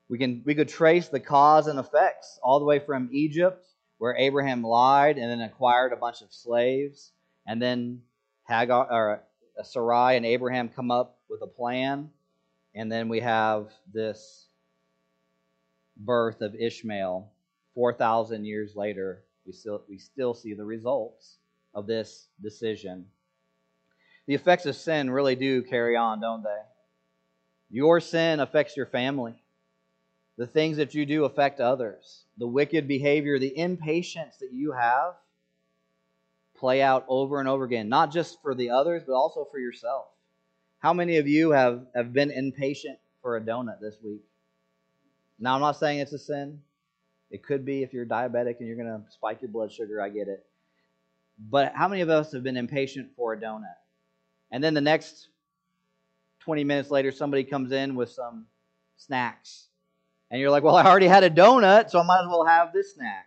We, 0.08 0.18
can, 0.18 0.42
we 0.44 0.54
could 0.54 0.68
trace 0.68 1.08
the 1.08 1.20
cause 1.20 1.66
and 1.66 1.78
effects 1.78 2.38
all 2.42 2.58
the 2.58 2.64
way 2.64 2.80
from 2.80 3.08
Egypt, 3.12 3.66
where 3.98 4.16
Abraham 4.16 4.62
lied 4.62 5.18
and 5.18 5.30
then 5.30 5.40
acquired 5.40 5.92
a 5.92 5.96
bunch 5.96 6.20
of 6.20 6.32
slaves, 6.32 7.12
and 7.46 7.60
then 7.62 8.02
Hagar 8.48 8.86
or 8.90 9.22
uh, 9.58 9.62
Sarai 9.62 10.16
and 10.16 10.26
Abraham 10.26 10.68
come 10.68 10.90
up 10.90 11.18
with 11.28 11.42
a 11.42 11.46
plan, 11.46 12.10
and 12.74 12.90
then 12.90 13.08
we 13.08 13.20
have 13.20 13.68
this 13.92 14.46
birth 15.96 16.40
of 16.40 16.54
Ishmael. 16.54 17.30
Four 17.74 17.92
thousand 17.94 18.46
years 18.46 18.74
later, 18.74 19.22
we 19.46 19.52
still 19.52 19.82
we 19.88 19.98
still 19.98 20.34
see 20.34 20.54
the 20.54 20.64
results 20.64 21.36
of 21.72 21.86
this 21.86 22.26
decision. 22.42 23.06
The 24.30 24.36
effects 24.36 24.64
of 24.64 24.76
sin 24.76 25.10
really 25.10 25.34
do 25.34 25.60
carry 25.60 25.96
on, 25.96 26.20
don't 26.20 26.44
they? 26.44 26.60
Your 27.68 27.98
sin 27.98 28.38
affects 28.38 28.76
your 28.76 28.86
family. 28.86 29.34
The 30.36 30.46
things 30.46 30.76
that 30.76 30.94
you 30.94 31.04
do 31.04 31.24
affect 31.24 31.58
others. 31.58 32.26
The 32.38 32.46
wicked 32.46 32.86
behavior, 32.86 33.40
the 33.40 33.58
impatience 33.58 34.36
that 34.36 34.52
you 34.52 34.70
have 34.70 35.14
play 36.56 36.80
out 36.80 37.06
over 37.08 37.40
and 37.40 37.48
over 37.48 37.64
again, 37.64 37.88
not 37.88 38.12
just 38.12 38.40
for 38.40 38.54
the 38.54 38.70
others, 38.70 39.02
but 39.04 39.14
also 39.14 39.48
for 39.50 39.58
yourself. 39.58 40.04
How 40.78 40.92
many 40.92 41.16
of 41.16 41.26
you 41.26 41.50
have, 41.50 41.86
have 41.96 42.12
been 42.12 42.30
impatient 42.30 43.00
for 43.22 43.36
a 43.36 43.40
donut 43.40 43.80
this 43.80 43.96
week? 44.00 44.22
Now, 45.40 45.56
I'm 45.56 45.60
not 45.60 45.76
saying 45.76 45.98
it's 45.98 46.12
a 46.12 46.20
sin. 46.20 46.60
It 47.32 47.42
could 47.42 47.64
be 47.64 47.82
if 47.82 47.92
you're 47.92 48.06
diabetic 48.06 48.60
and 48.60 48.68
you're 48.68 48.76
going 48.76 48.86
to 48.86 49.02
spike 49.10 49.42
your 49.42 49.50
blood 49.50 49.72
sugar. 49.72 50.00
I 50.00 50.08
get 50.08 50.28
it. 50.28 50.46
But 51.36 51.72
how 51.74 51.88
many 51.88 52.02
of 52.02 52.10
us 52.10 52.30
have 52.30 52.44
been 52.44 52.56
impatient 52.56 53.10
for 53.16 53.32
a 53.32 53.36
donut? 53.36 53.74
And 54.50 54.62
then 54.62 54.74
the 54.74 54.80
next 54.80 55.28
20 56.40 56.64
minutes 56.64 56.90
later, 56.90 57.12
somebody 57.12 57.44
comes 57.44 57.72
in 57.72 57.94
with 57.94 58.10
some 58.10 58.46
snacks 58.96 59.68
and 60.30 60.40
you're 60.40 60.50
like, 60.50 60.62
well, 60.62 60.76
I 60.76 60.84
already 60.84 61.08
had 61.08 61.24
a 61.24 61.30
donut, 61.30 61.90
so 61.90 61.98
I 61.98 62.04
might 62.04 62.22
as 62.22 62.28
well 62.28 62.44
have 62.44 62.72
this 62.72 62.94
snack. 62.94 63.26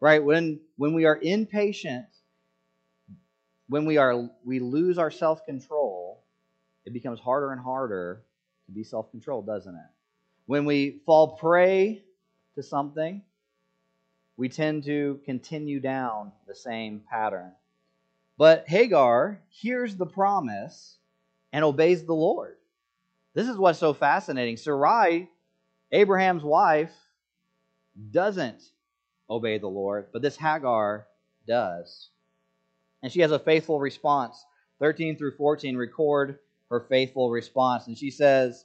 Right? 0.00 0.22
When 0.22 0.60
when 0.76 0.94
we 0.94 1.04
are 1.04 1.18
impatient, 1.20 2.06
when 3.68 3.84
we 3.84 3.98
are 3.98 4.30
we 4.44 4.60
lose 4.60 4.96
our 4.96 5.10
self-control, 5.10 6.22
it 6.86 6.92
becomes 6.92 7.20
harder 7.20 7.52
and 7.52 7.60
harder 7.60 8.22
to 8.66 8.72
be 8.72 8.82
self-controlled, 8.82 9.46
doesn't 9.46 9.74
it? 9.74 9.90
When 10.46 10.64
we 10.64 11.02
fall 11.04 11.36
prey 11.36 12.02
to 12.54 12.62
something, 12.62 13.22
we 14.36 14.48
tend 14.48 14.84
to 14.84 15.20
continue 15.26 15.80
down 15.80 16.32
the 16.46 16.54
same 16.54 17.02
pattern. 17.10 17.52
But 18.40 18.66
Hagar 18.68 19.38
hears 19.50 19.96
the 19.96 20.06
promise 20.06 20.96
and 21.52 21.62
obeys 21.62 22.06
the 22.06 22.14
Lord. 22.14 22.56
This 23.34 23.46
is 23.46 23.58
what's 23.58 23.78
so 23.78 23.92
fascinating. 23.92 24.56
Sarai 24.56 25.28
Abraham's 25.92 26.42
wife 26.42 26.94
doesn't 28.10 28.62
obey 29.28 29.58
the 29.58 29.68
Lord, 29.68 30.06
but 30.10 30.22
this 30.22 30.38
Hagar 30.38 31.06
does. 31.46 32.08
And 33.02 33.12
she 33.12 33.20
has 33.20 33.30
a 33.30 33.38
faithful 33.38 33.78
response. 33.78 34.42
13 34.78 35.18
through 35.18 35.36
14 35.36 35.76
record 35.76 36.38
her 36.70 36.80
faithful 36.80 37.28
response. 37.28 37.88
And 37.88 37.98
she 37.98 38.10
says 38.10 38.64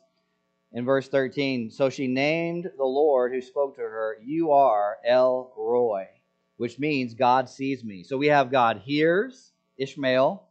in 0.71 0.85
verse 0.85 1.09
13 1.09 1.69
So 1.69 1.89
she 1.89 2.07
named 2.07 2.71
the 2.77 2.85
Lord 2.85 3.33
who 3.33 3.41
spoke 3.41 3.75
to 3.75 3.81
her, 3.81 4.19
You 4.23 4.53
are 4.53 4.99
El 5.05 5.51
Roi, 5.57 6.07
which 6.55 6.79
means 6.79 7.13
God 7.13 7.49
sees 7.49 7.83
me. 7.83 8.03
So 8.03 8.15
we 8.15 8.27
have 8.27 8.49
God 8.49 8.81
hears 8.85 9.51
Ishmael, 9.77 10.43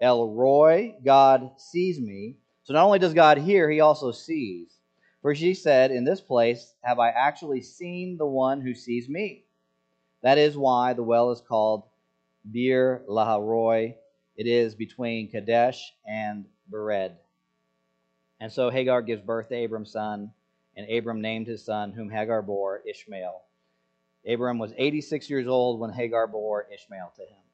El 0.00 0.28
Roi, 0.28 0.96
God 1.04 1.52
sees 1.56 2.00
me. 2.00 2.36
So 2.64 2.74
not 2.74 2.84
only 2.84 2.98
does 2.98 3.14
God 3.14 3.38
hear, 3.38 3.70
he 3.70 3.80
also 3.80 4.12
sees. 4.12 4.78
For 5.22 5.34
she 5.34 5.54
said, 5.54 5.90
In 5.90 6.04
this 6.04 6.20
place 6.20 6.74
have 6.82 6.98
I 6.98 7.10
actually 7.10 7.62
seen 7.62 8.16
the 8.16 8.26
one 8.26 8.60
who 8.60 8.74
sees 8.74 9.08
me. 9.08 9.44
That 10.22 10.38
is 10.38 10.56
why 10.56 10.92
the 10.92 11.02
well 11.02 11.30
is 11.30 11.40
called 11.40 11.84
Beer 12.50 13.02
Lahai-roi. 13.08 13.96
It 14.36 14.46
is 14.46 14.74
between 14.74 15.30
Kadesh 15.30 15.92
and 16.06 16.46
Bered. 16.70 17.12
And 18.40 18.52
so 18.52 18.70
Hagar 18.70 19.02
gives 19.02 19.22
birth 19.22 19.48
to 19.48 19.54
Abram's 19.54 19.92
son, 19.92 20.32
and 20.76 20.88
Abram 20.90 21.20
named 21.20 21.48
his 21.48 21.64
son, 21.64 21.92
whom 21.92 22.10
Hagar 22.10 22.42
bore, 22.42 22.82
Ishmael. 22.86 23.42
Abram 24.28 24.58
was 24.58 24.72
86 24.76 25.28
years 25.28 25.48
old 25.48 25.80
when 25.80 25.92
Hagar 25.92 26.28
bore 26.28 26.66
Ishmael 26.72 27.12
to 27.16 27.22
him. 27.22 27.47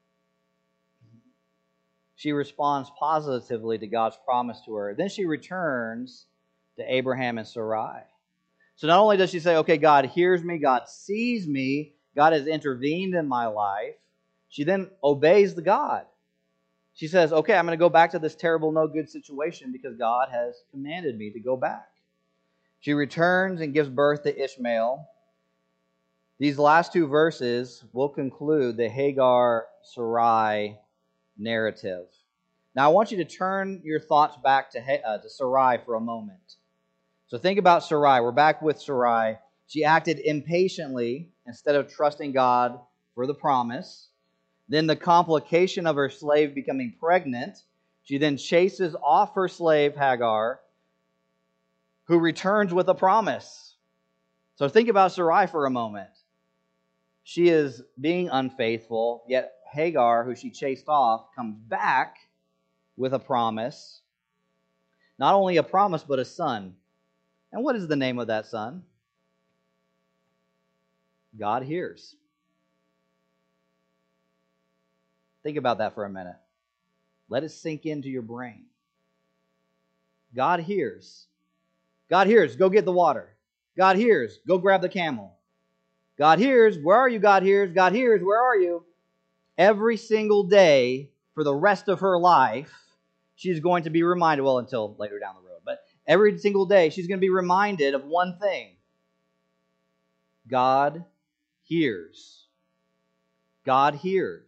She 2.15 2.31
responds 2.31 2.91
positively 2.97 3.77
to 3.77 3.87
God's 3.87 4.17
promise 4.25 4.61
to 4.65 4.75
her. 4.75 4.95
Then 4.95 5.09
she 5.09 5.25
returns 5.25 6.25
to 6.77 6.93
Abraham 6.93 7.37
and 7.37 7.47
Sarai. 7.47 8.01
So 8.77 8.87
not 8.87 8.99
only 8.99 9.17
does 9.17 9.29
she 9.29 9.39
say, 9.39 9.57
okay, 9.57 9.77
God 9.77 10.05
hears 10.05 10.43
me, 10.43 10.57
God 10.57 10.87
sees 10.87 11.47
me, 11.47 11.93
God 12.15 12.33
has 12.33 12.47
intervened 12.47 13.15
in 13.15 13.27
my 13.27 13.47
life, 13.47 13.95
she 14.49 14.63
then 14.63 14.89
obeys 15.03 15.55
the 15.55 15.61
God. 15.61 16.05
She 16.93 17.07
says, 17.07 17.33
okay, 17.33 17.55
I'm 17.55 17.65
going 17.65 17.77
to 17.77 17.83
go 17.83 17.89
back 17.89 18.11
to 18.11 18.19
this 18.19 18.35
terrible, 18.35 18.71
no 18.71 18.87
good 18.87 19.09
situation 19.09 19.73
because 19.73 19.97
God 19.97 20.29
has 20.31 20.55
commanded 20.71 21.17
me 21.17 21.29
to 21.31 21.39
go 21.41 21.57
back. 21.57 21.89
She 22.79 22.93
returns 22.93 23.59
and 23.59 23.73
gives 23.73 23.89
birth 23.89 24.23
to 24.23 24.43
Ishmael. 24.43 25.05
These 26.39 26.57
last 26.57 26.93
two 26.93 27.07
verses 27.07 27.83
will 27.91 28.09
conclude 28.09 28.77
the 28.77 28.87
Hagar 28.87 29.65
Sarai 29.83 30.77
narrative. 31.37 32.07
Now, 32.75 32.89
I 32.89 32.93
want 32.93 33.11
you 33.11 33.17
to 33.17 33.25
turn 33.25 33.81
your 33.83 33.99
thoughts 33.99 34.37
back 34.43 34.71
to, 34.71 34.79
uh, 34.79 35.17
to 35.17 35.29
Sarai 35.29 35.77
for 35.85 35.95
a 35.95 36.01
moment. 36.01 36.55
So, 37.27 37.37
think 37.37 37.57
about 37.57 37.83
Sarai. 37.83 38.21
We're 38.21 38.31
back 38.31 38.61
with 38.61 38.81
Sarai. 38.81 39.37
She 39.67 39.83
acted 39.83 40.19
impatiently 40.19 41.29
instead 41.47 41.75
of 41.75 41.91
trusting 41.91 42.33
God 42.33 42.79
for 43.15 43.25
the 43.25 43.33
promise. 43.33 44.09
Then, 44.67 44.87
the 44.87 44.95
complication 44.95 45.87
of 45.87 45.95
her 45.95 46.09
slave 46.09 46.53
becoming 46.53 46.93
pregnant, 46.99 47.59
she 48.03 48.17
then 48.17 48.37
chases 48.37 48.95
off 49.01 49.35
her 49.35 49.47
slave 49.47 49.95
Hagar, 49.95 50.59
who 52.05 52.19
returns 52.19 52.73
with 52.73 52.89
a 52.89 52.95
promise. 52.95 53.75
So, 54.55 54.67
think 54.67 54.89
about 54.89 55.13
Sarai 55.13 55.47
for 55.47 55.65
a 55.65 55.71
moment. 55.71 56.09
She 57.23 57.47
is 57.47 57.81
being 57.99 58.29
unfaithful, 58.29 59.23
yet 59.27 59.53
Hagar, 59.75 60.23
who 60.23 60.35
she 60.35 60.49
chased 60.49 60.87
off, 60.87 61.27
comes 61.35 61.57
back 61.67 62.17
with 62.97 63.13
a 63.13 63.19
promise. 63.19 64.01
Not 65.19 65.35
only 65.35 65.57
a 65.57 65.63
promise, 65.63 66.03
but 66.03 66.19
a 66.19 66.25
son. 66.25 66.75
And 67.51 67.63
what 67.63 67.75
is 67.75 67.87
the 67.87 67.95
name 67.95 68.17
of 68.17 68.27
that 68.27 68.47
son? 68.47 68.83
God 71.37 71.63
hears. 71.63 72.15
Think 75.43 75.57
about 75.57 75.77
that 75.79 75.93
for 75.93 76.05
a 76.05 76.09
minute. 76.09 76.37
Let 77.29 77.43
it 77.43 77.49
sink 77.49 77.85
into 77.85 78.09
your 78.09 78.21
brain. 78.21 78.65
God 80.33 80.61
hears. 80.61 81.27
God 82.09 82.27
hears, 82.27 82.55
go 82.55 82.69
get 82.69 82.85
the 82.85 82.91
water. 82.91 83.35
God 83.77 83.97
hears, 83.97 84.39
go 84.47 84.57
grab 84.57 84.81
the 84.81 84.89
camel. 84.89 85.33
God 86.17 86.39
hears, 86.39 86.77
where 86.77 86.97
are 86.97 87.09
you? 87.09 87.19
God 87.19 87.43
hears, 87.43 87.73
God 87.73 87.93
hears, 87.93 88.23
where 88.23 88.41
are 88.41 88.55
you? 88.55 88.85
Every 89.57 89.97
single 89.97 90.43
day 90.43 91.09
for 91.33 91.43
the 91.43 91.55
rest 91.55 91.87
of 91.87 91.99
her 92.01 92.17
life, 92.17 92.73
she's 93.35 93.59
going 93.59 93.83
to 93.83 93.89
be 93.89 94.03
reminded, 94.03 94.43
well, 94.43 94.59
until 94.59 94.95
later 94.97 95.19
down 95.19 95.35
the 95.35 95.47
road, 95.47 95.59
but 95.63 95.83
every 96.07 96.37
single 96.37 96.65
day, 96.65 96.89
she's 96.89 97.07
going 97.07 97.19
to 97.19 97.25
be 97.25 97.29
reminded 97.29 97.93
of 97.93 98.05
one 98.05 98.37
thing 98.39 98.75
God 100.47 101.05
hears. 101.63 102.45
God 103.65 103.95
hears. 103.95 104.43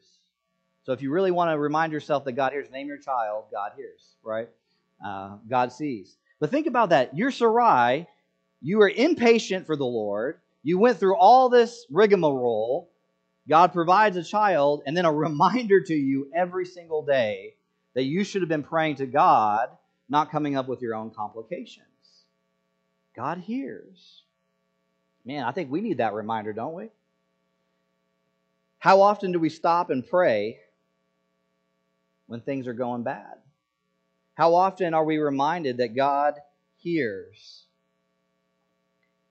So 0.84 0.94
if 0.94 1.02
you 1.02 1.12
really 1.12 1.32
want 1.32 1.52
to 1.52 1.60
remind 1.60 1.92
yourself 1.92 2.24
that 2.26 2.34
God 2.34 2.54
hears, 2.54 2.70
name 2.72 2.88
your 2.88 2.98
child, 2.98 3.46
God 3.52 3.72
hears, 3.76 4.16
right? 4.24 4.48
Uh, 5.06 5.38
God 5.50 5.72
sees. 5.74 6.16
But 6.40 6.52
think 6.52 6.68
about 6.68 6.90
that. 6.90 7.18
You're 7.18 7.32
Sarai. 7.32 8.08
You 8.62 8.82
are 8.82 8.90
impatient 8.90 9.66
for 9.68 9.76
the 9.76 9.86
Lord. 9.86 10.40
You 10.64 10.80
went 10.80 10.98
through 10.98 11.16
all 11.16 11.50
this 11.50 11.86
rigmarole. 11.90 12.90
God 13.48 13.74
provides 13.74 14.18
a 14.18 14.24
child, 14.24 14.84
and 14.86 14.96
then 14.96 15.06
a 15.06 15.14
reminder 15.28 15.82
to 15.82 15.94
you 15.94 16.30
every 16.36 16.66
single 16.66 17.04
day 17.04 17.56
that 17.94 18.04
you 18.04 18.24
should 18.24 18.42
have 18.42 18.50
been 18.50 18.64
praying 18.64 18.96
to 18.98 19.06
God, 19.06 19.70
not 20.10 20.32
coming 20.32 20.56
up 20.56 20.68
with 20.68 20.82
your 20.82 20.96
own 20.96 21.12
complications. 21.12 21.86
God 23.16 23.40
hears. 23.40 24.24
Man, 25.26 25.44
I 25.44 25.52
think 25.52 25.72
we 25.72 25.82
need 25.82 25.98
that 25.98 26.14
reminder, 26.14 26.54
don't 26.54 26.74
we? 26.74 26.90
How 28.80 29.02
often 29.02 29.32
do 29.32 29.40
we 29.40 29.50
stop 29.50 29.90
and 29.90 30.08
pray 30.08 30.60
when 32.28 32.42
things 32.42 32.68
are 32.68 32.74
going 32.74 33.04
bad? 33.04 33.38
How 34.36 34.54
often 34.54 34.94
are 34.94 35.04
we 35.04 35.18
reminded 35.18 35.78
that 35.78 35.96
God 35.96 36.36
hears? 36.78 37.64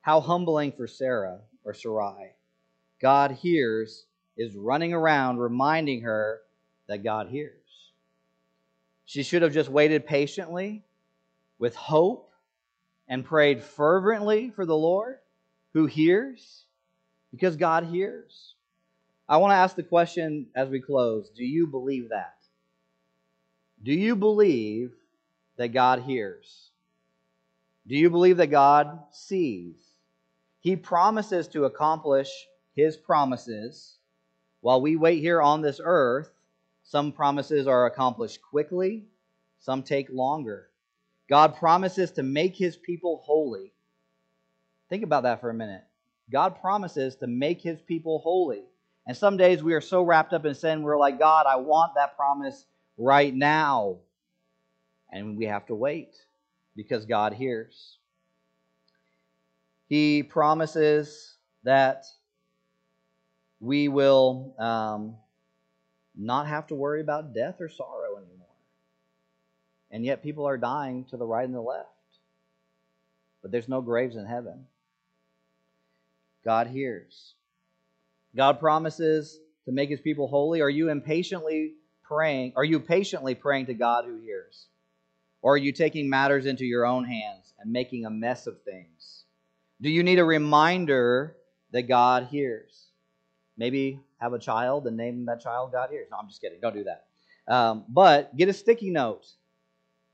How 0.00 0.20
humbling 0.20 0.72
for 0.72 0.88
Sarah 0.88 1.38
or 1.64 1.74
Sarai. 1.74 2.32
God 3.00 3.32
hears 3.32 4.05
is 4.36 4.54
running 4.54 4.92
around 4.92 5.38
reminding 5.38 6.02
her 6.02 6.40
that 6.88 7.02
God 7.02 7.28
hears. 7.28 7.52
She 9.04 9.22
should 9.22 9.42
have 9.42 9.52
just 9.52 9.68
waited 9.68 10.06
patiently 10.06 10.82
with 11.58 11.74
hope 11.74 12.30
and 13.08 13.24
prayed 13.24 13.62
fervently 13.62 14.50
for 14.50 14.66
the 14.66 14.76
Lord 14.76 15.18
who 15.72 15.86
hears 15.86 16.64
because 17.30 17.56
God 17.56 17.84
hears. 17.84 18.54
I 19.28 19.38
want 19.38 19.52
to 19.52 19.56
ask 19.56 19.76
the 19.76 19.82
question 19.82 20.46
as 20.54 20.68
we 20.68 20.80
close 20.80 21.30
Do 21.30 21.44
you 21.44 21.66
believe 21.66 22.10
that? 22.10 22.36
Do 23.82 23.92
you 23.92 24.16
believe 24.16 24.92
that 25.56 25.68
God 25.68 26.02
hears? 26.02 26.70
Do 27.86 27.96
you 27.96 28.10
believe 28.10 28.38
that 28.38 28.48
God 28.48 28.98
sees? 29.12 29.76
He 30.60 30.74
promises 30.74 31.46
to 31.48 31.66
accomplish 31.66 32.28
his 32.74 32.96
promises. 32.96 33.95
While 34.66 34.80
we 34.80 34.96
wait 34.96 35.20
here 35.20 35.40
on 35.40 35.62
this 35.62 35.80
earth, 35.80 36.28
some 36.82 37.12
promises 37.12 37.68
are 37.68 37.86
accomplished 37.86 38.42
quickly, 38.42 39.04
some 39.60 39.84
take 39.84 40.10
longer. 40.10 40.70
God 41.30 41.54
promises 41.54 42.10
to 42.10 42.24
make 42.24 42.56
his 42.56 42.76
people 42.76 43.22
holy. 43.24 43.72
Think 44.90 45.04
about 45.04 45.22
that 45.22 45.40
for 45.40 45.50
a 45.50 45.54
minute. 45.54 45.84
God 46.32 46.60
promises 46.60 47.14
to 47.18 47.28
make 47.28 47.60
his 47.60 47.80
people 47.80 48.18
holy. 48.18 48.64
And 49.06 49.16
some 49.16 49.36
days 49.36 49.62
we 49.62 49.72
are 49.72 49.80
so 49.80 50.02
wrapped 50.02 50.32
up 50.32 50.44
in 50.44 50.56
sin, 50.56 50.82
we're 50.82 50.98
like, 50.98 51.20
God, 51.20 51.46
I 51.46 51.54
want 51.54 51.94
that 51.94 52.16
promise 52.16 52.66
right 52.98 53.32
now. 53.32 53.98
And 55.12 55.36
we 55.36 55.44
have 55.44 55.66
to 55.66 55.76
wait 55.76 56.16
because 56.74 57.06
God 57.06 57.34
hears. 57.34 57.98
He 59.88 60.24
promises 60.24 61.36
that 61.62 62.06
we 63.60 63.88
will 63.88 64.54
um, 64.58 65.16
not 66.16 66.46
have 66.46 66.66
to 66.68 66.74
worry 66.74 67.00
about 67.00 67.34
death 67.34 67.60
or 67.60 67.68
sorrow 67.68 68.16
anymore. 68.16 68.46
And 69.90 70.04
yet 70.04 70.22
people 70.22 70.46
are 70.46 70.58
dying 70.58 71.04
to 71.10 71.16
the 71.16 71.26
right 71.26 71.44
and 71.44 71.54
the 71.54 71.60
left. 71.60 71.88
But 73.42 73.52
there's 73.52 73.68
no 73.68 73.80
graves 73.80 74.16
in 74.16 74.26
heaven. 74.26 74.66
God 76.44 76.66
hears. 76.66 77.34
God 78.34 78.60
promises 78.60 79.38
to 79.64 79.72
make 79.72 79.88
his 79.88 80.00
people 80.00 80.28
holy. 80.28 80.60
Are 80.60 80.70
you 80.70 80.90
impatiently 80.90 81.74
praying? 82.02 82.52
Are 82.56 82.64
you 82.64 82.80
patiently 82.80 83.34
praying 83.34 83.66
to 83.66 83.74
God 83.74 84.04
who 84.04 84.20
hears? 84.20 84.66
Or 85.42 85.54
are 85.54 85.58
you 85.58 85.72
taking 85.72 86.08
matters 86.08 86.46
into 86.46 86.64
your 86.64 86.86
own 86.86 87.04
hands 87.04 87.52
and 87.58 87.72
making 87.72 88.04
a 88.04 88.10
mess 88.10 88.46
of 88.46 88.62
things? 88.62 89.24
Do 89.80 89.90
you 89.90 90.02
need 90.02 90.18
a 90.18 90.24
reminder 90.24 91.36
that 91.72 91.82
God 91.82 92.28
hears? 92.30 92.85
Maybe 93.56 94.00
have 94.18 94.32
a 94.32 94.38
child 94.38 94.86
and 94.86 94.96
name 94.96 95.26
that 95.26 95.40
child 95.40 95.72
God 95.72 95.90
hears. 95.90 96.08
No, 96.10 96.18
I'm 96.18 96.28
just 96.28 96.40
kidding. 96.40 96.60
Don't 96.60 96.74
do 96.74 96.84
that. 96.84 97.06
Um, 97.48 97.84
but 97.88 98.36
get 98.36 98.48
a 98.48 98.52
sticky 98.52 98.90
note. 98.90 99.26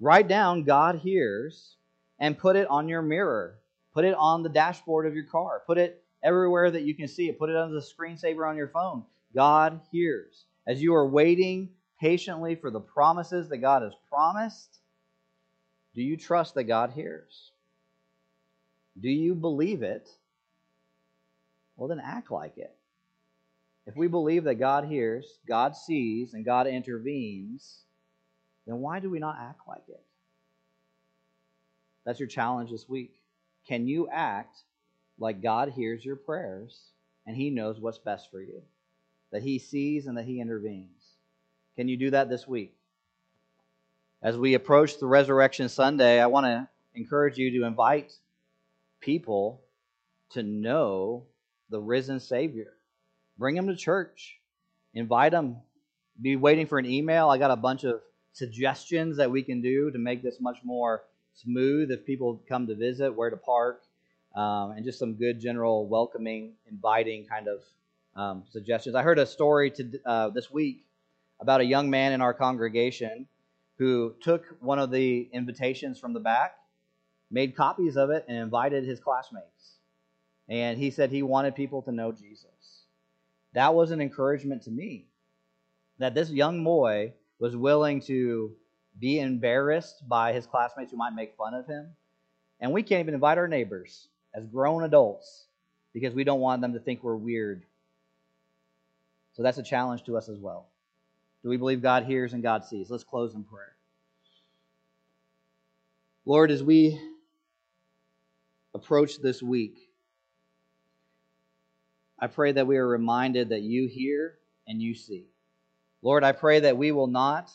Write 0.01 0.29
down 0.29 0.65
God 0.65 0.97
hears 0.97 1.77
and 2.19 2.39
put 2.39 2.57
it 2.57 2.69
on 2.69 2.89
your 2.89 3.03
mirror. 3.03 3.59
Put 3.95 4.05
it 4.05 4.15
on 4.15 4.43
the 4.43 4.49
dashboard 4.49 5.07
of 5.07 5.15
your 5.15 5.25
car. 5.25 5.63
Put 5.67 5.79
it 5.79 6.03
everywhere 6.23 6.71
that 6.71 6.83
you 6.83 6.95
can 6.95 7.09
see 7.09 7.29
it. 7.29 7.39
Put 7.39 7.51
it 7.51 7.57
on 7.57 7.75
the 7.75 7.81
screensaver 7.81 8.49
on 8.49 8.57
your 8.57 8.69
phone. 8.69 9.05
God 9.35 9.81
hears. 9.91 10.45
As 10.67 10.83
you 10.83 10.95
are 10.95 11.07
waiting 11.07 11.71
patiently 12.01 12.55
for 12.55 12.71
the 12.71 12.81
promises 12.81 13.49
that 13.49 13.59
God 13.59 13.83
has 13.83 13.93
promised, 14.09 14.79
do 15.95 16.03
you 16.03 16.17
trust 16.17 16.55
that 16.55 16.65
God 16.65 16.93
hears? 16.93 17.53
Do 19.01 19.09
you 19.09 19.35
believe 19.35 19.83
it? 19.83 20.09
Well, 21.77 21.89
then 21.89 22.01
act 22.05 22.31
like 22.31 22.59
it. 22.59 22.75
If 23.87 23.97
we 23.97 24.07
believe 24.07 24.45
that 24.45 24.57
God 24.57 24.85
hears, 24.85 25.39
God 25.47 25.77
sees, 25.77 26.35
and 26.35 26.45
God 26.45 26.67
intervenes, 26.67 27.81
then 28.67 28.79
why 28.79 29.01
do 29.01 29.11
we 29.11 29.19
not 29.19 29.39
act 29.41 29.61
like 29.67 29.89
it? 29.89 30.03
That's 32.05 32.21
your 32.21 32.29
challenge 32.29 32.71
this 32.71 32.89
week. 32.89 33.19
can 33.67 33.87
you 33.87 34.09
act 34.09 34.59
like 35.19 35.41
God 35.41 35.69
hears 35.69 36.05
your 36.05 36.17
prayers 36.17 36.91
and 37.27 37.37
He 37.37 37.51
knows 37.51 37.79
what's 37.79 37.99
best 37.99 38.31
for 38.31 38.41
you? 38.41 38.63
That 39.31 39.43
He 39.43 39.59
sees 39.59 40.07
and 40.07 40.17
that 40.17 40.25
He 40.25 40.41
intervenes. 40.41 41.17
Can 41.77 41.89
you 41.89 41.97
do 41.97 42.11
that 42.11 42.29
this 42.29 42.47
week? 42.47 42.75
As 44.23 44.37
we 44.37 44.55
approach 44.55 44.99
the 44.99 45.07
Resurrection 45.07 45.69
Sunday, 45.69 46.21
I 46.21 46.27
want 46.27 46.47
to 46.47 46.69
encourage 46.95 47.39
you 47.39 47.51
to 47.59 47.67
invite 47.67 48.13
people 49.01 49.61
to 50.31 50.43
know 50.43 51.25
the 51.71 51.81
risen 51.81 52.21
Savior. 52.21 52.75
Bring 53.43 53.57
them 53.57 53.67
to 53.67 53.75
church. 53.75 54.39
Invite 54.95 55.33
them. 55.33 55.57
Be 56.21 56.37
waiting 56.37 56.69
for 56.69 56.79
an 56.79 56.87
email. 56.87 57.29
I 57.29 57.39
got 57.39 57.51
a 57.51 57.57
bunch 57.57 57.83
of 57.83 58.01
suggestions 58.33 59.17
that 59.17 59.33
we 59.33 59.43
can 59.43 59.61
do 59.61 59.91
to 59.91 59.99
make 59.99 60.23
this 60.23 60.37
much 60.41 60.59
more 60.63 61.03
smooth 61.35 61.91
if 61.91 62.07
people 62.07 62.41
come 62.49 62.69
to 62.69 62.77
visit, 62.77 63.11
where 63.13 63.31
to 63.31 63.37
park, 63.37 63.83
um, 64.37 64.71
and 64.71 64.85
just 64.85 65.01
some 65.01 65.15
good 65.15 65.41
general 65.41 65.89
welcoming, 65.89 66.53
inviting 66.71 67.27
kind 67.27 67.49
of 67.49 67.63
um, 68.15 68.45
suggestions. 68.49 68.95
I 68.95 69.03
heard 69.03 69.19
a 69.19 69.27
story 69.27 69.73
to, 69.73 69.91
uh, 70.07 70.29
this 70.29 70.49
week 70.49 70.85
about 71.41 71.61
a 71.61 71.65
young 71.65 71.91
man 71.91 72.13
in 72.13 72.21
our 72.21 72.35
congregation 72.35 73.27
who 73.77 74.15
took 74.23 74.45
one 74.61 74.79
of 74.79 74.93
the 74.93 75.29
invitations 75.33 75.99
from 75.99 76.13
the 76.13 76.21
back, 76.21 76.55
made 77.29 77.57
copies 77.57 77.97
of 77.97 78.11
it, 78.11 78.25
and 78.29 78.37
invited 78.37 78.85
his 78.85 79.01
classmates. 79.01 79.79
And 80.49 80.79
he 80.79 80.93
said 80.93 81.11
he 81.11 81.25
wanted 81.25 81.57
people 81.57 81.83
to 81.83 81.91
know 81.91 82.13
Jesus. 82.13 82.82
That 83.55 83.75
was 83.75 83.91
an 83.91 84.01
encouragement 84.01 84.63
to 84.63 84.71
me 84.71 85.07
that 85.99 86.15
this 86.15 86.31
young 86.31 86.65
boy 86.65 87.13
was 87.39 87.57
willing 87.57 88.01
to 88.03 88.53
be 88.99 89.21
embarrassed 89.21 90.09
by 90.09 90.33
his 90.33 90.47
classmates 90.47 90.91
who 90.91 90.97
might 90.97 91.15
make 91.15 91.37
fun 91.37 91.55
of 91.55 91.67
him. 91.67 91.89
And 92.61 92.73
we 92.73 92.83
can't 92.83 93.01
even 93.01 93.15
invite 93.15 93.39
our 93.39 93.49
neighbors 93.49 94.09
as 94.35 94.47
grown 94.47 94.85
adults 94.85 95.47
because 95.93 96.15
we 96.15 96.25
don't 96.25 96.41
want 96.41 96.63
them 96.63 96.73
to 96.73 96.81
think 96.81 97.03
we're 97.03 97.17
weird. 97.17 97.65
So 99.35 99.43
that's 99.43 99.59
a 99.59 99.63
challenge 99.63 100.05
to 100.05 100.17
us 100.17 100.29
as 100.29 100.39
well. 100.39 100.69
Do 101.43 101.49
we 101.49 101.57
believe 101.57 101.83
God 101.83 102.05
hears 102.05 102.33
and 102.33 102.43
God 102.43 102.65
sees? 102.65 102.91
Let's 102.91 103.05
close 103.05 103.35
in 103.35 103.45
prayer. 103.45 103.75
Lord, 106.25 106.51
as 106.51 106.63
we 106.63 107.01
approach 108.75 109.19
this 109.21 109.43
week, 109.43 109.91
I 112.23 112.29
pray 112.29 112.53
that 112.53 112.69
we 112.69 112.77
are 112.77 112.87
reminded 112.87 113.49
that 113.49 113.63
you 113.63 113.89
hear 113.89 114.39
and 114.69 114.81
you 114.81 114.95
see. 114.95 115.27
Lord, 116.03 116.23
I 116.23 116.31
pray 116.31 116.61
that 116.61 116.77
we 116.77 116.93
will 116.93 117.09
not 117.09 117.51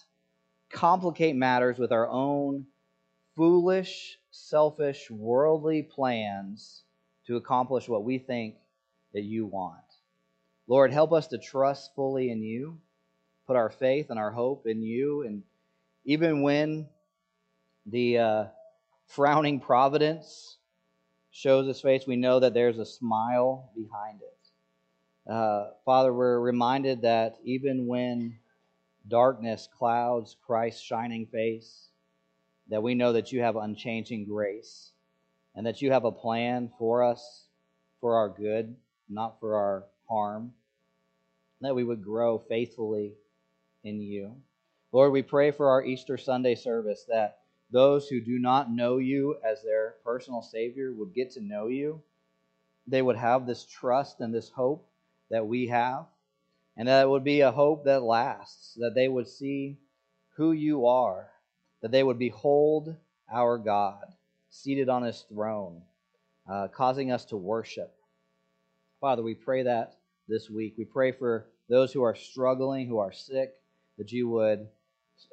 complicate 0.69 1.37
matters 1.37 1.77
with 1.77 1.93
our 1.93 2.09
own 2.09 2.65
foolish, 3.37 4.19
selfish, 4.29 5.09
worldly 5.09 5.83
plans 5.83 6.83
to 7.27 7.37
accomplish 7.37 7.87
what 7.87 8.03
we 8.03 8.17
think 8.17 8.55
that 9.13 9.23
you 9.23 9.45
want. 9.45 9.79
Lord, 10.67 10.91
help 10.91 11.13
us 11.13 11.27
to 11.27 11.37
trust 11.37 11.95
fully 11.95 12.29
in 12.29 12.43
you, 12.43 12.77
put 13.45 13.55
our 13.55 13.69
faith 13.69 14.07
and 14.09 14.19
our 14.19 14.31
hope 14.31 14.67
in 14.67 14.81
you, 14.83 15.21
and 15.21 15.43
even 16.03 16.41
when 16.41 16.89
the 17.85 18.17
uh, 18.17 18.45
frowning 19.05 19.61
providence 19.61 20.57
shows 21.31 21.69
its 21.69 21.79
face, 21.79 22.05
we 22.05 22.17
know 22.17 22.41
that 22.41 22.53
there's 22.53 22.79
a 22.79 22.85
smile 22.85 23.71
behind 23.73 24.21
it. 24.21 24.36
Uh, 25.27 25.71
Father, 25.83 26.13
we're 26.13 26.39
reminded 26.39 27.01
that 27.01 27.37
even 27.43 27.85
when 27.85 28.39
darkness 29.09 29.67
clouds 29.77 30.37
Christ's 30.45 30.81
shining 30.81 31.25
face, 31.25 31.89
that 32.69 32.81
we 32.81 32.95
know 32.95 33.11
that 33.11 33.33
you 33.33 33.41
have 33.41 33.57
unchanging 33.57 34.25
grace 34.25 34.91
and 35.53 35.65
that 35.65 35.81
you 35.81 35.91
have 35.91 36.05
a 36.05 36.11
plan 36.11 36.71
for 36.79 37.03
us 37.03 37.47
for 37.99 38.15
our 38.15 38.29
good, 38.29 38.73
not 39.09 39.37
for 39.41 39.55
our 39.55 39.83
harm, 40.07 40.53
that 41.59 41.75
we 41.75 41.83
would 41.83 42.03
grow 42.03 42.37
faithfully 42.37 43.13
in 43.83 44.01
you. 44.01 44.33
Lord, 44.93 45.11
we 45.11 45.23
pray 45.23 45.51
for 45.51 45.69
our 45.69 45.83
Easter 45.83 46.17
Sunday 46.17 46.55
service 46.55 47.05
that 47.09 47.39
those 47.69 48.07
who 48.07 48.21
do 48.21 48.39
not 48.39 48.71
know 48.71 48.97
you 48.97 49.35
as 49.43 49.61
their 49.61 49.95
personal 50.05 50.41
Savior 50.41 50.93
would 50.93 51.13
get 51.13 51.31
to 51.31 51.41
know 51.41 51.67
you. 51.67 52.01
They 52.87 53.01
would 53.01 53.17
have 53.17 53.45
this 53.45 53.65
trust 53.65 54.21
and 54.21 54.33
this 54.33 54.49
hope 54.49 54.87
that 55.29 55.47
we 55.47 55.67
have 55.67 56.05
and 56.75 56.87
that 56.87 57.01
it 57.01 57.09
would 57.09 57.23
be 57.23 57.41
a 57.41 57.51
hope 57.51 57.85
that 57.85 58.03
lasts, 58.03 58.75
that 58.79 58.93
they 58.93 59.07
would 59.07 59.27
see 59.27 59.77
who 60.35 60.51
you 60.51 60.85
are, 60.85 61.27
that 61.81 61.91
they 61.91 62.03
would 62.03 62.19
behold 62.19 62.95
our 63.31 63.57
God 63.57 64.05
seated 64.49 64.89
on 64.89 65.03
his 65.03 65.25
throne, 65.29 65.81
uh, 66.49 66.67
causing 66.67 67.11
us 67.11 67.25
to 67.25 67.37
worship. 67.37 67.93
Father, 69.01 69.23
we 69.23 69.35
pray 69.35 69.63
that 69.63 69.97
this 70.27 70.49
week. 70.49 70.75
We 70.77 70.85
pray 70.85 71.11
for 71.11 71.47
those 71.69 71.91
who 71.91 72.03
are 72.03 72.15
struggling, 72.15 72.87
who 72.87 72.99
are 72.99 73.11
sick, 73.11 73.53
that 73.97 74.11
you 74.11 74.29
would 74.29 74.67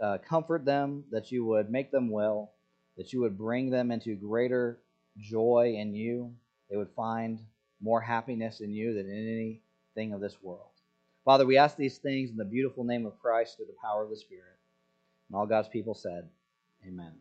uh, 0.01 0.19
comfort 0.27 0.65
them, 0.65 1.05
that 1.11 1.31
you 1.31 1.45
would 1.45 1.71
make 1.71 1.91
them 1.91 2.11
well, 2.11 2.53
that 2.97 3.13
you 3.13 3.21
would 3.21 3.37
bring 3.37 3.71
them 3.71 3.91
into 3.91 4.15
greater 4.15 4.81
joy 5.19 5.75
in 5.79 5.95
you. 5.95 6.35
They 6.71 6.77
would 6.77 6.91
find 6.97 7.41
more 7.81 8.01
happiness 8.01 8.61
in 8.61 8.73
you 8.73 8.95
than 8.95 9.07
in 9.07 9.61
anything 9.97 10.13
of 10.13 10.21
this 10.21 10.37
world. 10.43 10.71
Father, 11.25 11.47
we 11.47 11.57
ask 11.57 11.77
these 11.77 11.99
things 11.99 12.31
in 12.31 12.37
the 12.37 12.45
beautiful 12.45 12.85
name 12.85 13.07
of 13.07 13.19
Christ 13.19 13.57
through 13.57 13.67
the 13.67 13.77
power 13.83 14.05
of 14.05 14.11
the 14.11 14.17
Spirit. 14.17 14.59
And 15.29 15.37
all 15.37 15.47
God's 15.47 15.69
people 15.69 15.95
said, 15.95 16.29
Amen. 16.87 17.13